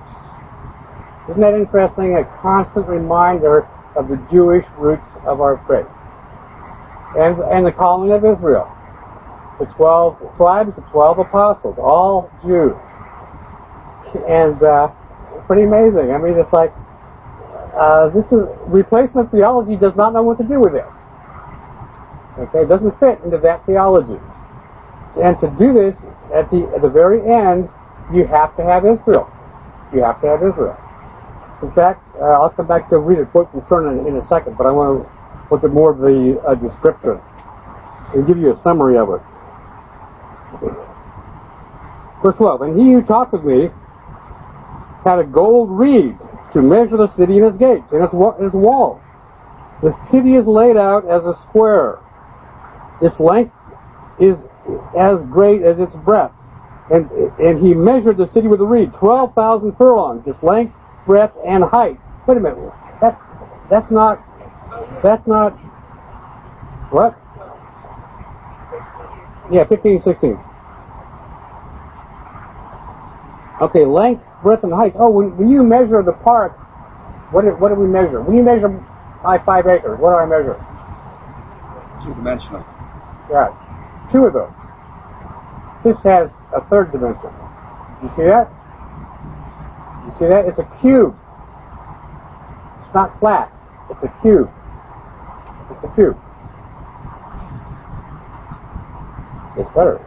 Isn't 1.30 1.42
that 1.42 1.54
interesting? 1.54 2.16
A 2.16 2.24
constant 2.42 2.88
reminder 2.88 3.68
of 3.96 4.08
the 4.08 4.16
Jewish 4.32 4.66
roots 4.78 5.04
of 5.26 5.42
our 5.42 5.60
faith. 5.68 5.90
And, 7.20 7.40
and 7.52 7.66
the 7.66 7.72
calling 7.72 8.12
of 8.12 8.24
Israel. 8.24 8.72
The 9.60 9.66
12 9.66 10.38
tribes, 10.38 10.76
the 10.76 10.82
12 10.92 11.20
apostles, 11.20 11.76
all 11.78 12.32
Jews. 12.42 12.76
And, 14.28 14.62
uh, 14.64 14.88
pretty 15.48 15.64
amazing. 15.64 16.12
I 16.12 16.18
mean, 16.18 16.40
it's 16.40 16.54
like, 16.54 16.74
uh, 17.76 18.10
this 18.10 18.26
is, 18.32 18.48
replacement 18.68 19.32
theology 19.32 19.76
does 19.76 19.96
not 19.96 20.14
know 20.14 20.24
what 20.24 20.38
to 20.38 20.46
do 20.46 20.60
with 20.60 20.74
this. 20.74 20.94
Okay, 22.40 22.62
it 22.64 22.70
doesn't 22.70 22.98
fit 23.00 23.20
into 23.26 23.38
that 23.40 23.66
theology. 23.66 24.20
And 25.20 25.40
to 25.42 25.48
do 25.60 25.74
this, 25.74 25.96
at 26.34 26.50
the, 26.52 26.72
at 26.76 26.82
the 26.82 26.90
very 26.90 27.20
end, 27.20 27.68
you 28.14 28.26
have 28.28 28.56
to 28.58 28.64
have 28.64 28.86
Israel. 28.86 29.30
You 29.94 30.04
have 30.04 30.22
to 30.22 30.28
have 30.28 30.44
Israel. 30.44 30.78
In 31.62 31.72
fact, 31.74 32.04
uh, 32.16 32.40
I'll 32.42 32.50
come 32.50 32.68
back 32.68 32.90
to 32.90 32.98
read 32.98 33.20
a 33.20 33.26
quote 33.26 33.52
from 33.52 33.64
Stern 33.66 34.00
in, 34.00 34.08
in 34.08 34.18
a 34.18 34.28
second, 34.28 34.58
but 34.58 34.66
I 34.66 34.72
want 34.72 35.04
to 35.04 35.12
look 35.52 35.64
at 35.64 35.72
more 35.72 35.92
of 35.92 36.00
the 36.00 36.42
uh, 36.48 36.56
description 36.56 37.20
and 38.14 38.26
give 38.26 38.38
you 38.38 38.54
a 38.54 38.62
summary 38.64 38.98
of 38.98 39.10
it. 39.10 39.22
Verse 42.24 42.36
12, 42.36 42.62
And 42.62 42.80
he 42.80 42.94
who 42.94 43.02
talked 43.02 43.34
with 43.34 43.44
me 43.44 43.70
had 45.04 45.20
a 45.20 45.24
gold 45.24 45.70
reed 45.72 46.18
to 46.54 46.62
measure 46.62 46.98
the 46.98 47.14
city 47.16 47.38
and 47.38 47.46
its 47.48 47.58
gates 47.58 47.86
and 47.92 48.04
its, 48.04 48.14
its 48.40 48.54
walls. 48.54 49.02
The 49.82 49.98
city 50.12 50.36
is 50.36 50.46
laid 50.46 50.78
out 50.78 51.10
as 51.10 51.24
a 51.26 51.34
square. 51.50 52.00
Its 53.02 53.20
length 53.20 53.54
is 54.20 54.38
as 54.98 55.20
great 55.32 55.62
as 55.64 55.80
its 55.80 55.96
breadth. 55.96 56.34
And, 56.92 57.10
and 57.40 57.58
he 57.58 57.74
measured 57.74 58.18
the 58.18 58.28
city 58.34 58.48
with 58.48 58.60
a 58.60 58.66
reed, 58.66 58.94
12,000 58.94 59.78
furlongs, 59.78 60.28
its 60.28 60.42
length, 60.44 60.76
breadth, 61.06 61.36
and 61.46 61.64
height. 61.64 62.00
Wait 62.28 62.38
a 62.38 62.40
minute. 62.40 62.58
That, 63.00 63.20
that's 63.70 63.90
not, 63.90 64.20
that's 65.02 65.26
not, 65.26 65.52
what? 66.92 67.18
Yeah, 69.52 69.64
15, 69.66 70.04
16. 70.04 70.40
Okay, 73.62 73.86
length, 73.86 74.24
breadth, 74.44 74.64
and 74.64 74.74
height. 74.74 74.94
Oh, 74.98 75.10
when, 75.10 75.38
when 75.38 75.50
you 75.50 75.64
measure 75.64 76.02
the 76.04 76.14
park, 76.14 76.58
what 77.32 77.44
do, 77.44 77.52
what 77.52 77.70
do 77.70 77.76
we 77.76 77.88
measure? 77.88 78.22
When 78.22 78.36
you 78.36 78.44
measure 78.44 78.70
my 79.24 79.38
five 79.46 79.68
acres, 79.68 80.00
what 80.00 80.12
do 80.12 80.16
I 80.18 80.26
measure? 80.26 80.60
Two 82.04 82.14
dimensional. 82.16 82.66
Two 84.12 84.26
of 84.26 84.34
those. 84.34 84.52
This 85.84 85.98
has 86.04 86.30
a 86.56 86.62
third 86.70 86.92
dimension. 86.92 87.30
You 88.04 88.12
see 88.16 88.24
that? 88.24 88.50
You 90.06 90.14
see 90.20 90.28
that? 90.28 90.46
It's 90.46 90.60
a 90.60 90.78
cube. 90.82 91.18
It's 92.84 92.94
not 92.94 93.18
flat. 93.20 93.52
It's 93.90 94.04
a 94.04 94.14
cube. 94.22 94.52
It's 95.72 95.84
a 95.84 95.96
cube. 95.96 96.18
It's 99.58 99.70
better. 99.76 100.00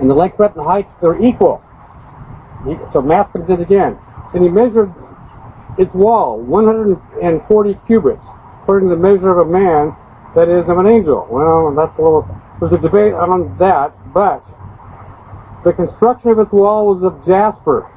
And 0.00 0.08
the 0.08 0.14
length, 0.14 0.36
breadth, 0.36 0.56
and 0.56 0.64
height, 0.64 0.88
they're 1.00 1.20
equal. 1.22 1.62
So 2.92 3.02
math 3.02 3.32
comes 3.32 3.48
in 3.48 3.60
again. 3.60 3.98
And 4.34 4.42
he 4.42 4.48
measured 4.48 4.92
its 5.78 5.92
wall, 5.94 6.38
140 6.40 7.78
cubits, 7.86 8.24
according 8.62 8.88
to 8.88 8.94
the 8.96 9.00
measure 9.00 9.30
of 9.30 9.46
a 9.46 9.50
man, 9.50 9.94
that 10.34 10.48
is, 10.48 10.68
of 10.68 10.78
an 10.78 10.86
angel. 10.86 11.26
Well, 11.30 11.74
that's 11.74 11.96
a 11.98 12.02
little, 12.02 12.28
there's 12.60 12.72
a 12.72 12.78
debate 12.78 13.14
on 13.14 13.56
that, 13.58 13.92
but 14.12 14.44
the 15.64 15.72
construction 15.72 16.30
of 16.30 16.38
its 16.38 16.52
wall 16.52 16.94
was 16.94 17.02
of 17.02 17.24
jasper. 17.26 17.90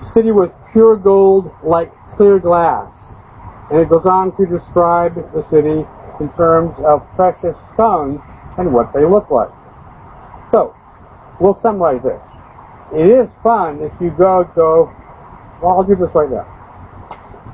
The 0.00 0.10
city 0.14 0.30
was 0.30 0.50
pure 0.72 0.96
gold 0.96 1.50
like 1.62 1.92
clear 2.16 2.38
glass. 2.38 2.92
And 3.70 3.80
it 3.80 3.90
goes 3.90 4.06
on 4.06 4.34
to 4.36 4.46
describe 4.46 5.14
the 5.34 5.42
city 5.50 5.84
in 6.20 6.28
terms 6.36 6.74
of 6.86 7.06
precious 7.16 7.56
stones 7.74 8.20
and 8.56 8.72
what 8.72 8.92
they 8.94 9.04
look 9.04 9.30
like. 9.30 9.50
So, 10.50 10.74
we'll 11.40 11.60
summarize 11.60 12.02
this. 12.02 12.22
It 12.94 13.10
is 13.10 13.30
fun 13.42 13.82
if 13.82 13.92
you 14.00 14.10
go, 14.10 14.48
go, 14.54 14.94
well, 15.60 15.76
I'll 15.76 15.84
do 15.84 15.94
this 15.94 16.08
right 16.14 16.30
now. 16.30 16.46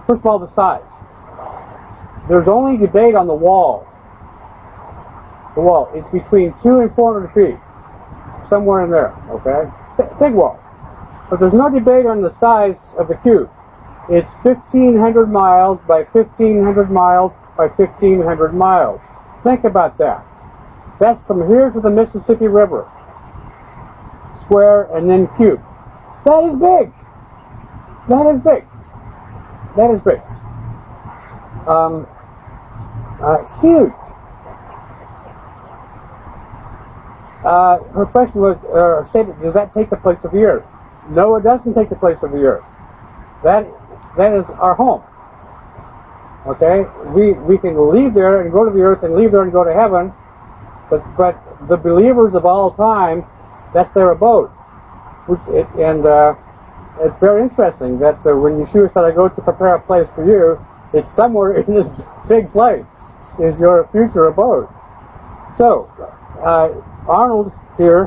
First 0.07 0.21
of 0.21 0.27
all, 0.27 0.39
the 0.39 0.55
size. 0.55 0.83
There's 2.29 2.49
only 2.49 2.79
debate 2.79 3.15
on 3.15 3.27
the 3.27 3.35
wall. 3.35 3.87
The 5.55 5.61
wall. 5.61 5.91
It's 5.95 6.09
between 6.09 6.55
two 6.63 6.81
and 6.81 6.95
four 6.95 7.15
hundred 7.15 7.35
feet, 7.35 7.59
somewhere 8.49 8.85
in 8.85 8.91
there. 8.91 9.13
Okay, 9.31 9.71
big 10.19 10.35
wall. 10.35 10.61
But 11.31 11.41
there's 11.41 11.55
no 11.55 11.71
debate 11.71 12.07
on 12.07 12.21
the 12.21 12.37
size 12.39 12.77
of 12.99 13.09
the 13.09 13.17
cube. 13.17 13.51
It's 14.11 14.31
1,500 14.43 15.27
miles 15.27 15.81
by 15.89 16.03
1,500 16.03 16.91
miles 16.91 17.33
by 17.57 17.69
1,500 17.69 18.53
miles. 18.53 19.01
Think 19.43 19.65
about 19.65 19.97
that. 19.99 20.25
That's 21.01 21.25
from 21.27 21.49
here 21.49 21.71
to 21.71 21.81
the 21.81 21.91
Mississippi 21.91 22.47
River. 22.47 22.91
Square 24.43 24.95
and 24.95 25.09
then 25.09 25.29
cube. 25.37 25.63
That 26.27 26.45
is 26.45 26.55
big. 26.55 26.93
That 28.09 28.27
is 28.35 28.41
big. 28.41 28.65
That 29.77 29.91
is 29.91 30.01
big. 30.01 30.21
Um, 31.67 32.07
uh, 33.23 33.61
huge. 33.61 33.93
Uh, 37.45 37.79
her 37.93 38.07
question 38.07 38.41
was, 38.41 38.57
uh, 38.73 39.09
statement, 39.11 39.41
does 39.43 39.53
that 39.55 39.75
take 39.75 39.91
the 39.91 39.97
place 39.97 40.19
of 40.25 40.33
the 40.33 40.43
earth? 40.43 40.65
No, 41.11 41.37
it 41.37 41.43
doesn't 41.43 41.75
take 41.75 41.91
the 41.91 41.97
place 41.97 42.17
of 42.23 42.33
the 42.33 42.39
earth. 42.39 42.65
That, 43.45 43.69
that 44.17 44.33
is 44.33 44.45
our 44.59 44.75
home. 44.75 45.03
Okay? 46.47 46.85
We, 47.13 47.33
we 47.33 47.59
can 47.59 47.93
leave 47.93 48.15
there 48.15 48.41
and 48.41 48.51
go 48.51 48.65
to 48.65 48.71
the 48.71 48.81
earth 48.81 49.03
and 49.03 49.15
leave 49.15 49.33
there 49.33 49.43
and 49.43 49.53
go 49.53 49.65
to 49.65 49.75
heaven, 49.75 50.13
but, 50.89 51.05
but 51.17 51.37
the 51.69 51.77
believers 51.77 52.35
of 52.35 52.47
all 52.47 52.73
time, 52.73 53.25
that's 53.75 53.93
their 53.93 54.13
abode. 54.13 54.49
Which 55.27 55.41
it, 55.49 55.69
and, 55.79 56.07
uh, 56.07 56.35
it's 57.01 57.19
very 57.19 57.43
interesting 57.43 57.99
that 57.99 58.25
uh, 58.25 58.37
when 58.37 58.65
Yeshua 58.65 58.93
said, 58.95 59.05
I 59.05 59.11
go 59.11 59.29
to 59.29 59.41
prepare 59.43 59.75
a 59.75 59.81
place 59.81 60.07
for 60.15 60.25
you, 60.25 60.59
it's 60.93 61.09
somewhere 61.17 61.61
in 61.61 61.75
this 61.75 61.87
big 62.29 62.51
place 62.53 62.87
is 63.39 63.59
your 63.59 63.89
future 63.91 64.25
abode. 64.25 64.69
So, 65.59 65.91
uh, 66.43 66.71
Arnold 67.09 67.53
here 67.77 68.07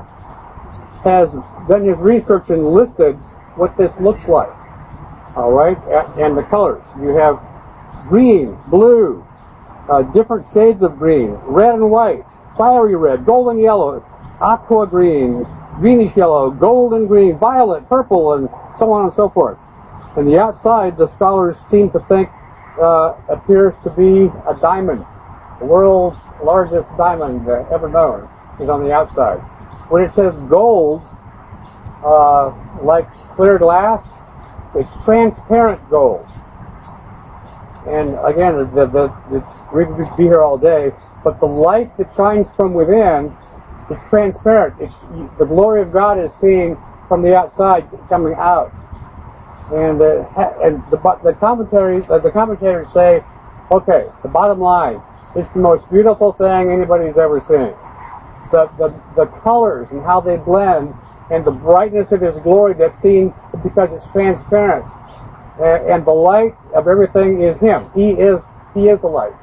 has 1.04 1.30
done 1.70 1.86
his 1.86 1.98
research 1.98 2.50
and 2.50 2.66
listed 2.66 3.16
what 3.56 3.78
this 3.78 3.92
looks 4.02 4.28
like. 4.28 4.50
All 5.36 5.52
right, 5.52 5.78
and 6.18 6.38
the 6.38 6.44
colors. 6.44 6.84
You 7.00 7.10
have 7.10 7.40
green, 8.10 8.58
blue, 8.70 9.26
uh, 9.90 10.02
different 10.14 10.46
shades 10.54 10.82
of 10.82 10.98
green, 10.98 11.32
red 11.46 11.76
and 11.76 11.92
white, 11.92 12.24
fiery 12.58 12.96
red, 12.96 13.26
golden 13.26 13.60
yellow, 13.62 14.04
aqua 14.42 14.88
green, 14.88 15.46
greenish 15.80 16.16
yellow, 16.18 16.50
golden 16.50 17.08
green, 17.08 17.38
violet, 17.38 17.88
purple, 17.88 18.34
and 18.34 18.50
so 18.80 18.92
on 18.92 19.06
and 19.06 19.14
so 19.16 19.30
forth. 19.30 19.58
And 20.18 20.28
the 20.28 20.40
outside, 20.40 20.98
the 20.98 21.14
scholars 21.16 21.56
seem 21.70 21.92
to 21.92 22.00
think 22.10 22.30
uh, 22.82 23.14
appears 23.30 23.76
to 23.84 23.92
be 23.92 24.32
a 24.50 24.60
diamond. 24.60 25.06
The 25.60 25.66
world's 25.66 26.20
largest 26.44 26.90
diamond 26.98 27.48
ever 27.48 27.90
known 27.90 28.30
is 28.60 28.70
on 28.70 28.84
the 28.84 28.92
outside. 28.92 29.40
When 29.90 30.04
it 30.04 30.14
says 30.14 30.34
gold, 30.50 31.02
uh, 32.06 32.54
like 32.84 33.08
clear 33.36 33.58
glass, 33.58 34.06
it's 34.76 34.92
transparent 35.04 35.82
gold. 35.90 36.26
And 37.88 38.18
again, 38.26 38.58
the, 38.76 38.86
the, 38.86 39.08
the, 39.32 39.40
we 39.74 39.86
could 39.86 40.18
be 40.18 40.24
here 40.24 40.42
all 40.42 40.58
day, 40.58 40.92
but 41.24 41.40
the 41.40 41.46
light 41.46 41.96
that 41.98 42.14
shines 42.16 42.48
from 42.56 42.74
within 42.74 43.36
is 43.90 43.98
transparent. 44.10 44.76
It's, 44.82 44.94
the 45.40 45.46
glory 45.46 45.82
of 45.82 45.94
God 45.94 46.20
is 46.20 46.32
seen 46.42 46.78
from 47.08 47.22
the 47.24 47.36
outside 47.36 47.88
coming 48.10 48.34
out. 48.34 48.74
And, 49.72 50.02
uh, 50.02 50.28
and 50.64 50.84
the, 50.92 50.98
the 51.24 51.34
commentaries, 51.40 52.06
uh, 52.10 52.20
the 52.20 52.32
commentators 52.32 52.88
say, 52.94 53.24
okay, 53.72 54.08
the 54.22 54.30
bottom 54.30 54.60
line, 54.60 55.02
it's 55.38 55.50
the 55.54 55.60
most 55.60 55.90
beautiful 55.92 56.34
thing 56.34 56.72
anybody's 56.72 57.18
ever 57.18 57.40
seen. 57.48 57.78
The, 58.52 58.66
the, 58.80 58.90
the 59.16 59.26
colors 59.44 59.88
and 59.92 60.02
how 60.02 60.20
they 60.20 60.38
blend 60.38 60.94
and 61.30 61.46
the 61.46 61.52
brightness 61.52 62.12
of 62.12 62.22
His 62.22 62.36
glory 62.40 62.74
that's 62.74 63.00
seen 63.04 63.34
because 63.64 63.90
it's 63.92 64.12
transparent. 64.12 64.86
And, 65.62 65.90
and 65.92 66.06
the 66.06 66.12
light 66.12 66.56
of 66.74 66.88
everything 66.88 67.44
is 67.44 67.58
Him. 67.60 67.92
He 67.94 68.12
is, 68.12 68.40
He 68.74 68.90
is 68.90 69.00
the 69.02 69.08
light. 69.08 69.36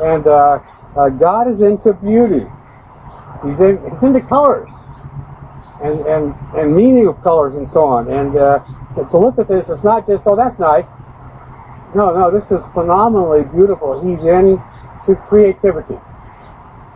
And, 0.00 0.26
uh, 0.26 0.58
uh, 0.96 1.08
God 1.10 1.52
is 1.52 1.60
into 1.60 1.92
beauty. 1.92 2.46
He's, 3.44 3.60
in, 3.60 3.78
he's 3.92 4.02
into 4.02 4.20
colors. 4.22 4.70
And, 5.84 6.00
and, 6.06 6.34
and 6.56 6.74
meaning 6.74 7.08
of 7.08 7.22
colors 7.22 7.54
and 7.54 7.68
so 7.72 7.84
on. 7.84 8.10
And, 8.10 8.36
uh, 8.36 8.64
to, 8.96 9.04
to 9.04 9.18
look 9.18 9.38
at 9.38 9.48
this, 9.48 9.68
it's 9.68 9.84
not 9.84 10.06
just, 10.06 10.22
oh, 10.26 10.36
that's 10.36 10.58
nice. 10.58 10.86
No, 11.94 12.14
no, 12.14 12.30
this 12.30 12.44
is 12.50 12.64
phenomenally 12.72 13.42
beautiful. 13.44 13.98
He's 14.00 14.22
into 15.10 15.22
creativity 15.22 15.98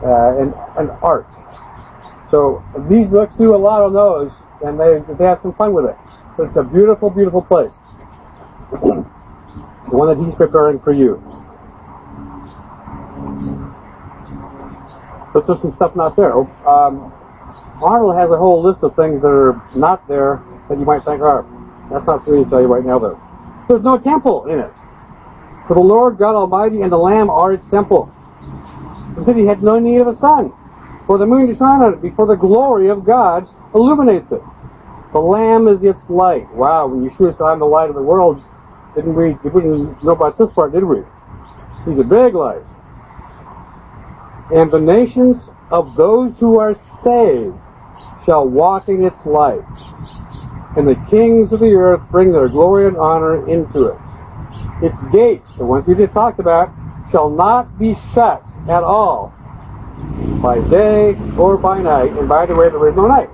uh, 0.04 0.38
and, 0.38 0.54
and 0.78 0.90
art. 1.02 1.26
So 2.30 2.64
these 2.88 3.06
books 3.08 3.34
do 3.38 3.54
a 3.54 3.58
lot 3.58 3.82
on 3.82 3.92
those, 3.92 4.32
and 4.64 4.78
they 4.78 5.00
they 5.14 5.24
have 5.24 5.40
some 5.42 5.54
fun 5.54 5.72
with 5.72 5.86
it. 5.86 5.96
So 6.36 6.44
it's 6.44 6.56
a 6.56 6.64
beautiful, 6.64 7.10
beautiful 7.10 7.42
place. 7.42 7.70
the 8.70 9.96
one 9.96 10.08
that 10.08 10.24
he's 10.24 10.34
preparing 10.34 10.80
for 10.80 10.92
you. 10.92 11.22
But 15.32 15.46
there's 15.46 15.60
some 15.60 15.74
stuff 15.76 15.96
not 15.96 16.16
there. 16.16 16.32
Um, 16.34 17.12
Arnold 17.82 18.16
has 18.16 18.30
a 18.30 18.36
whole 18.36 18.62
list 18.62 18.82
of 18.82 18.94
things 18.96 19.20
that 19.22 19.28
are 19.28 19.62
not 19.76 20.06
there 20.08 20.42
that 20.68 20.78
you 20.78 20.84
might 20.84 21.04
think 21.04 21.20
are. 21.22 21.44
That's 21.90 22.06
not 22.06 22.24
for 22.24 22.32
me 22.36 22.44
to 22.44 22.50
tell 22.50 22.60
you 22.60 22.66
right 22.66 22.84
now, 22.84 22.98
though. 22.98 23.20
There's 23.68 23.82
no 23.82 23.98
temple 23.98 24.46
in 24.46 24.58
it. 24.60 24.72
For 25.66 25.74
the 25.74 25.80
Lord 25.80 26.18
God 26.18 26.34
Almighty 26.34 26.82
and 26.82 26.92
the 26.92 26.98
Lamb 26.98 27.30
are 27.30 27.52
its 27.52 27.66
temple. 27.70 28.12
The 29.16 29.24
city 29.24 29.46
had 29.46 29.62
no 29.62 29.78
need 29.78 29.98
of 29.98 30.08
a 30.08 30.18
sun, 30.18 30.52
for 31.06 31.18
the 31.18 31.26
moon 31.26 31.48
to 31.48 31.54
shine 31.54 31.80
on 31.80 31.94
it, 31.94 32.02
before 32.02 32.26
the 32.26 32.36
glory 32.36 32.88
of 32.88 33.04
God 33.04 33.46
illuminates 33.74 34.30
it. 34.32 34.42
The 35.12 35.20
Lamb 35.20 35.68
is 35.68 35.82
its 35.82 36.02
light. 36.08 36.52
Wow, 36.54 36.88
when 36.88 37.08
Yeshua 37.08 37.36
said, 37.36 37.44
I'm 37.44 37.60
the 37.60 37.66
light 37.66 37.88
of 37.88 37.94
the 37.94 38.02
world, 38.02 38.42
didn't 38.94 39.14
we, 39.14 39.36
we 39.44 39.60
didn't 39.62 40.02
know 40.02 40.12
about 40.12 40.38
this 40.38 40.48
part, 40.54 40.72
did 40.72 40.84
we? 40.84 40.98
He's 41.86 41.98
a 41.98 42.04
big 42.04 42.34
light. 42.34 42.62
And 44.52 44.70
the 44.70 44.80
nations 44.80 45.36
of 45.70 45.96
those 45.96 46.32
who 46.38 46.58
are 46.58 46.74
saved 47.02 47.56
shall 48.26 48.48
walk 48.48 48.88
in 48.88 49.04
its 49.04 49.24
light 49.24 49.64
and 50.76 50.88
the 50.88 50.96
kings 51.08 51.52
of 51.52 51.60
the 51.60 51.72
earth 51.72 52.00
bring 52.10 52.32
their 52.32 52.48
glory 52.48 52.86
and 52.86 52.96
honor 52.96 53.48
into 53.48 53.86
it. 53.86 53.98
Its 54.84 54.96
gates, 55.10 55.48
the 55.56 55.64
ones 55.64 55.86
we 55.86 55.94
just 55.94 56.12
talked 56.12 56.38
about, 56.38 56.68
shall 57.10 57.30
not 57.30 57.78
be 57.78 57.94
shut 58.12 58.44
at 58.68 58.82
all 58.82 59.32
by 60.42 60.60
day 60.68 61.16
or 61.38 61.56
by 61.56 61.80
night. 61.80 62.12
And 62.12 62.28
by 62.28 62.44
the 62.44 62.54
way, 62.54 62.68
there 62.68 62.88
is 62.88 62.94
no 62.94 63.08
night. 63.08 63.30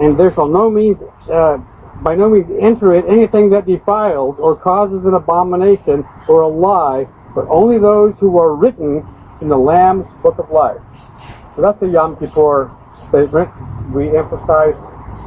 And 0.00 0.18
there 0.18 0.32
shall 0.32 0.48
no 0.48 0.68
means, 0.68 0.98
uh, 1.32 1.58
by 2.02 2.16
no 2.16 2.28
means 2.28 2.50
enter 2.60 2.92
it 2.94 3.04
anything 3.08 3.50
that 3.50 3.66
defiles 3.66 4.36
or 4.40 4.56
causes 4.56 5.04
an 5.04 5.14
abomination 5.14 6.04
or 6.28 6.40
a 6.42 6.48
lie, 6.48 7.06
but 7.36 7.46
only 7.48 7.78
those 7.78 8.14
who 8.18 8.36
are 8.36 8.56
written 8.56 9.06
in 9.40 9.48
the 9.48 9.56
Lamb's 9.56 10.06
book 10.22 10.38
of 10.38 10.50
life. 10.50 10.80
So 11.54 11.62
that's 11.62 11.78
the 11.78 11.86
Yom 11.86 12.16
Kippur 12.16 12.74
statement. 13.08 13.48
We 13.94 14.16
emphasize 14.16 14.74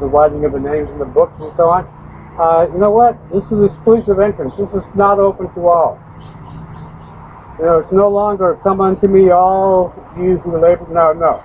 the 0.01 0.07
writing 0.07 0.43
of 0.43 0.51
the 0.51 0.59
names 0.59 0.89
in 0.89 0.99
the 0.99 1.05
books 1.05 1.33
and 1.39 1.55
so 1.55 1.69
on. 1.69 1.87
Uh, 2.39 2.67
you 2.71 2.77
know 2.77 2.91
what? 2.91 3.17
This 3.33 3.43
is 3.51 3.65
exclusive 3.65 4.19
entrance. 4.19 4.53
This 4.57 4.69
is 4.69 4.83
not 4.95 5.19
open 5.19 5.51
to 5.55 5.67
all. 5.67 5.99
You 7.57 7.65
know, 7.65 7.79
it's 7.79 7.91
no 7.91 8.09
longer 8.09 8.59
come 8.63 8.81
unto 8.81 9.07
me 9.07 9.31
all 9.31 9.93
you 10.15 10.37
who 10.37 10.61
labor. 10.61 10.85
No, 10.91 11.13
no. 11.13 11.43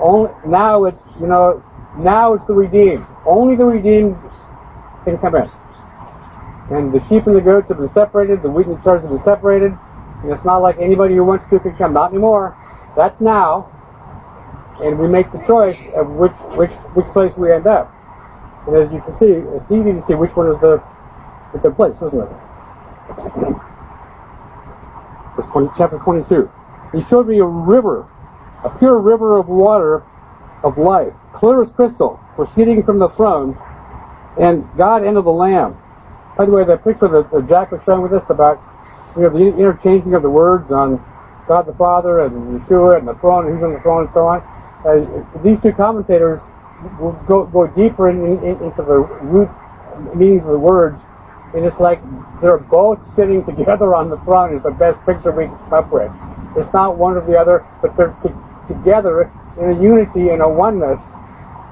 Only 0.00 0.30
now 0.46 0.84
it's 0.84 1.02
you 1.20 1.26
know 1.26 1.62
now 1.98 2.34
it's 2.34 2.46
the 2.46 2.54
redeemed. 2.54 3.04
Only 3.26 3.56
the 3.56 3.64
redeemed 3.64 4.16
can 5.04 5.18
come 5.18 5.34
in. 5.34 5.50
And 6.70 6.92
the 6.92 7.00
sheep 7.08 7.26
and 7.26 7.34
the 7.34 7.40
goats 7.40 7.68
have 7.68 7.78
been 7.78 7.92
separated. 7.92 8.42
The 8.42 8.50
wheat 8.50 8.66
and 8.66 8.78
the 8.78 8.82
tares 8.82 9.02
have 9.02 9.10
been 9.10 9.24
separated. 9.24 9.72
And 10.22 10.30
it's 10.30 10.44
not 10.44 10.58
like 10.58 10.76
anybody 10.78 11.16
who 11.16 11.24
wants 11.24 11.44
to 11.50 11.58
can 11.58 11.74
come. 11.76 11.94
Not 11.94 12.12
anymore. 12.12 12.56
That's 12.96 13.20
now 13.20 13.72
and 14.80 14.98
we 14.98 15.08
make 15.08 15.30
the 15.32 15.42
choice 15.46 15.78
of 15.96 16.08
which 16.10 16.32
which 16.54 16.70
which 16.94 17.06
place 17.06 17.32
we 17.36 17.52
end 17.52 17.66
up. 17.66 17.92
And 18.68 18.76
as 18.76 18.92
you 18.92 19.00
can 19.00 19.18
see, 19.18 19.32
it's 19.32 19.70
easy 19.72 19.92
to 19.92 20.04
see 20.06 20.14
which 20.14 20.36
one 20.36 20.48
is 20.52 20.60
the 20.60 20.82
the 21.52 21.58
good 21.58 21.76
place, 21.76 21.96
isn't 21.96 22.20
it? 22.20 22.28
Verse 25.36 25.46
20, 25.52 25.68
chapter 25.78 25.98
22. 26.04 26.50
He 26.92 27.02
showed 27.08 27.26
me 27.26 27.38
a 27.38 27.44
river, 27.44 28.06
a 28.62 28.68
pure 28.78 28.98
river 28.98 29.38
of 29.38 29.48
water 29.48 30.04
of 30.62 30.76
life, 30.76 31.14
clear 31.34 31.62
as 31.62 31.70
crystal, 31.70 32.20
proceeding 32.36 32.82
from 32.82 32.98
the 32.98 33.08
throne, 33.10 33.56
and 34.38 34.68
God 34.76 35.02
and 35.02 35.16
of 35.16 35.24
the 35.24 35.32
Lamb. 35.32 35.74
By 36.36 36.44
the 36.44 36.52
way, 36.52 36.64
that 36.64 36.84
picture 36.84 37.08
that, 37.08 37.48
Jack 37.48 37.72
was 37.72 37.80
showing 37.86 38.02
with 38.02 38.12
us 38.12 38.28
about 38.28 38.60
you 39.16 39.22
know 39.22 39.30
the 39.30 39.56
interchanging 39.56 40.12
of 40.12 40.20
the 40.20 40.30
words 40.30 40.70
on 40.70 41.02
God 41.48 41.62
the 41.64 41.72
Father 41.72 42.20
and 42.20 42.60
Yeshua 42.60 42.98
and 42.98 43.08
the 43.08 43.14
throne, 43.14 43.46
and 43.46 43.54
who's 43.54 43.64
on 43.64 43.72
the 43.72 43.80
throne, 43.80 44.04
and 44.04 44.14
so 44.14 44.26
on 44.26 44.44
uh, 44.84 45.42
these 45.42 45.58
two 45.62 45.72
commentators 45.72 46.40
go, 47.26 47.44
go 47.46 47.66
deeper 47.66 48.08
in, 48.10 48.24
in, 48.24 48.62
into 48.62 48.82
the 48.82 48.98
root 49.22 49.50
meanings 50.14 50.42
of 50.44 50.52
the 50.52 50.58
words 50.58 51.00
and 51.54 51.64
it's 51.64 51.78
like 51.80 52.00
they're 52.40 52.58
both 52.58 52.98
sitting 53.16 53.44
together 53.56 53.94
on 53.94 54.10
the 54.10 54.18
throne 54.18 54.56
is 54.56 54.62
the 54.62 54.70
best 54.70 55.04
picture 55.06 55.32
we 55.32 55.46
can 55.46 55.56
come 55.68 55.72
up 55.74 55.92
with. 55.92 56.10
It's 56.56 56.72
not 56.72 56.96
one 56.96 57.16
or 57.16 57.26
the 57.26 57.38
other, 57.38 57.66
but 57.82 57.96
they're 57.96 58.16
t- 58.22 58.30
together 58.68 59.32
in 59.58 59.70
a 59.72 59.82
unity 59.82 60.28
and 60.30 60.42
a 60.42 60.48
oneness 60.48 61.00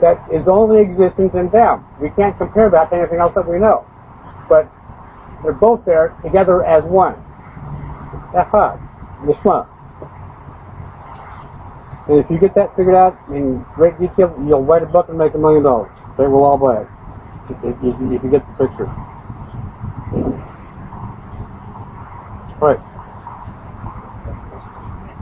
that 0.00 0.22
is 0.32 0.48
only 0.48 0.80
existent 0.80 1.34
in 1.34 1.48
them. 1.50 1.86
We 2.00 2.10
can't 2.10 2.36
compare 2.36 2.70
that 2.70 2.90
to 2.90 2.96
anything 2.96 3.18
else 3.20 3.34
that 3.34 3.48
we 3.48 3.58
know. 3.58 3.86
But 4.48 4.70
they're 5.42 5.52
both 5.52 5.84
there 5.84 6.16
together 6.22 6.64
as 6.64 6.84
one. 6.84 7.14
Echad, 8.34 8.80
Nishma. 9.24 9.68
And 12.08 12.18
if 12.18 12.30
you 12.30 12.38
get 12.38 12.54
that 12.54 12.76
figured 12.76 12.94
out 12.94 13.18
in 13.30 13.64
great 13.74 13.98
detail, 13.98 14.34
you'll 14.46 14.64
write 14.64 14.82
a 14.82 14.86
book 14.86 15.08
and 15.08 15.18
make 15.18 15.34
a 15.34 15.38
million 15.38 15.64
dollars. 15.64 15.90
They 16.16 16.26
will 16.26 16.44
all 16.44 16.56
buy 16.56 16.82
it. 16.82 16.88
If, 17.50 17.76
if, 17.82 17.94
if 18.12 18.22
you 18.22 18.30
get 18.30 18.46
the 18.46 18.66
picture. 18.66 18.86
Right. 22.60 22.78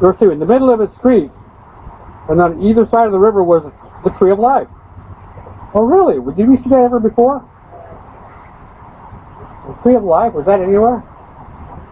Verse 0.01 0.17
2. 0.21 0.31
In 0.31 0.39
the 0.39 0.47
middle 0.47 0.71
of 0.71 0.81
its 0.81 0.95
street, 0.97 1.31
and 2.29 2.41
on 2.41 2.63
either 2.63 2.87
side 2.87 3.07
of 3.07 3.13
the 3.13 3.19
river 3.19 3.43
was 3.43 3.65
the 4.05 4.11
tree 4.19 4.31
of 4.31 4.39
life. 4.39 4.69
Oh, 5.75 5.83
really? 5.83 6.21
Did 6.35 6.49
we 6.49 6.57
see 6.57 6.69
that 6.69 6.81
ever 6.81 7.01
before? 7.01 7.43
The 9.67 9.75
tree 9.83 9.95
of 9.95 10.05
life, 10.05 10.35
was 10.35 10.45
that 10.47 10.61
anywhere? 10.61 11.03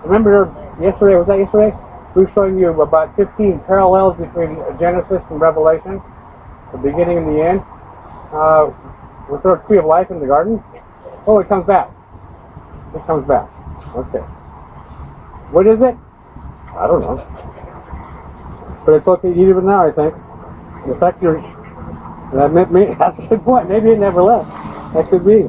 Remember 0.04 0.52
yesterday, 0.80 1.16
was 1.16 1.26
that 1.26 1.38
yesterday? 1.38 1.72
We 2.14 2.24
were 2.24 2.30
showing 2.34 2.58
you 2.58 2.68
about 2.68 3.16
15 3.16 3.60
parallels 3.60 4.18
between 4.18 4.56
Genesis 4.78 5.22
and 5.30 5.40
Revelation, 5.40 6.02
the 6.72 6.78
beginning 6.78 7.18
and 7.18 7.28
the 7.28 7.42
end. 7.42 7.60
Uh, 8.32 8.68
was 9.30 9.40
there 9.42 9.54
a 9.54 9.66
tree 9.66 9.78
of 9.78 9.86
life 9.86 10.10
in 10.10 10.20
the 10.20 10.26
garden? 10.26 10.62
Oh, 11.26 11.38
it 11.38 11.48
comes 11.48 11.66
back. 11.66 11.90
It 12.94 13.06
comes 13.06 13.26
back. 13.26 13.48
Okay. 13.96 14.20
What 15.52 15.66
is 15.66 15.80
it? 15.80 15.96
I 16.76 16.86
don't 16.86 17.00
know. 17.00 17.16
But 18.84 18.94
it's 18.96 19.06
okay 19.06 19.32
to 19.32 19.40
eat 19.40 19.48
it 19.48 19.64
now, 19.64 19.86
I 19.86 19.92
think. 19.92 20.12
In 20.86 20.98
fact, 21.00 21.22
you're, 21.22 21.40
that 22.34 22.52
may, 22.52 22.64
may, 22.66 22.94
that's 22.98 23.18
a 23.18 23.26
good 23.26 23.42
point. 23.42 23.70
Maybe 23.70 23.90
it 23.90 23.98
never 23.98 24.22
left. 24.22 24.50
That 24.92 25.08
could 25.08 25.24
be. 25.24 25.48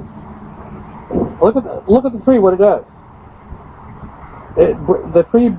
Look 1.42 1.58
at 1.58 1.64
the, 1.64 1.84
look 1.88 2.06
at 2.06 2.14
the 2.14 2.22
tree, 2.24 2.40
what 2.40 2.54
it 2.54 2.58
does. 2.58 2.86
It, 4.56 4.78
the 5.14 5.24
tree 5.30 5.50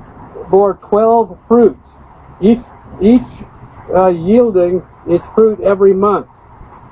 bore 0.51 0.74
12 0.88 1.38
fruits, 1.49 1.80
each, 2.40 2.61
each 3.03 3.45
uh, 3.95 4.09
yielding 4.09 4.82
its 5.07 5.24
fruit 5.34 5.61
every 5.61 5.92
month. 5.92 6.26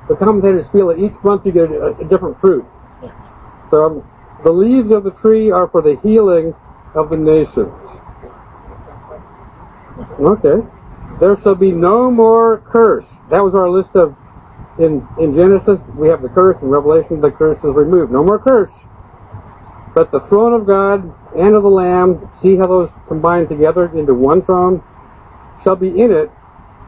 The 0.09 0.17
commentators 0.17 0.67
feel 0.73 0.89
that 0.89 0.99
each 0.99 1.15
month 1.23 1.47
you 1.47 1.53
get 1.53 1.71
a, 1.71 1.97
a 2.01 2.05
different 2.05 2.41
fruit. 2.41 2.65
So 3.71 3.85
um, 3.85 4.11
the 4.45 4.51
leaves 4.51 4.91
of 4.91 5.05
the 5.05 5.13
tree 5.13 5.51
are 5.51 5.69
for 5.69 5.81
the 5.81 5.97
healing 6.03 6.55
of 6.95 7.11
the 7.11 7.17
nations. 7.17 7.73
Okay. 10.21 10.67
There 11.21 11.37
shall 11.43 11.55
be 11.55 11.71
no 11.71 12.11
more 12.11 12.63
curse. 12.71 13.07
That 13.31 13.41
was 13.41 13.55
our 13.55 13.71
list 13.71 13.91
of, 13.95 14.17
in, 14.79 15.07
in 15.21 15.35
Genesis, 15.35 15.81
we 15.97 16.09
have 16.09 16.23
the 16.23 16.29
curse. 16.29 16.57
In 16.63 16.69
Revelation, 16.69 17.21
the 17.21 17.31
curse 17.31 17.59
is 17.59 17.75
removed. 17.75 18.13
No 18.13 18.25
more 18.25 18.39
curse. 18.39 18.73
But 19.95 20.11
the 20.11 20.21
throne 20.29 20.53
of 20.53 20.67
God 20.67 21.13
and 21.37 21.55
of 21.55 21.63
the 21.63 21.71
Lamb, 21.71 22.31
see 22.43 22.57
how 22.57 22.67
those 22.67 22.91
combine 23.09 23.49
together 23.49 23.87
into 23.97 24.15
one 24.15 24.43
throne, 24.43 24.83
shall 25.63 25.77
be 25.77 25.89
in 25.89 26.11
it, 26.11 26.31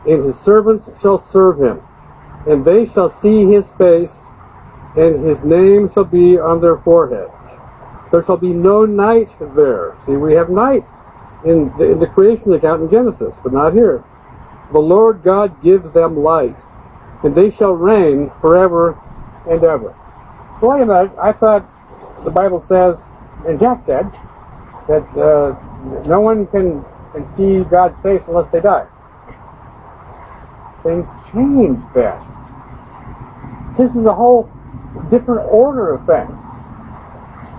and 0.06 0.24
his 0.24 0.36
servants 0.44 0.88
shall 1.00 1.26
serve 1.32 1.60
him. 1.60 1.80
And 2.46 2.64
they 2.64 2.86
shall 2.86 3.14
see 3.22 3.46
his 3.46 3.64
face, 3.78 4.12
and 4.96 5.24
his 5.24 5.42
name 5.44 5.90
shall 5.92 6.04
be 6.04 6.38
on 6.38 6.60
their 6.60 6.78
foreheads. 6.78 7.32
There 8.12 8.22
shall 8.24 8.36
be 8.36 8.52
no 8.52 8.84
night 8.84 9.30
there. 9.56 9.96
See, 10.06 10.12
we 10.12 10.34
have 10.34 10.50
night 10.50 10.84
in 11.44 11.72
the, 11.78 11.92
in 11.92 11.98
the 11.98 12.06
creation 12.06 12.52
account 12.52 12.82
in 12.82 12.90
Genesis, 12.90 13.34
but 13.42 13.52
not 13.52 13.72
here. 13.72 14.04
The 14.72 14.78
Lord 14.78 15.22
God 15.22 15.62
gives 15.62 15.90
them 15.92 16.16
light, 16.16 16.56
and 17.22 17.34
they 17.34 17.50
shall 17.50 17.72
reign 17.72 18.30
forever 18.40 18.98
and 19.48 19.62
ever. 19.64 19.96
So 20.60 20.70
wait 20.70 20.82
a 20.82 20.86
minute, 20.86 21.12
I 21.20 21.32
thought 21.32 21.68
the 22.24 22.30
Bible 22.30 22.64
says, 22.68 22.96
and 23.46 23.58
Jack 23.58 23.84
said, 23.86 24.10
that 24.88 25.06
uh, 25.16 25.56
no 26.06 26.20
one 26.20 26.46
can, 26.48 26.84
can 27.12 27.24
see 27.36 27.68
God's 27.70 28.00
face 28.02 28.22
unless 28.28 28.50
they 28.52 28.60
die. 28.60 28.86
Things 30.82 31.08
change 31.32 31.80
then. 31.94 32.18
This 33.78 33.90
is 33.96 34.06
a 34.06 34.14
whole 34.14 34.50
different 35.10 35.48
order 35.50 35.94
of 35.94 36.06
things 36.06 36.36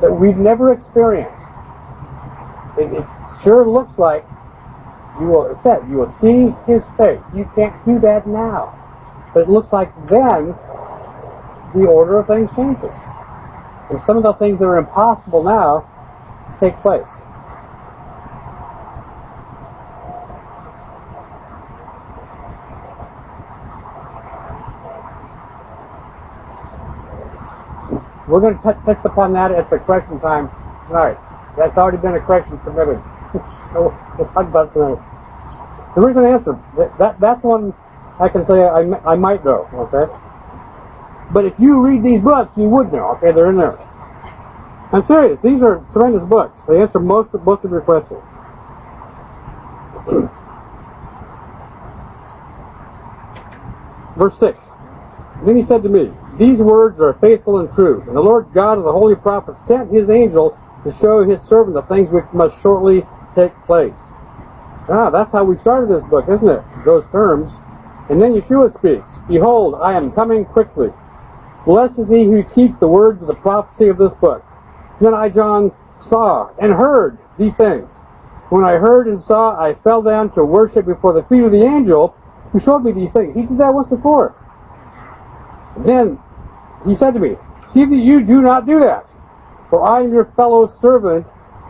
that 0.01 0.11
we've 0.11 0.37
never 0.37 0.73
experienced. 0.73 1.33
It, 2.77 2.93
it 2.93 3.05
sure 3.43 3.67
looks 3.67 3.97
like 3.97 4.25
you 5.19 5.27
will, 5.27 5.59
said, 5.63 5.79
you 5.89 5.97
will 5.97 6.13
see 6.21 6.53
his 6.71 6.83
face. 6.97 7.21
You 7.33 7.49
can't 7.55 7.73
do 7.85 7.99
that 7.99 8.27
now. 8.27 8.73
But 9.33 9.43
it 9.43 9.49
looks 9.49 9.71
like 9.71 9.93
then 10.07 10.55
the 11.73 11.87
order 11.87 12.19
of 12.19 12.27
things 12.27 12.49
changes. 12.55 12.93
And 13.89 13.99
some 14.05 14.17
of 14.17 14.23
the 14.23 14.33
things 14.33 14.59
that 14.59 14.65
are 14.65 14.77
impossible 14.77 15.43
now 15.43 15.87
take 16.59 16.75
place. 16.81 17.07
We're 28.27 28.41
going 28.41 28.57
to 28.57 28.63
touch 28.63 28.97
upon 29.05 29.33
that 29.33 29.51
at 29.51 29.69
the 29.69 29.77
question 29.77 30.19
time 30.19 30.49
tonight. 30.87 31.17
That's 31.57 31.77
already 31.77 31.97
been 31.97 32.15
a 32.15 32.21
question 32.25 32.59
submitted. 32.63 33.01
so 33.73 33.93
we'll 34.17 34.27
talk 34.33 34.47
about 34.47 34.73
tonight. 34.73 34.97
There 35.95 36.09
is 36.09 36.17
an 36.17 36.25
answer. 36.25 36.59
That, 36.77 36.97
that, 36.97 37.19
that's 37.19 37.43
one 37.43 37.73
I 38.19 38.29
can 38.29 38.45
say 38.47 38.63
I, 38.63 38.81
I 39.05 39.15
might 39.15 39.43
know, 39.45 39.69
okay? 39.73 40.11
But 41.31 41.45
if 41.45 41.53
you 41.59 41.85
read 41.85 42.03
these 42.03 42.21
books, 42.21 42.51
you 42.55 42.69
would 42.69 42.91
know, 42.91 43.17
okay? 43.17 43.31
They're 43.31 43.49
in 43.49 43.57
there. 43.57 43.77
I'm 44.91 45.05
serious. 45.07 45.39
These 45.43 45.61
are 45.61 45.85
tremendous 45.91 46.23
books. 46.23 46.57
They 46.67 46.81
answer 46.81 46.99
most 46.99 47.33
of, 47.33 47.43
most 47.45 47.65
of 47.65 47.71
your 47.71 47.81
questions. 47.81 48.21
Verse 54.17 54.39
6. 54.39 54.57
Then 55.45 55.57
he 55.57 55.65
said 55.65 55.83
to 55.83 55.89
me, 55.89 56.13
These 56.39 56.59
words 56.59 56.99
are 56.99 57.17
faithful 57.21 57.59
and 57.59 57.71
true. 57.73 58.03
And 58.07 58.15
the 58.15 58.21
Lord 58.21 58.47
God 58.53 58.77
of 58.77 58.83
the 58.83 58.91
holy 58.91 59.15
prophets 59.15 59.57
sent 59.67 59.93
his 59.93 60.09
angel 60.09 60.57
to 60.83 60.91
show 60.99 61.23
his 61.23 61.39
servant 61.47 61.75
the 61.75 61.81
things 61.83 62.09
which 62.11 62.25
must 62.33 62.61
shortly 62.61 63.03
take 63.35 63.53
place. 63.65 63.95
Ah, 64.89 65.09
that's 65.09 65.31
how 65.31 65.43
we 65.43 65.57
started 65.57 65.89
this 65.89 66.03
book, 66.09 66.25
isn't 66.29 66.47
it? 66.47 66.61
Those 66.85 67.05
terms. 67.11 67.49
And 68.09 68.21
then 68.21 68.35
Yeshua 68.35 68.77
speaks, 68.77 69.09
Behold, 69.27 69.75
I 69.81 69.93
am 69.93 70.11
coming 70.11 70.45
quickly. 70.45 70.89
Blessed 71.65 71.97
is 71.99 72.09
he 72.09 72.25
who 72.25 72.43
keeps 72.43 72.79
the 72.79 72.87
words 72.87 73.21
of 73.21 73.27
the 73.27 73.35
prophecy 73.35 73.87
of 73.87 73.97
this 73.97 74.13
book. 74.21 74.43
Then 75.01 75.13
I, 75.13 75.29
John, 75.29 75.71
saw 76.09 76.49
and 76.61 76.71
heard 76.71 77.17
these 77.39 77.55
things. 77.57 77.89
When 78.49 78.63
I 78.63 78.73
heard 78.73 79.07
and 79.07 79.19
saw, 79.23 79.59
I 79.59 79.73
fell 79.83 80.03
down 80.03 80.31
to 80.35 80.45
worship 80.45 80.85
before 80.85 81.13
the 81.13 81.23
feet 81.23 81.43
of 81.43 81.51
the 81.51 81.63
angel 81.63 82.15
who 82.51 82.59
showed 82.59 82.83
me 82.83 82.91
these 82.91 83.11
things. 83.11 83.33
He 83.33 83.41
did 83.41 83.57
that 83.57 83.73
once 83.73 83.89
before. 83.89 84.35
Then 85.83 86.19
he 86.85 86.95
said 86.95 87.13
to 87.13 87.19
me, 87.19 87.35
See 87.73 87.85
that 87.85 87.95
you 87.95 88.23
do 88.23 88.41
not 88.41 88.65
do 88.65 88.79
that. 88.79 89.05
For 89.69 89.83
I 89.83 90.03
am 90.03 90.13
your 90.13 90.31
fellow 90.35 90.73
servant 90.81 91.25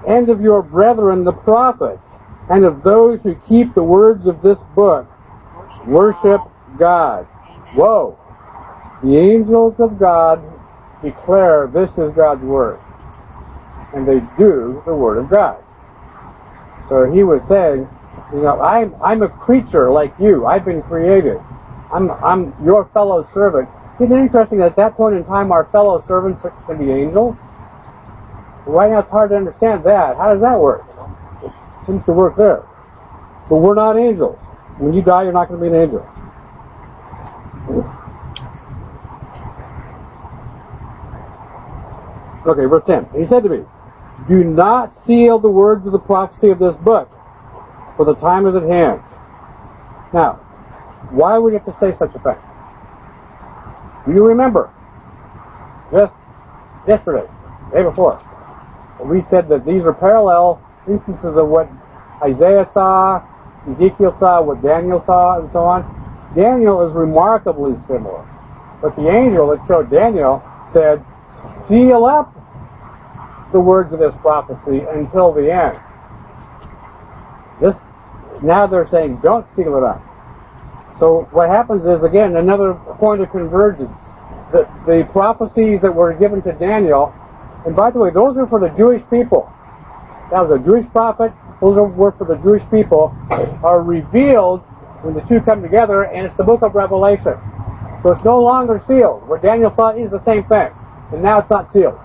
and 0.07 0.29
of 0.29 0.41
your 0.41 0.61
brethren 0.61 1.23
the 1.23 1.31
prophets, 1.31 2.03
and 2.49 2.63
of 2.63 2.83
those 2.83 3.19
who 3.23 3.35
keep 3.47 3.73
the 3.73 3.83
words 3.83 4.27
of 4.27 4.41
this 4.43 4.59
book. 4.75 5.07
Worship 5.87 6.41
God. 6.77 7.25
Whoa. 7.75 8.19
The 9.03 9.17
angels 9.17 9.75
of 9.79 9.99
God 9.99 10.43
declare 11.03 11.67
this 11.73 11.89
is 11.97 12.13
God's 12.15 12.43
word. 12.43 12.79
And 13.93 14.07
they 14.07 14.19
do 14.37 14.83
the 14.85 14.93
word 14.95 15.17
of 15.17 15.29
God. 15.29 15.63
So 16.89 17.11
he 17.11 17.23
was 17.23 17.41
saying, 17.47 17.87
you 18.33 18.41
know, 18.41 18.59
I'm, 18.61 18.95
I'm 19.03 19.23
a 19.23 19.29
creature 19.29 19.91
like 19.91 20.13
you. 20.19 20.45
I've 20.45 20.65
been 20.65 20.81
created. 20.83 21.37
I'm, 21.93 22.11
I'm 22.11 22.53
your 22.63 22.89
fellow 22.93 23.27
servant. 23.33 23.69
Isn't 23.99 24.11
it 24.11 24.21
interesting 24.21 24.57
that 24.59 24.71
at 24.71 24.75
that 24.75 24.95
point 24.95 25.15
in 25.15 25.23
time 25.23 25.51
our 25.51 25.65
fellow 25.71 26.03
servants 26.07 26.41
can 26.67 26.77
be 26.77 26.91
angels? 26.91 27.37
Right 28.65 28.91
now 28.91 28.99
it's 28.99 29.09
hard 29.09 29.29
to 29.29 29.37
understand 29.37 29.83
that. 29.85 30.17
How 30.17 30.33
does 30.33 30.41
that 30.41 30.59
work? 30.59 30.83
It 31.43 31.51
seems 31.85 32.03
to 32.05 32.11
work 32.11 32.35
there. 32.35 32.63
But 33.49 33.57
we're 33.57 33.75
not 33.75 33.97
angels. 33.97 34.37
When 34.79 34.93
you 34.93 35.01
die, 35.01 35.23
you're 35.23 35.31
not 35.31 35.47
going 35.47 35.61
to 35.61 35.69
be 35.69 35.73
an 35.73 35.81
angel. 35.81 36.05
Okay, 42.45 42.65
verse 42.65 42.83
10. 42.85 43.07
He 43.17 43.25
said 43.27 43.43
to 43.43 43.49
me, 43.49 43.63
Do 44.27 44.43
not 44.43 44.93
seal 45.07 45.39
the 45.39 45.49
words 45.49 45.85
of 45.85 45.93
the 45.93 45.99
prophecy 45.99 46.49
of 46.49 46.59
this 46.59 46.75
book, 46.83 47.09
for 47.95 48.05
the 48.05 48.15
time 48.15 48.45
is 48.45 48.55
at 48.55 48.63
hand. 48.63 49.01
Now, 50.13 50.33
why 51.11 51.37
would 51.37 51.53
you 51.53 51.59
have 51.59 51.65
to 51.65 51.77
say 51.79 51.97
such 51.97 52.13
a 52.13 52.19
thing? 52.19 52.37
Do 54.05 54.13
you 54.13 54.25
remember? 54.25 54.71
Just 55.91 56.13
yesterday, 56.87 57.27
day 57.73 57.83
before, 57.83 58.21
we 59.03 59.21
said 59.29 59.49
that 59.49 59.65
these 59.65 59.83
are 59.83 59.93
parallel 59.93 60.61
instances 60.87 61.35
of 61.35 61.47
what 61.47 61.69
Isaiah 62.23 62.69
saw, 62.73 63.23
Ezekiel 63.69 64.15
saw, 64.19 64.41
what 64.41 64.61
Daniel 64.61 65.03
saw, 65.05 65.39
and 65.39 65.51
so 65.51 65.65
on. 65.65 65.83
Daniel 66.35 66.87
is 66.87 66.93
remarkably 66.93 67.75
similar. 67.87 68.27
But 68.81 68.95
the 68.95 69.09
angel 69.09 69.49
that 69.49 69.65
showed 69.67 69.89
Daniel 69.89 70.43
said, 70.73 71.03
seal 71.67 72.05
up 72.05 72.33
the 73.53 73.59
words 73.59 73.93
of 73.93 73.99
this 73.99 74.13
prophecy 74.21 74.85
until 74.91 75.31
the 75.33 75.51
end. 75.51 75.79
This, 77.61 77.75
now 78.43 78.67
they're 78.67 78.87
saying, 78.87 79.19
don't 79.23 79.47
seal 79.55 79.77
it 79.77 79.83
up. 79.83 80.03
So 80.99 81.27
what 81.31 81.49
happens 81.49 81.85
is, 81.85 82.03
again, 82.03 82.35
another 82.37 82.73
point 82.99 83.21
of 83.21 83.31
convergence. 83.31 83.91
The, 84.51 84.69
the 84.87 85.07
prophecies 85.11 85.81
that 85.81 85.93
were 85.93 86.13
given 86.13 86.41
to 86.43 86.53
Daniel, 86.53 87.13
and 87.65 87.75
by 87.75 87.91
the 87.91 87.99
way, 87.99 88.11
those 88.11 88.37
are 88.37 88.47
for 88.47 88.59
the 88.59 88.69
Jewish 88.69 89.01
people. 89.09 89.51
That 90.31 90.47
was 90.47 90.59
a 90.59 90.63
Jewish 90.63 90.89
prophet, 90.91 91.33
those 91.61 91.75
were 91.75 92.11
for 92.13 92.25
the 92.25 92.35
Jewish 92.37 92.63
people, 92.71 93.15
are 93.63 93.83
revealed 93.83 94.61
when 95.01 95.13
the 95.13 95.21
two 95.21 95.41
come 95.41 95.61
together, 95.61 96.03
and 96.03 96.25
it's 96.25 96.35
the 96.37 96.43
book 96.43 96.61
of 96.61 96.75
Revelation. 96.75 97.35
So 98.03 98.13
it's 98.13 98.23
no 98.23 98.41
longer 98.41 98.81
sealed. 98.87 99.27
What 99.27 99.41
Daniel 99.41 99.73
saw 99.75 99.89
is 99.89 100.11
the 100.11 100.23
same 100.25 100.43
thing, 100.45 100.69
and 101.11 101.21
now 101.21 101.39
it's 101.39 101.49
not 101.49 101.73
sealed. 101.73 101.99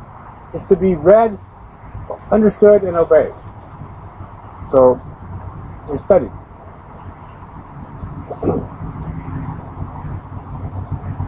It's 0.55 0.67
to 0.69 0.77
be 0.77 0.95
read, 0.95 1.39
understood, 2.33 2.83
and 2.83 2.97
obeyed. 2.97 3.35
So, 4.73 5.01
we 5.91 5.99
study. 6.05 6.31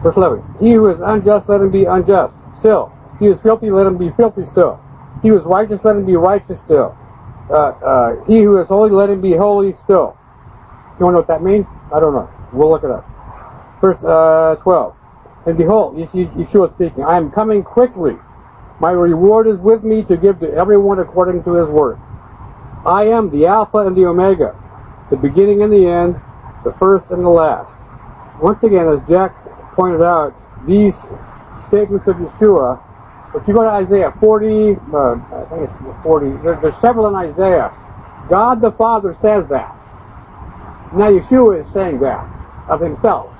Verse 0.03 0.15
11. 0.17 0.43
He 0.59 0.73
who 0.73 0.89
is 0.89 0.99
unjust, 1.01 1.47
let 1.47 1.61
him 1.61 1.71
be 1.71 1.85
unjust 1.85 2.35
still. 2.59 2.91
He 3.19 3.27
is 3.27 3.39
filthy, 3.41 3.71
let 3.71 3.87
him 3.87 3.97
be 3.97 4.11
filthy 4.17 4.43
still. 4.51 4.79
He 5.21 5.29
who 5.29 5.39
is 5.39 5.45
righteous, 5.45 5.79
let 5.83 5.95
him 5.95 6.05
be 6.05 6.15
righteous 6.17 6.59
still. 6.65 6.95
Uh, 7.49 7.71
uh, 7.79 8.25
he 8.25 8.41
who 8.41 8.59
is 8.59 8.67
holy, 8.67 8.91
let 8.91 9.09
him 9.09 9.21
be 9.21 9.35
holy 9.35 9.75
still. 9.83 10.17
You 10.99 11.05
want 11.05 11.13
to 11.15 11.23
know 11.23 11.23
what 11.23 11.27
that 11.27 11.41
means? 11.41 11.65
I 11.95 11.99
don't 11.99 12.13
know. 12.13 12.29
We'll 12.51 12.69
look 12.69 12.83
it 12.83 12.91
up. 12.91 13.07
Verse 13.81 13.97
uh, 14.03 14.55
12. 14.61 14.95
And 15.45 15.57
behold, 15.57 15.95
Yeshua 15.95 16.73
speaking, 16.75 17.03
I 17.03 17.17
am 17.17 17.31
coming 17.31 17.63
quickly. 17.63 18.13
My 18.79 18.91
reward 18.91 19.47
is 19.47 19.57
with 19.59 19.83
me 19.83 20.03
to 20.03 20.17
give 20.17 20.39
to 20.39 20.51
everyone 20.53 20.99
according 20.99 21.43
to 21.43 21.53
his 21.53 21.67
work. 21.69 21.99
I 22.85 23.03
am 23.07 23.29
the 23.29 23.45
Alpha 23.45 23.79
and 23.79 23.95
the 23.95 24.05
Omega, 24.05 24.55
the 25.09 25.17
beginning 25.17 25.63
and 25.63 25.71
the 25.71 25.87
end, 25.87 26.15
the 26.63 26.75
first 26.79 27.05
and 27.11 27.23
the 27.23 27.29
last. 27.29 27.71
Once 28.41 28.61
again, 28.63 28.87
as 28.87 28.99
Jack 29.07 29.35
pointed 29.75 30.01
out, 30.01 30.33
these 30.67 30.93
statements 31.67 32.07
of 32.07 32.15
Yeshua, 32.15 32.81
if 33.35 33.47
you 33.47 33.53
go 33.53 33.63
to 33.63 33.69
Isaiah 33.69 34.13
40, 34.19 34.45
uh, 34.93 35.15
I 35.17 35.45
think 35.49 35.69
it's 35.69 36.03
40, 36.03 36.43
there, 36.43 36.59
there's 36.61 36.79
several 36.81 37.07
in 37.07 37.15
Isaiah. 37.15 37.73
God 38.29 38.61
the 38.61 38.71
Father 38.71 39.17
says 39.21 39.45
that. 39.49 39.73
Now 40.93 41.09
Yeshua 41.09 41.65
is 41.65 41.73
saying 41.73 41.99
that 42.01 42.23
of 42.69 42.81
himself. 42.81 43.33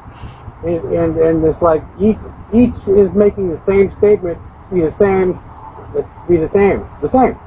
And, 0.63 0.81
and, 0.93 1.17
and 1.17 1.45
it's 1.45 1.61
like 1.61 1.83
each, 2.01 2.17
each 2.53 2.75
is 2.87 3.13
making 3.13 3.49
the 3.49 3.61
same 3.65 3.91
statement, 3.97 4.39
be 4.73 4.81
the 4.81 4.95
same, 4.97 5.33
be 6.27 6.37
the 6.37 6.49
same, 6.49 6.83
the 7.01 7.11
same. 7.11 7.37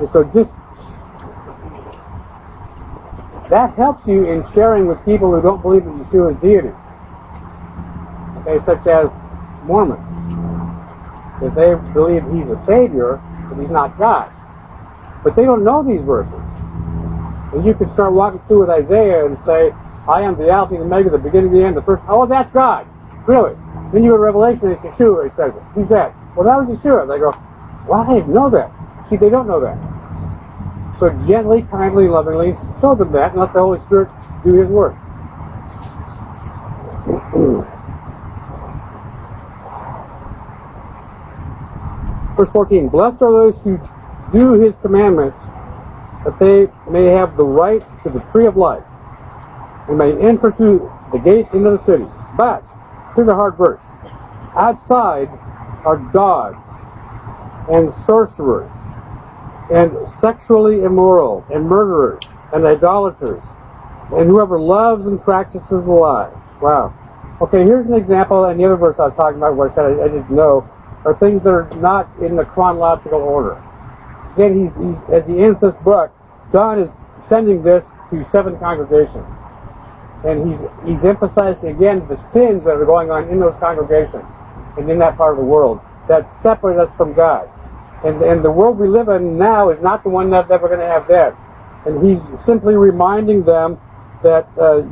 And 0.00 0.08
so 0.12 0.24
just, 0.32 0.50
that 3.50 3.74
helps 3.76 4.06
you 4.06 4.24
in 4.24 4.42
sharing 4.54 4.86
with 4.86 5.04
people 5.04 5.30
who 5.34 5.42
don't 5.42 5.60
believe 5.62 5.82
Yeshua 5.82 6.34
is 6.34 6.40
deity 6.40 6.72
okay, 8.46 8.64
such 8.64 8.86
as 8.86 9.10
Mormons. 9.64 10.02
That 11.42 11.54
they 11.54 11.74
believe 11.92 12.22
he's 12.32 12.48
a 12.48 12.62
savior, 12.66 13.20
but 13.50 13.60
he's 13.60 13.70
not 13.70 13.98
God. 13.98 14.32
But 15.22 15.36
they 15.36 15.44
don't 15.44 15.64
know 15.64 15.82
these 15.82 16.00
verses. 16.00 16.32
And 17.52 17.66
you 17.66 17.74
could 17.74 17.92
start 17.92 18.12
walking 18.12 18.40
through 18.46 18.60
with 18.60 18.70
Isaiah 18.70 19.26
and 19.26 19.36
say, 19.44 19.72
I 20.08 20.22
am 20.22 20.36
the 20.38 20.50
Alpha 20.50 20.74
and 20.74 20.82
the 20.82 20.86
Omega, 20.86 21.10
the 21.10 21.18
beginning 21.18 21.50
and 21.50 21.56
the 21.56 21.64
end, 21.66 21.76
the 21.76 21.82
first. 21.82 22.02
Oh, 22.08 22.26
that's 22.26 22.52
God. 22.52 22.86
Really. 23.26 23.54
Then 23.92 24.04
you 24.04 24.10
go 24.10 24.16
to 24.16 24.22
Revelation, 24.22 24.70
it's 24.70 24.80
Yeshua, 24.82 25.28
he 25.28 25.36
says 25.36 25.52
it. 25.54 25.62
Who's 25.74 25.88
that? 25.88 26.14
Well, 26.36 26.46
that 26.46 26.56
was 26.56 26.78
Yeshua. 26.78 27.06
They 27.08 27.18
go, 27.18 27.34
well, 27.88 28.02
I 28.02 28.14
didn't 28.14 28.32
know 28.32 28.50
that. 28.50 28.70
See, 29.10 29.16
they 29.16 29.30
don't 29.30 29.46
know 29.46 29.60
that. 29.60 29.76
So 30.98 31.10
gently, 31.26 31.62
kindly, 31.70 32.08
lovingly 32.08 32.56
show 32.80 32.94
them 32.94 33.12
that 33.12 33.32
and 33.32 33.40
let 33.40 33.52
the 33.52 33.60
Holy 33.60 33.80
Spirit 33.80 34.08
do 34.44 34.54
his 34.54 34.68
work. 34.68 34.96
Verse 42.36 42.50
14, 42.50 42.88
Blessed 42.88 43.22
are 43.22 43.32
those 43.32 43.54
who 43.64 43.80
do 44.32 44.60
his 44.60 44.74
commandments, 44.82 45.38
that 46.24 46.38
they 46.38 46.66
may 46.90 47.06
have 47.06 47.36
the 47.36 47.44
right 47.44 47.82
to 48.02 48.10
the 48.10 48.20
tree 48.32 48.46
of 48.46 48.56
life, 48.56 48.84
and 49.88 49.96
may 49.96 50.12
enter 50.20 50.52
through 50.52 50.92
the 51.12 51.18
gates 51.18 51.48
into 51.54 51.70
the 51.70 51.84
city. 51.86 52.04
But, 52.36 52.62
here's 53.14 53.28
a 53.28 53.34
hard 53.34 53.56
verse. 53.56 53.80
Outside 54.54 55.28
are 55.84 55.96
dogs, 56.12 56.62
and 57.70 57.92
sorcerers, 58.04 58.70
and 59.72 59.92
sexually 60.20 60.82
immoral, 60.84 61.44
and 61.52 61.66
murderers, 61.66 62.22
and 62.52 62.66
idolaters, 62.66 63.42
and 64.12 64.28
whoever 64.28 64.60
loves 64.60 65.06
and 65.06 65.22
practices 65.22 65.68
the 65.68 65.90
lie. 65.90 66.30
Wow. 66.60 66.92
Okay, 67.40 67.64
here's 67.64 67.86
an 67.86 67.94
example, 67.94 68.44
and 68.44 68.58
the 68.58 68.64
other 68.64 68.76
verse 68.76 68.96
I 68.98 69.06
was 69.06 69.14
talking 69.16 69.38
about 69.38 69.56
where 69.56 69.70
I 69.70 69.74
said 69.74 69.84
I, 69.84 70.04
I 70.04 70.08
didn't 70.08 70.30
know 70.30 70.68
are 71.06 71.16
things 71.18 71.42
that 71.44 71.50
are 71.50 71.70
not 71.76 72.10
in 72.20 72.34
the 72.34 72.44
chronological 72.44 73.20
order. 73.20 73.62
Again, 74.34 74.58
he's, 74.58 74.74
he's, 74.74 74.98
as 75.14 75.26
he 75.26 75.38
ends 75.38 75.60
this 75.60 75.74
book, 75.84 76.12
John 76.52 76.80
is 76.82 76.90
sending 77.28 77.62
this 77.62 77.84
to 78.10 78.26
seven 78.30 78.58
congregations. 78.58 79.24
And 80.26 80.50
he's, 80.50 80.58
he's 80.84 81.04
emphasizing 81.04 81.70
again 81.70 82.06
the 82.08 82.18
sins 82.32 82.64
that 82.64 82.74
are 82.74 82.84
going 82.84 83.10
on 83.10 83.30
in 83.30 83.38
those 83.38 83.54
congregations 83.60 84.26
and 84.76 84.90
in 84.90 84.98
that 84.98 85.16
part 85.16 85.32
of 85.32 85.38
the 85.38 85.44
world 85.44 85.80
that 86.08 86.26
separate 86.42 86.78
us 86.78 86.90
from 86.96 87.14
God. 87.14 87.48
And, 88.04 88.22
and 88.22 88.44
the 88.44 88.50
world 88.50 88.78
we 88.78 88.88
live 88.88 89.08
in 89.08 89.38
now 89.38 89.70
is 89.70 89.80
not 89.80 90.02
the 90.02 90.10
one 90.10 90.30
that, 90.30 90.48
we're 90.48 90.68
going 90.68 90.80
to 90.80 90.86
have 90.86 91.06
then. 91.08 91.32
And 91.86 92.04
he's 92.04 92.18
simply 92.44 92.74
reminding 92.74 93.44
them 93.44 93.78
that 94.22 94.48
uh, 94.58 94.82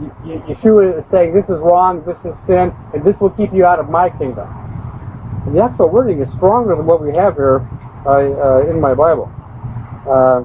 Yeshua 0.47 0.99
is 0.99 1.05
saying 1.11 1.35
this 1.35 1.47
is 1.47 1.59
wrong, 1.61 2.05
this 2.07 2.19
is 2.25 2.35
sin, 2.47 2.73
and 2.95 3.05
this 3.05 3.19
will 3.21 3.31
keep 3.31 3.53
you 3.53 3.65
out 3.65 3.81
of 3.81 3.89
my 3.91 4.11
kingdom. 4.11 4.64
And 5.47 5.57
the 5.57 5.63
actual 5.63 5.91
wording 5.91 6.23
is 6.23 6.31
stronger 6.33 6.75
than 6.75 6.87
what 6.87 7.03
we 7.03 7.15
have 7.15 7.35
here 7.35 7.67
uh, 8.07 8.11
uh, 8.11 8.71
in 8.71 8.81
my 8.81 8.95
Bible. 8.95 9.31
Uh, 10.09 10.45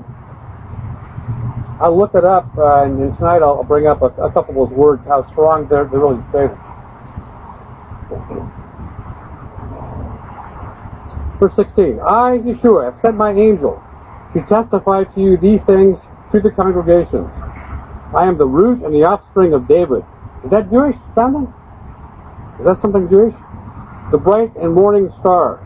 I'll 1.82 1.98
look 1.98 2.14
it 2.16 2.26
up, 2.26 2.46
uh, 2.58 2.84
and, 2.84 3.02
and, 3.02 3.18
tonight 3.18 3.42
I'll 3.42 3.64
bring 3.64 3.88
up 3.88 4.02
a, 4.02 4.08
a, 4.22 4.32
couple 4.32 4.62
of 4.62 4.70
those 4.70 4.78
words, 4.78 5.02
how 5.08 5.26
strong 5.32 5.68
they're, 5.70 5.86
they're 5.86 6.00
really 6.00 6.22
stated. 6.30 6.58
Verse 11.40 11.56
16, 11.56 12.00
I, 12.02 12.40
Yeshua, 12.44 12.92
have 12.92 13.02
sent 13.02 13.16
my 13.16 13.32
angel 13.32 13.82
to 14.34 14.42
testify 14.48 15.06
to 15.06 15.22
you 15.22 15.38
these 15.38 15.64
things 15.64 15.98
to 16.34 16.42
the 16.42 16.52
congregations. 16.52 17.30
I 18.14 18.28
am 18.28 18.38
the 18.38 18.46
root 18.46 18.84
and 18.84 18.94
the 18.94 19.04
offspring 19.04 19.54
of 19.54 19.66
David. 19.66 20.04
Is 20.44 20.52
that 20.52 20.70
Jewish 20.70 20.98
sounding? 21.16 21.54
Is 22.60 22.66
that 22.66 22.82
something 22.82 23.08
Jewish? 23.08 23.36
The 24.12 24.18
bright 24.18 24.56
and 24.56 24.74
morning 24.74 25.10
star. 25.10 25.66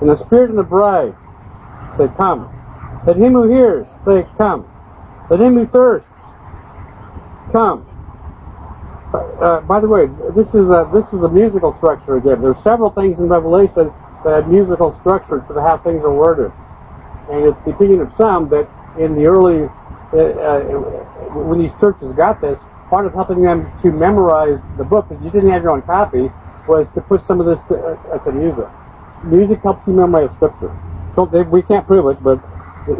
And 0.00 0.10
the 0.10 0.16
Spirit 0.16 0.50
and 0.50 0.58
the 0.58 0.64
bride 0.64 1.14
say, 1.96 2.08
Come. 2.16 2.50
Let 3.06 3.16
him 3.16 3.32
who 3.32 3.48
hears 3.48 3.86
say, 4.06 4.26
Come. 4.38 4.68
Let 5.30 5.40
him 5.40 5.54
who 5.54 5.66
thirsts 5.66 6.08
come. 7.52 7.86
Uh, 9.14 9.60
by 9.62 9.80
the 9.80 9.88
way, 9.88 10.06
this 10.34 10.48
is 10.48 10.66
a 10.72 10.88
this 10.94 11.06
is 11.12 11.20
a 11.22 11.28
musical 11.28 11.74
structure 11.76 12.16
again. 12.16 12.40
There's 12.40 12.62
several 12.64 12.90
things 12.90 13.18
in 13.18 13.28
Revelation 13.28 13.92
that 14.24 14.44
have 14.44 14.48
musical 14.48 14.92
structure 15.00 15.44
to 15.48 15.54
how 15.60 15.78
things 15.78 16.02
are 16.04 16.14
worded, 16.14 16.52
and 17.30 17.44
it's 17.48 17.58
the 17.64 17.72
opinion 17.72 18.00
of 18.00 18.12
some 18.16 18.48
that 18.50 18.68
in 18.98 19.14
the 19.14 19.26
early 19.26 19.68
uh, 20.14 20.16
uh, 20.16 20.60
when 21.44 21.60
these 21.60 21.72
churches 21.80 22.12
got 22.16 22.40
this, 22.40 22.58
part 22.88 23.06
of 23.06 23.12
helping 23.12 23.42
them 23.42 23.68
to 23.82 23.92
memorize 23.92 24.58
the 24.78 24.84
book 24.84 25.08
because 25.08 25.22
you 25.24 25.30
didn't 25.30 25.50
have 25.50 25.62
your 25.62 25.72
own 25.72 25.82
copy 25.82 26.30
was 26.68 26.86
to 26.94 27.00
put 27.02 27.26
some 27.26 27.40
of 27.40 27.46
this 27.46 27.58
to, 27.68 27.74
uh, 27.76 28.18
to 28.24 28.32
music. 28.32 28.66
Music 29.24 29.60
helps 29.62 29.86
you 29.86 29.92
memorize 29.94 30.30
scripture. 30.36 30.74
So 31.14 31.26
they, 31.26 31.42
we 31.42 31.62
can't 31.62 31.86
prove 31.86 32.06
it, 32.16 32.22
but 32.22 32.42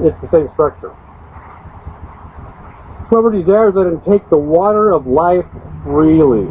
it's 0.04 0.18
the 0.20 0.28
same 0.30 0.48
structure. 0.52 0.94
Whoever 3.10 3.30
desires, 3.30 3.74
let 3.74 3.86
him 3.86 4.00
take 4.02 4.28
the 4.30 4.38
water 4.38 4.92
of 4.92 5.06
life 5.06 5.46
freely. 5.84 6.48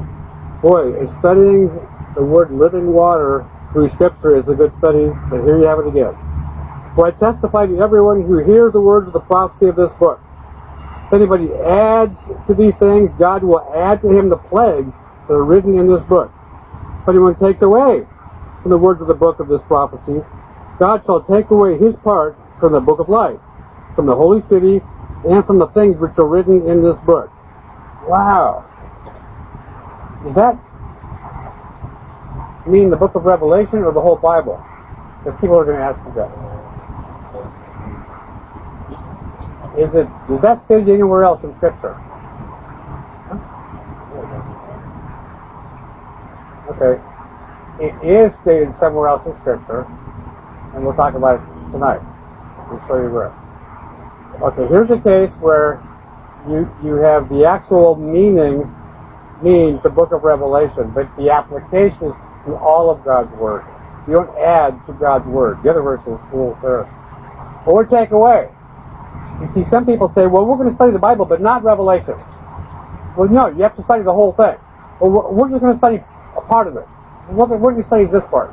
Boy, 0.61 0.93
studying 1.19 1.69
the 2.15 2.23
word 2.23 2.51
living 2.51 2.87
water 2.93 3.49
through 3.73 3.89
scripture 3.89 4.37
is 4.37 4.47
a 4.47 4.53
good 4.53 4.71
study, 4.77 5.09
but 5.29 5.43
here 5.43 5.57
you 5.57 5.65
have 5.65 5.79
it 5.79 5.87
again. 5.87 6.13
For 6.95 7.07
I 7.07 7.11
testify 7.11 7.67
to 7.67 7.79
everyone 7.79 8.23
who 8.23 8.43
hears 8.43 8.73
the 8.73 8.81
words 8.81 9.07
of 9.07 9.13
the 9.13 9.21
prophecy 9.21 9.67
of 9.67 9.75
this 9.75 9.91
book. 9.99 10.19
If 11.07 11.13
anybody 11.13 11.49
adds 11.65 12.17
to 12.47 12.53
these 12.53 12.75
things, 12.75 13.11
God 13.17 13.43
will 13.43 13.63
add 13.75 14.01
to 14.01 14.09
him 14.09 14.29
the 14.29 14.37
plagues 14.37 14.93
that 15.27 15.33
are 15.33 15.43
written 15.43 15.79
in 15.79 15.87
this 15.87 16.03
book. 16.03 16.31
If 17.01 17.09
anyone 17.09 17.35
takes 17.35 17.61
away 17.63 18.05
from 18.61 18.69
the 18.69 18.77
words 18.77 19.01
of 19.01 19.07
the 19.07 19.15
book 19.15 19.39
of 19.39 19.47
this 19.47 19.61
prophecy, 19.67 20.21
God 20.77 21.03
shall 21.05 21.23
take 21.23 21.49
away 21.49 21.77
his 21.77 21.95
part 21.97 22.37
from 22.59 22.73
the 22.73 22.79
book 22.79 22.99
of 22.99 23.09
life, 23.09 23.39
from 23.95 24.05
the 24.05 24.15
holy 24.15 24.41
city, 24.41 24.81
and 25.27 25.45
from 25.45 25.57
the 25.57 25.67
things 25.69 25.97
which 25.97 26.17
are 26.17 26.27
written 26.27 26.67
in 26.69 26.83
this 26.83 26.97
book. 27.05 27.31
Wow. 28.07 28.65
Does 30.23 30.35
that 30.35 30.59
mean 32.67 32.91
the 32.91 32.97
book 32.97 33.15
of 33.15 33.25
Revelation 33.25 33.79
or 33.79 33.91
the 33.91 34.01
whole 34.01 34.17
Bible? 34.17 34.63
Because 35.23 35.39
people 35.41 35.57
are 35.57 35.65
going 35.65 35.77
to 35.77 35.83
ask 35.83 35.97
me 36.05 36.11
that. 36.15 36.29
Is 39.77 39.95
it, 39.95 40.07
is 40.33 40.41
that 40.41 40.63
stated 40.65 40.89
anywhere 40.89 41.23
else 41.23 41.43
in 41.43 41.55
Scripture? 41.57 41.97
Okay. 46.71 47.01
It 47.79 47.93
is 48.05 48.31
stated 48.43 48.73
somewhere 48.79 49.07
else 49.07 49.25
in 49.25 49.35
Scripture, 49.41 49.85
and 50.75 50.85
we'll 50.85 50.95
talk 50.95 51.15
about 51.15 51.41
it 51.41 51.71
tonight. 51.71 51.99
We'll 52.69 52.79
show 52.87 53.01
you 53.01 53.09
where. 53.09 53.33
Okay, 54.41 54.67
here's 54.69 54.89
a 54.89 55.01
case 55.01 55.31
where 55.39 55.81
you 56.47 56.69
you 56.83 56.95
have 56.95 57.27
the 57.29 57.45
actual 57.45 57.95
meaning 57.95 58.63
means 59.43 59.81
the 59.83 59.89
book 59.89 60.11
of 60.11 60.23
Revelation, 60.23 60.91
but 60.93 61.09
the 61.17 61.29
application 61.29 62.13
is 62.13 62.15
to 62.45 62.55
all 62.55 62.89
of 62.89 63.03
God's 63.03 63.31
word. 63.35 63.65
You 64.07 64.13
don't 64.13 64.37
add 64.37 64.79
to 64.87 64.93
God's 64.93 65.27
word. 65.27 65.59
The 65.63 65.71
other 65.71 65.81
verse 65.81 66.01
is 66.01 66.19
full 66.31 66.57
there. 66.61 66.89
Or 67.65 67.85
take 67.85 68.11
away. 68.11 68.49
You 69.41 69.47
see, 69.53 69.69
some 69.69 69.85
people 69.85 70.11
say, 70.15 70.27
well, 70.27 70.45
we're 70.45 70.57
going 70.57 70.69
to 70.69 70.75
study 70.75 70.91
the 70.91 70.99
Bible, 70.99 71.25
but 71.25 71.41
not 71.41 71.63
Revelation. 71.63 72.15
Well, 73.17 73.29
no, 73.29 73.47
you 73.47 73.63
have 73.63 73.75
to 73.75 73.83
study 73.83 74.03
the 74.03 74.13
whole 74.13 74.33
thing. 74.33 74.55
Well, 74.99 75.33
we're 75.33 75.49
just 75.49 75.61
going 75.61 75.73
to 75.73 75.77
study 75.79 76.03
part 76.51 76.67
of 76.67 76.75
it. 76.75 76.85
We're 77.31 77.47
going 77.47 77.77
to 77.79 77.87
study 77.87 78.03
this 78.05 78.23
part. 78.29 78.51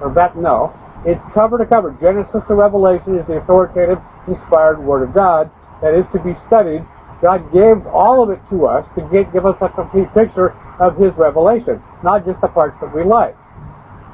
Or 0.00 0.10
that, 0.16 0.36
no. 0.36 0.72
It's 1.04 1.20
cover 1.34 1.58
to 1.58 1.66
cover. 1.66 1.92
Genesis 2.00 2.40
to 2.48 2.54
Revelation 2.54 3.18
is 3.18 3.26
the 3.26 3.36
authoritative, 3.36 4.00
inspired 4.26 4.80
Word 4.80 5.06
of 5.06 5.14
God 5.14 5.50
that 5.82 5.92
is 5.92 6.06
to 6.16 6.18
be 6.18 6.32
studied. 6.48 6.80
God 7.20 7.52
gave 7.52 7.86
all 7.86 8.22
of 8.22 8.30
it 8.30 8.40
to 8.48 8.66
us 8.66 8.88
to 8.96 9.06
get, 9.12 9.32
give 9.32 9.44
us 9.44 9.56
a 9.60 9.68
complete 9.68 10.08
picture 10.14 10.56
of 10.80 10.96
His 10.96 11.12
revelation, 11.16 11.82
not 12.02 12.24
just 12.24 12.40
the 12.40 12.48
parts 12.48 12.76
that 12.80 12.94
we 12.94 13.04
like. 13.04 13.36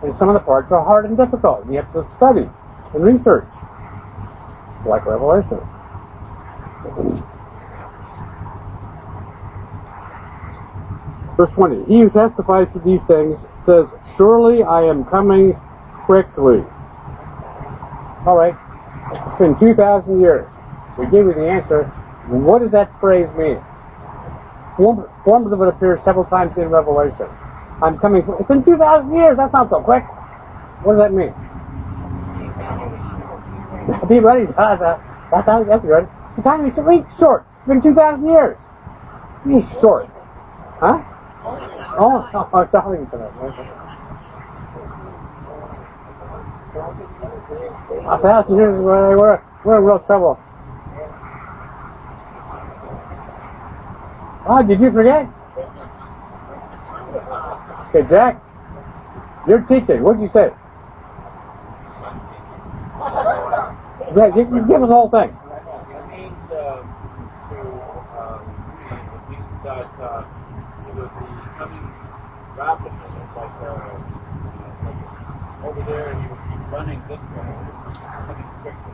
And 0.02 0.16
some 0.18 0.28
of 0.28 0.34
the 0.34 0.40
parts 0.42 0.72
are 0.72 0.84
hard 0.84 1.06
and 1.06 1.16
difficult. 1.16 1.64
You 1.70 1.78
have 1.78 1.92
to 1.94 2.06
study 2.16 2.50
and 2.92 3.04
research, 3.04 3.46
like 4.84 5.06
Revelation. 5.06 5.62
Verse 11.36 11.50
20. 11.50 11.84
He 11.84 12.00
who 12.00 12.10
testifies 12.10 12.68
to 12.72 12.78
these 12.80 13.02
things 13.04 13.38
says, 13.64 13.86
Surely 14.16 14.62
I 14.62 14.82
am 14.82 15.04
coming 15.04 15.54
quickly. 16.04 16.62
All 18.26 18.36
right. 18.36 18.54
It's 19.26 19.36
been 19.36 19.58
2,000 19.58 20.20
years. 20.20 20.48
We 20.98 21.06
gave 21.06 21.26
you 21.26 21.34
the 21.34 21.48
answer. 21.48 21.84
What 22.28 22.60
does 22.60 22.70
that 22.72 22.92
phrase 23.00 23.28
mean? 23.36 23.60
Forms 24.76 25.52
of 25.52 25.60
it 25.60 25.68
appear 25.68 26.00
several 26.04 26.24
times 26.26 26.56
in 26.56 26.68
Revelation. 26.68 27.26
I'm 27.82 27.98
coming. 27.98 28.22
It's 28.38 28.48
been 28.48 28.64
2,000 28.64 29.12
years. 29.14 29.36
That's 29.36 29.52
not 29.52 29.70
so 29.70 29.80
quick. 29.80 30.04
What 30.84 30.94
does 30.94 31.02
that 31.02 31.12
mean? 31.12 31.34
Be 34.08 34.20
ready. 34.20 34.46
That's, 34.56 34.80
that's, 35.30 35.84
good. 35.84 36.08
The 36.36 36.42
time 36.42 36.66
is 36.66 36.76
really 36.76 37.04
short. 37.18 37.46
It's 37.58 37.68
been 37.68 37.82
2,000 37.82 38.26
years. 38.26 38.58
He's 39.46 39.68
short. 39.80 40.08
Huh? 40.78 41.02
Oh, 41.44 42.28
no, 42.32 42.48
I'm 42.54 42.68
telling 42.68 43.00
you 43.00 43.08
for 43.10 43.18
that. 43.18 43.32
A 48.08 48.18
thousand 48.22 48.56
years, 48.56 48.80
we're, 48.80 49.16
we're, 49.18 49.42
we're 49.64 49.78
in 49.78 49.84
real 49.84 49.98
trouble. 50.00 50.38
Oh, 54.46 54.62
did 54.66 54.80
you 54.80 54.90
forget? 54.92 55.28
Okay, 57.94 58.08
Jack, 58.08 58.42
you're 59.48 59.60
teaching. 59.62 60.02
What 60.02 60.14
did 60.18 60.22
you 60.22 60.30
say? 60.32 60.50
Give, 64.14 64.34
give 64.68 64.82
us 64.82 64.88
the 64.88 64.94
whole 64.94 65.10
thing. 65.10 65.30
It 65.30 66.06
means 66.10 66.52
uh, 66.52 66.82
to, 67.50 67.58
um, 68.18 68.42
it 68.92 69.30
means 69.30 69.50
that 69.64 69.88
uh, 70.00 70.24
it 70.88 70.94
would 70.94 71.08
be 71.08 71.26
coming 71.58 71.86
rapidly. 72.56 72.98
It's 72.98 73.36
like, 73.36 73.56
uh, 73.62 73.98
like 75.61 75.61
over 75.72 75.90
there, 75.90 76.12
and 76.12 76.22
you 76.22 76.28
would 76.28 76.38
keep 76.52 76.60
running 76.70 77.00
this 77.08 77.16
way, 77.32 77.48
coming 78.28 78.44
quickly. 78.60 78.92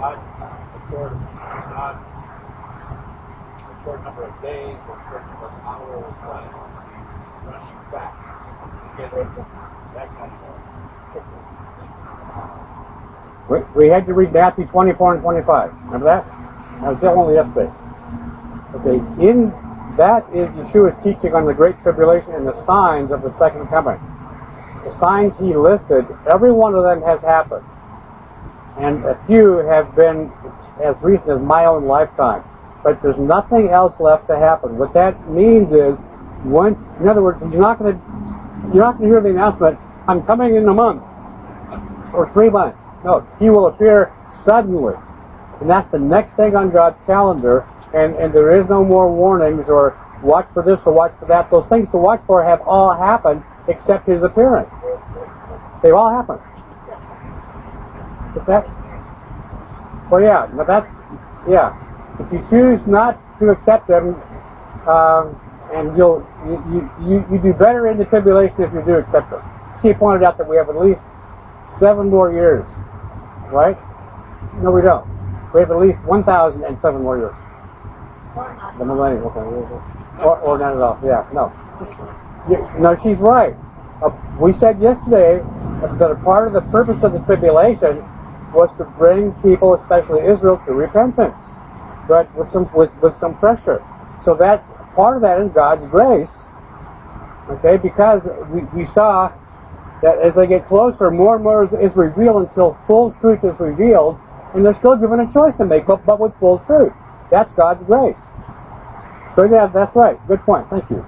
Not 0.00 0.16
a 0.16 0.80
short, 0.88 1.12
not 1.12 2.00
a 3.68 3.84
short 3.84 4.00
number 4.04 4.24
of 4.24 4.32
days 4.40 4.80
or 4.88 4.96
a 4.96 5.04
short 5.12 5.26
number 5.28 5.46
of 5.46 5.52
hours, 5.60 6.08
but 6.24 6.48
running 7.44 7.76
fast. 7.92 8.16
Get 8.96 9.12
that 9.94 10.08
kind 10.16 10.32
of 10.32 10.40
We, 13.50 13.84
we 13.84 13.88
had 13.92 14.06
to 14.06 14.14
read 14.14 14.32
Matthew 14.32 14.66
24 14.66 15.14
and 15.14 15.22
25. 15.22 15.72
Remember 15.84 16.06
that? 16.06 16.24
That 16.80 16.88
was 16.88 16.98
still 16.98 17.18
only 17.18 17.34
yesterday. 17.34 17.70
Okay, 18.74 19.28
in 19.28 19.52
that 19.98 20.24
is 20.32 20.48
Yeshua's 20.56 20.96
teaching 21.04 21.34
on 21.34 21.44
the 21.44 21.52
Great 21.52 21.78
Tribulation 21.82 22.32
and 22.32 22.46
the 22.46 22.64
signs 22.64 23.10
of 23.10 23.20
the 23.20 23.36
second 23.38 23.66
coming. 23.68 24.00
The 24.84 24.98
signs 24.98 25.36
he 25.38 25.54
listed, 25.54 26.06
every 26.30 26.52
one 26.52 26.74
of 26.74 26.84
them 26.84 27.02
has 27.02 27.20
happened. 27.20 27.64
And 28.78 29.04
a 29.04 29.20
few 29.26 29.58
have 29.58 29.94
been 29.94 30.32
as 30.82 30.96
recent 31.02 31.28
as 31.28 31.40
my 31.40 31.66
own 31.66 31.84
lifetime. 31.84 32.42
But 32.82 33.02
there's 33.02 33.18
nothing 33.18 33.68
else 33.68 34.00
left 34.00 34.26
to 34.28 34.38
happen. 34.38 34.78
What 34.78 34.94
that 34.94 35.28
means 35.28 35.70
is, 35.72 35.98
once, 36.44 36.78
in 36.98 37.08
other 37.08 37.22
words, 37.22 37.38
you're 37.42 37.60
not 37.60 37.78
going 37.78 37.94
to, 37.94 38.00
you're 38.72 38.82
not 38.82 38.96
going 38.96 39.10
to 39.10 39.14
hear 39.14 39.20
the 39.20 39.28
announcement, 39.28 39.78
I'm 40.08 40.22
coming 40.24 40.56
in 40.56 40.66
a 40.66 40.72
month 40.72 41.02
or 42.14 42.30
three 42.32 42.48
months. 42.48 42.78
No, 43.04 43.26
he 43.38 43.50
will 43.50 43.66
appear 43.66 44.12
suddenly. 44.44 44.94
And 45.60 45.68
that's 45.68 45.90
the 45.90 45.98
next 45.98 46.34
thing 46.36 46.56
on 46.56 46.70
God's 46.70 46.98
calendar. 47.04 47.66
And, 47.92 48.14
and 48.16 48.32
there 48.32 48.58
is 48.58 48.68
no 48.68 48.82
more 48.82 49.12
warnings 49.12 49.68
or 49.68 49.98
watch 50.22 50.48
for 50.54 50.62
this 50.62 50.80
or 50.86 50.92
watch 50.92 51.12
for 51.18 51.26
that. 51.26 51.50
Those 51.50 51.66
things 51.68 51.90
to 51.90 51.98
watch 51.98 52.22
for 52.26 52.42
have 52.42 52.60
all 52.62 52.94
happened 52.94 53.42
except 53.70 54.06
his 54.06 54.22
appearance. 54.22 54.68
They've 55.82 55.94
all 55.94 56.10
happened. 56.10 56.40
But 58.34 58.46
that's, 58.46 58.68
well, 60.10 60.20
yeah, 60.22 60.46
but 60.54 60.66
that's, 60.66 60.86
yeah. 61.48 61.72
If 62.20 62.32
you 62.32 62.44
choose 62.50 62.80
not 62.86 63.18
to 63.38 63.48
accept 63.48 63.88
them, 63.88 64.14
um, 64.86 65.40
and 65.72 65.96
you'll, 65.96 66.26
you, 66.44 66.90
you, 67.00 67.24
you 67.32 67.38
do 67.38 67.52
better 67.54 67.88
in 67.88 67.96
the 67.96 68.04
tribulation 68.04 68.62
if 68.62 68.72
you 68.74 68.82
do 68.84 68.96
accept 68.96 69.30
them. 69.30 69.42
She 69.82 69.92
pointed 69.94 70.24
out 70.24 70.36
that 70.38 70.48
we 70.48 70.56
have 70.56 70.68
at 70.68 70.76
least 70.76 71.00
seven 71.78 72.10
more 72.10 72.32
years 72.32 72.66
right? 73.52 73.76
No, 74.62 74.70
we 74.70 74.82
don't. 74.82 75.06
We 75.52 75.60
have 75.60 75.70
at 75.70 75.78
least 75.78 75.98
1,007 76.04 77.02
more 77.02 77.18
years. 77.18 77.34
The 78.78 78.84
millennium, 78.84 79.24
okay. 79.26 79.40
Or, 80.22 80.38
or 80.38 80.58
not 80.58 80.74
at 80.74 80.80
all, 80.80 81.00
yeah, 81.04 81.26
no. 81.32 81.52
No, 82.48 82.96
she's 83.02 83.18
right. 83.18 83.54
Uh, 84.02 84.10
we 84.40 84.52
said 84.54 84.80
yesterday 84.80 85.40
that 85.98 86.10
a 86.10 86.16
part 86.24 86.46
of 86.48 86.54
the 86.54 86.62
purpose 86.72 87.02
of 87.02 87.12
the 87.12 87.20
tribulation 87.20 87.98
was 88.52 88.70
to 88.78 88.84
bring 88.98 89.32
people, 89.42 89.74
especially 89.74 90.22
Israel, 90.26 90.60
to 90.66 90.72
repentance, 90.72 91.36
but 92.08 92.26
with 92.36 92.50
some 92.52 92.68
with, 92.74 92.94
with 93.02 93.18
some 93.20 93.36
pressure. 93.38 93.84
So 94.24 94.34
that's 94.34 94.66
part 94.96 95.16
of 95.16 95.22
that 95.22 95.40
is 95.40 95.50
God's 95.52 95.86
grace. 95.90 96.28
Okay, 97.50 97.76
because 97.76 98.22
we, 98.50 98.62
we 98.76 98.86
saw 98.86 99.32
that 100.02 100.18
as 100.20 100.34
they 100.34 100.46
get 100.46 100.66
closer, 100.68 101.10
more 101.10 101.36
and 101.36 101.44
more 101.44 101.64
is, 101.64 101.72
revealed 101.96 102.48
until 102.48 102.78
full 102.86 103.12
truth 103.20 103.40
is 103.44 103.58
revealed, 103.60 104.18
and 104.54 104.64
they're 104.64 104.76
still 104.78 104.96
given 104.96 105.20
a 105.20 105.32
choice 105.32 105.54
to 105.58 105.66
make, 105.66 105.86
but, 105.86 106.04
but 106.06 106.20
with 106.20 106.32
full 106.40 106.58
truth. 106.66 106.92
That's 107.30 107.52
God's 107.54 107.84
grace. 107.86 108.16
So 109.36 109.44
yeah, 109.44 109.66
that's 109.68 109.94
right. 109.96 110.18
Good 110.28 110.42
point. 110.42 110.68
Thank 110.70 110.90
you. 110.90 111.04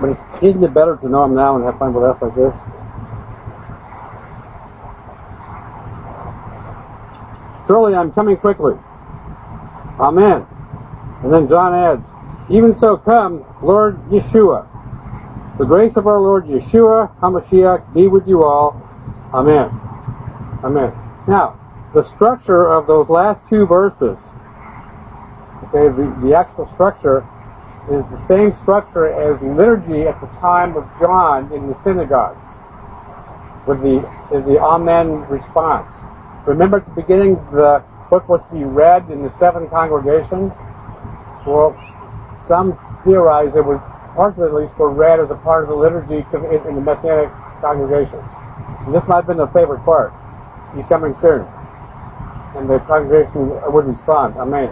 But 0.00 0.18
isn't 0.42 0.64
it 0.64 0.72
better 0.72 0.96
to 0.96 1.08
know 1.08 1.24
Him 1.24 1.34
now 1.34 1.56
and 1.56 1.64
have 1.64 1.78
fun 1.78 1.92
with 1.92 2.04
us 2.04 2.20
like 2.22 2.34
this? 2.34 2.54
Surely 7.66 7.94
I'm 7.94 8.12
coming 8.12 8.36
quickly. 8.36 8.74
Amen. 10.00 10.46
And 11.22 11.32
then 11.32 11.48
John 11.48 11.74
adds, 11.74 12.04
Even 12.50 12.78
so 12.80 12.96
come, 12.96 13.44
Lord 13.62 13.96
Yeshua. 14.08 14.66
The 15.58 15.66
grace 15.66 15.92
of 15.96 16.06
our 16.06 16.18
Lord 16.18 16.46
Yeshua 16.46 17.14
HaMashiach 17.18 17.92
be 17.92 18.08
with 18.08 18.26
you 18.26 18.42
all. 18.42 18.80
Amen. 19.34 19.68
Amen. 20.64 20.90
Now, 21.28 21.60
the 21.94 22.02
structure 22.14 22.66
of 22.66 22.86
those 22.86 23.08
last 23.08 23.40
two 23.50 23.66
verses, 23.66 24.16
okay, 25.64 25.94
the, 25.94 26.16
the 26.24 26.34
actual 26.34 26.66
structure 26.74 27.26
is 27.88 28.04
the 28.10 28.20
same 28.28 28.52
structure 28.62 29.08
as 29.08 29.40
liturgy 29.42 30.02
at 30.08 30.20
the 30.20 30.28
time 30.40 30.76
of 30.76 30.84
John 31.00 31.52
in 31.52 31.68
the 31.68 31.76
synagogues. 31.84 32.40
with 33.66 33.80
the 33.82 34.02
the 34.32 34.58
Amen 34.60 35.22
response. 35.30 35.92
Remember 36.46 36.78
at 36.78 36.86
the 36.86 36.92
beginning 37.02 37.36
the 37.52 37.84
book 38.10 38.28
was 38.28 38.40
to 38.50 38.54
be 38.54 38.64
read 38.64 39.10
in 39.10 39.22
the 39.22 39.32
seven 39.38 39.68
congregations? 39.68 40.52
Well, 41.46 41.76
some 42.48 42.78
theorize 43.04 43.56
it 43.56 43.64
was 43.64 43.80
partially 44.16 44.46
at 44.48 44.54
least 44.54 44.76
were 44.78 44.90
read 44.92 45.20
as 45.20 45.30
a 45.30 45.36
part 45.36 45.64
of 45.64 45.70
the 45.70 45.76
liturgy 45.76 46.26
in, 46.34 46.74
the 46.74 46.82
Messianic 46.82 47.30
congregation. 47.60 48.20
And 48.86 48.94
this 48.94 49.04
might 49.08 49.24
have 49.24 49.28
been 49.28 49.38
the 49.38 49.48
favorite 49.54 49.84
part. 49.84 50.12
He's 50.76 50.86
coming 50.86 51.14
soon. 51.22 51.46
And 52.56 52.68
the 52.70 52.80
congregation 52.86 53.50
would 53.72 53.86
respond, 53.86 54.36
Amen. 54.36 54.70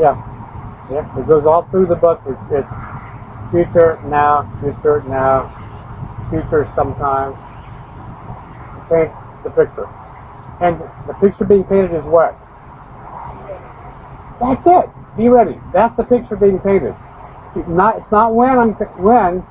Yeah. 0.00 0.14
Yeah. 0.90 1.18
It 1.18 1.26
goes 1.28 1.46
all 1.46 1.68
through 1.70 1.86
the 1.86 1.96
book. 1.96 2.22
It's, 2.26 2.38
it's 2.50 2.68
future, 3.50 4.00
now, 4.06 4.44
future, 4.60 5.02
now, 5.08 5.50
future 6.30 6.70
sometime. 6.74 7.34
Paint 8.90 9.12
the 9.44 9.50
picture. 9.50 9.88
And 10.60 10.80
the 11.06 11.14
picture 11.20 11.44
being 11.44 11.64
painted 11.64 11.94
is 11.94 12.04
what? 12.04 12.38
That's 14.40 14.66
it. 14.66 14.90
Be 15.16 15.28
ready. 15.28 15.60
That's 15.72 15.96
the 15.96 16.04
picture 16.04 16.36
being 16.36 16.58
painted. 16.60 16.94
It's 17.56 17.68
not, 17.68 17.98
it's 17.98 18.10
not 18.10 18.34
when 18.34 18.58
I'm, 18.58 18.72
when, 19.00 19.44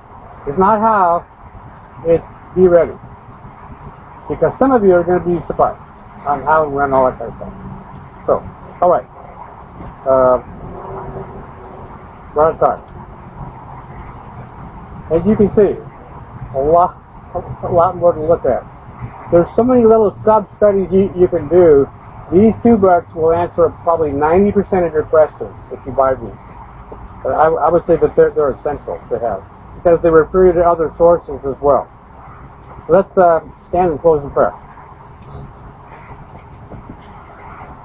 it's 0.47 0.57
not 0.59 0.79
how, 0.79 1.25
it's 2.05 2.23
be 2.55 2.67
ready. 2.67 2.93
Because 4.29 4.57
some 4.59 4.71
of 4.71 4.83
you 4.83 4.93
are 4.93 5.03
going 5.03 5.19
to 5.19 5.25
be 5.25 5.45
surprised 5.47 5.81
on 6.25 6.43
how 6.43 6.65
and 6.65 6.73
when 6.73 6.93
all 6.93 7.09
that 7.09 7.17
kind 7.19 7.31
of 7.31 7.37
stuff. 7.37 7.53
So, 8.27 8.33
alright. 8.81 9.05
Uh, 10.05 10.37
time. 12.59 12.81
As 15.11 15.25
you 15.25 15.35
can 15.35 15.49
see, 15.55 15.79
a 16.55 16.59
lot, 16.59 17.01
a 17.63 17.71
lot 17.71 17.95
more 17.97 18.13
to 18.13 18.21
look 18.21 18.45
at. 18.45 18.63
There's 19.31 19.47
so 19.55 19.63
many 19.63 19.83
little 19.85 20.15
sub-studies 20.23 20.91
you, 20.91 21.11
you 21.15 21.27
can 21.27 21.47
do. 21.49 21.87
These 22.31 22.53
two 22.63 22.77
books 22.77 23.13
will 23.13 23.33
answer 23.33 23.69
probably 23.83 24.11
90% 24.11 24.85
of 24.85 24.93
your 24.93 25.03
questions 25.05 25.53
if 25.71 25.79
you 25.85 25.91
buy 25.91 26.15
these. 26.15 26.33
I, 27.25 27.49
I 27.49 27.69
would 27.69 27.85
say 27.87 27.95
that 27.97 28.15
they're, 28.15 28.31
they're 28.31 28.51
essential 28.51 29.01
to 29.09 29.19
have 29.19 29.43
because 29.75 30.01
they 30.01 30.09
refer 30.09 30.47
you 30.47 30.53
to 30.53 30.61
other 30.61 30.93
sources 30.97 31.39
as 31.45 31.55
well. 31.61 31.89
So 32.87 32.93
let's 32.93 33.17
uh, 33.17 33.41
stand 33.69 33.91
and 33.91 33.99
close 33.99 34.23
in 34.23 34.29
prayer. 34.31 34.53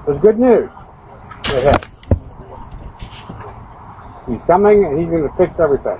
There's 0.05 0.21
good 0.21 0.39
news 0.39 0.69
ahead. 1.45 1.90
He's 4.27 4.41
coming 4.43 4.85
and 4.85 4.99
he's 4.99 5.09
going 5.09 5.23
to 5.23 5.33
fix 5.37 5.59
everything. 5.59 5.97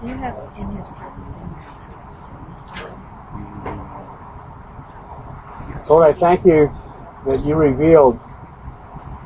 Do 0.00 0.06
you 0.08 0.14
have 0.14 0.36
in 0.56 0.70
his 0.70 0.86
presence 0.86 1.32
in 1.32 1.46
your 1.50 1.72
story? 1.72 2.92
Lord, 5.88 6.14
I 6.14 6.18
thank 6.18 6.44
you 6.44 6.70
that 7.26 7.44
you 7.44 7.54
revealed 7.54 8.18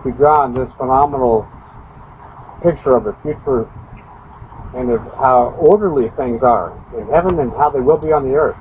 to 0.05 0.13
John 0.19 0.55
this 0.55 0.71
phenomenal 0.77 1.49
picture 2.63 2.97
of 2.97 3.05
the 3.05 3.17
future 3.23 3.69
and 4.75 4.91
of 4.91 5.01
how 5.19 5.57
orderly 5.59 6.11
things 6.17 6.43
are 6.43 6.73
in 6.97 7.09
heaven 7.09 7.39
and 7.41 7.51
how 7.53 7.71
they 7.71 7.81
will 7.81 7.99
be 7.99 8.13
on 8.13 8.29
the 8.29 8.35
earth. 8.35 8.57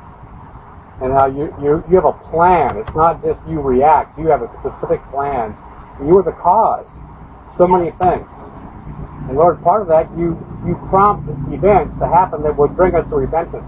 And 1.01 1.13
how 1.13 1.27
you, 1.27 1.53
you, 1.61 1.83
you 1.89 1.95
have 1.95 2.05
a 2.05 2.13
plan. 2.31 2.75
It's 2.77 2.93
not 2.95 3.23
just 3.23 3.39
you 3.47 3.61
react. 3.61 4.19
You 4.19 4.27
have 4.27 4.41
a 4.41 4.49
specific 4.59 5.01
plan. 5.11 5.55
You 6.01 6.17
are 6.17 6.23
the 6.23 6.35
cause. 6.37 6.87
Of 7.51 7.57
so 7.57 7.67
many 7.67 7.91
things. 7.99 8.27
And 9.27 9.37
Lord, 9.37 9.61
part 9.61 9.81
of 9.81 9.87
that, 9.89 10.09
you, 10.17 10.39
you 10.65 10.75
prompt 10.89 11.27
events 11.53 11.97
to 11.99 12.07
happen 12.07 12.41
that 12.43 12.57
would 12.57 12.75
bring 12.75 12.95
us 12.95 13.07
to 13.09 13.15
repentance. 13.15 13.65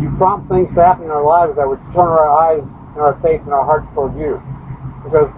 You 0.00 0.08
prompt 0.16 0.48
things 0.48 0.72
to 0.74 0.80
happen 0.82 1.04
in 1.04 1.10
our 1.10 1.24
lives 1.24 1.56
that 1.56 1.68
would 1.68 1.82
turn 1.92 2.08
our 2.08 2.30
eyes 2.30 2.62
and 2.62 3.00
our 3.02 3.18
faith 3.20 3.42
and 3.42 3.52
our 3.52 3.64
hearts 3.64 3.86
toward 3.94 4.16
you. 4.16 4.40
Because 5.04 5.28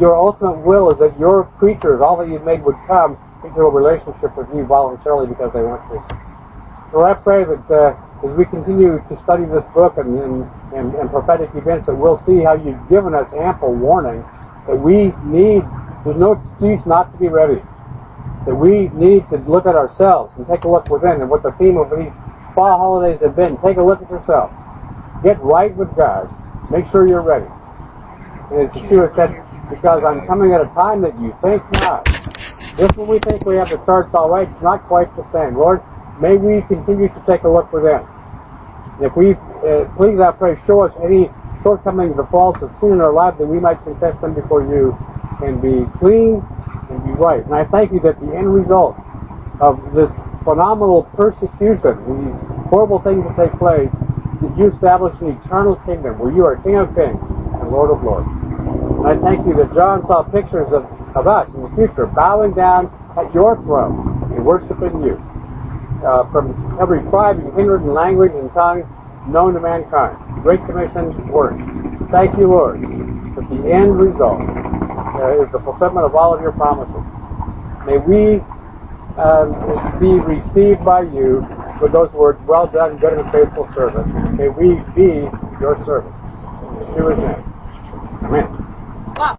your 0.00 0.16
ultimate 0.16 0.64
will 0.64 0.90
is 0.90 0.98
that 0.98 1.18
your 1.18 1.50
creatures, 1.58 2.00
all 2.00 2.16
that 2.16 2.28
you've 2.28 2.44
made, 2.44 2.62
would 2.64 2.78
come 2.86 3.18
into 3.44 3.60
a 3.60 3.70
relationship 3.70 4.36
with 4.36 4.46
you 4.54 4.64
voluntarily 4.64 5.26
because 5.26 5.52
they 5.52 5.62
want 5.62 5.82
to. 5.90 5.98
So 6.92 7.02
I 7.02 7.14
pray 7.14 7.44
that 7.44 7.66
uh, 7.68 7.96
as 8.24 8.30
we 8.36 8.44
continue 8.44 9.02
to 9.08 9.14
study 9.24 9.44
this 9.44 9.64
book 9.74 9.98
and, 9.98 10.16
and, 10.16 10.48
and, 10.72 10.94
and 10.94 11.10
prophetic 11.10 11.50
events, 11.54 11.86
that 11.86 11.96
we'll 11.96 12.22
see 12.24 12.44
how 12.44 12.54
you've 12.54 12.88
given 12.88 13.14
us 13.14 13.28
ample 13.34 13.74
warning 13.74 14.24
that 14.66 14.76
we 14.76 15.12
need, 15.24 15.62
there's 16.04 16.18
no 16.18 16.32
excuse 16.32 16.80
not 16.86 17.12
to 17.12 17.18
be 17.18 17.28
ready 17.28 17.62
that 18.46 18.54
we 18.54 18.88
need 18.90 19.22
to 19.30 19.38
look 19.46 19.66
at 19.66 19.74
ourselves 19.74 20.34
and 20.36 20.46
take 20.48 20.64
a 20.64 20.68
look 20.68 20.88
within 20.90 21.20
and 21.22 21.30
what 21.30 21.42
the 21.42 21.54
theme 21.58 21.78
of 21.78 21.90
these 21.94 22.12
fall 22.54 22.76
holidays 22.76 23.20
have 23.22 23.36
been. 23.36 23.56
Take 23.62 23.76
a 23.76 23.82
look 23.82 24.02
at 24.02 24.10
yourself. 24.10 24.50
Get 25.22 25.38
right 25.40 25.74
with 25.76 25.94
God. 25.94 26.26
Make 26.70 26.90
sure 26.90 27.06
you're 27.06 27.22
ready. 27.22 27.46
And 28.50 28.66
as 28.66 28.74
Yeshua 28.74 29.14
said, 29.14 29.30
because 29.70 30.02
I'm 30.02 30.26
coming 30.26 30.52
at 30.52 30.60
a 30.60 30.70
time 30.74 31.02
that 31.02 31.14
you 31.20 31.32
think 31.40 31.62
not. 31.78 32.04
Just 32.76 32.96
when 32.96 33.06
we 33.06 33.20
think 33.20 33.46
we 33.46 33.56
have 33.56 33.70
the 33.70 33.78
charts 33.86 34.10
all 34.14 34.28
right, 34.28 34.48
it's 34.48 34.62
not 34.62 34.82
quite 34.88 35.14
the 35.14 35.24
same. 35.30 35.54
Lord, 35.54 35.80
may 36.20 36.36
we 36.36 36.62
continue 36.66 37.08
to 37.08 37.22
take 37.28 37.44
a 37.44 37.48
look 37.48 37.72
within. 37.72 38.02
If 39.00 39.14
we, 39.16 39.32
uh, 39.62 39.86
please, 39.96 40.18
I 40.18 40.32
pray, 40.32 40.58
show 40.66 40.82
us 40.82 40.92
any 41.02 41.30
shortcomings 41.62 42.14
or 42.18 42.26
faults 42.28 42.60
of 42.62 42.70
sin 42.80 42.92
in 42.92 43.00
our 43.00 43.12
life 43.12 43.38
that 43.38 43.46
we 43.46 43.58
might 43.58 43.82
confess 43.84 44.18
them 44.20 44.34
before 44.34 44.62
you 44.62 44.96
and 45.42 45.62
be 45.62 45.86
clean 45.98 46.42
and 46.90 47.04
be 47.04 47.12
right. 47.12 47.44
And 47.44 47.54
I 47.54 47.64
thank 47.64 47.92
you 47.92 48.00
that 48.00 48.18
the 48.20 48.34
end 48.34 48.52
result 48.52 48.96
of 49.60 49.78
this 49.94 50.10
phenomenal 50.44 51.04
persecution, 51.14 51.94
these 52.06 52.36
horrible 52.70 53.00
things 53.00 53.22
that 53.24 53.36
take 53.38 53.54
place, 53.58 53.90
that 54.42 54.52
you 54.58 54.70
establish 54.70 55.14
an 55.20 55.38
eternal 55.38 55.76
kingdom 55.86 56.18
where 56.18 56.32
you 56.34 56.44
are 56.44 56.56
King 56.62 56.76
of 56.76 56.94
Kings 56.94 57.18
and 57.18 57.70
Lord 57.70 57.90
of 57.90 58.02
Lords. 58.02 58.26
And 58.26 59.06
I 59.06 59.14
thank 59.22 59.46
you 59.46 59.54
that 59.54 59.72
John 59.74 60.02
saw 60.06 60.22
pictures 60.22 60.70
of, 60.72 60.86
of 61.14 61.26
us 61.26 61.52
in 61.54 61.62
the 61.62 61.70
future 61.78 62.06
bowing 62.06 62.54
down 62.54 62.90
at 63.16 63.32
your 63.34 63.56
throne 63.62 64.30
and 64.34 64.44
worshiping 64.44 65.02
you. 65.02 65.22
Uh, 66.02 66.28
from 66.32 66.50
every 66.82 66.98
tribe 67.10 67.38
and 67.38 67.54
kindred 67.54 67.82
and 67.82 67.94
language 67.94 68.32
and 68.34 68.52
tongue 68.54 68.82
known 69.26 69.54
to 69.54 69.60
mankind. 69.60 70.18
Great 70.42 70.64
Commission 70.66 71.26
work. 71.28 71.56
Thank 72.10 72.36
you, 72.38 72.48
Lord, 72.48 72.80
that 72.82 73.48
the 73.48 73.72
end 73.72 73.96
result 73.98 74.40
uh, 74.42 75.42
is 75.42 75.50
the 75.52 75.60
fulfillment 75.60 76.04
of 76.06 76.14
all 76.14 76.34
of 76.34 76.40
your 76.40 76.52
promises. 76.52 77.02
May 77.86 77.98
we 77.98 78.40
um, 79.18 79.52
be 80.00 80.12
received 80.20 80.84
by 80.84 81.02
you 81.02 81.46
with 81.80 81.92
those 81.92 82.12
words, 82.12 82.40
well 82.46 82.66
done, 82.66 82.98
good 82.98 83.14
and 83.14 83.30
faithful 83.32 83.68
servant. 83.74 84.06
May 84.36 84.48
we 84.48 84.74
be 84.94 85.28
your 85.60 85.76
servants. 85.84 86.16
In 86.18 86.94
Yeshua's 86.94 87.18
name. 87.18 87.42
Amen. 88.24 88.46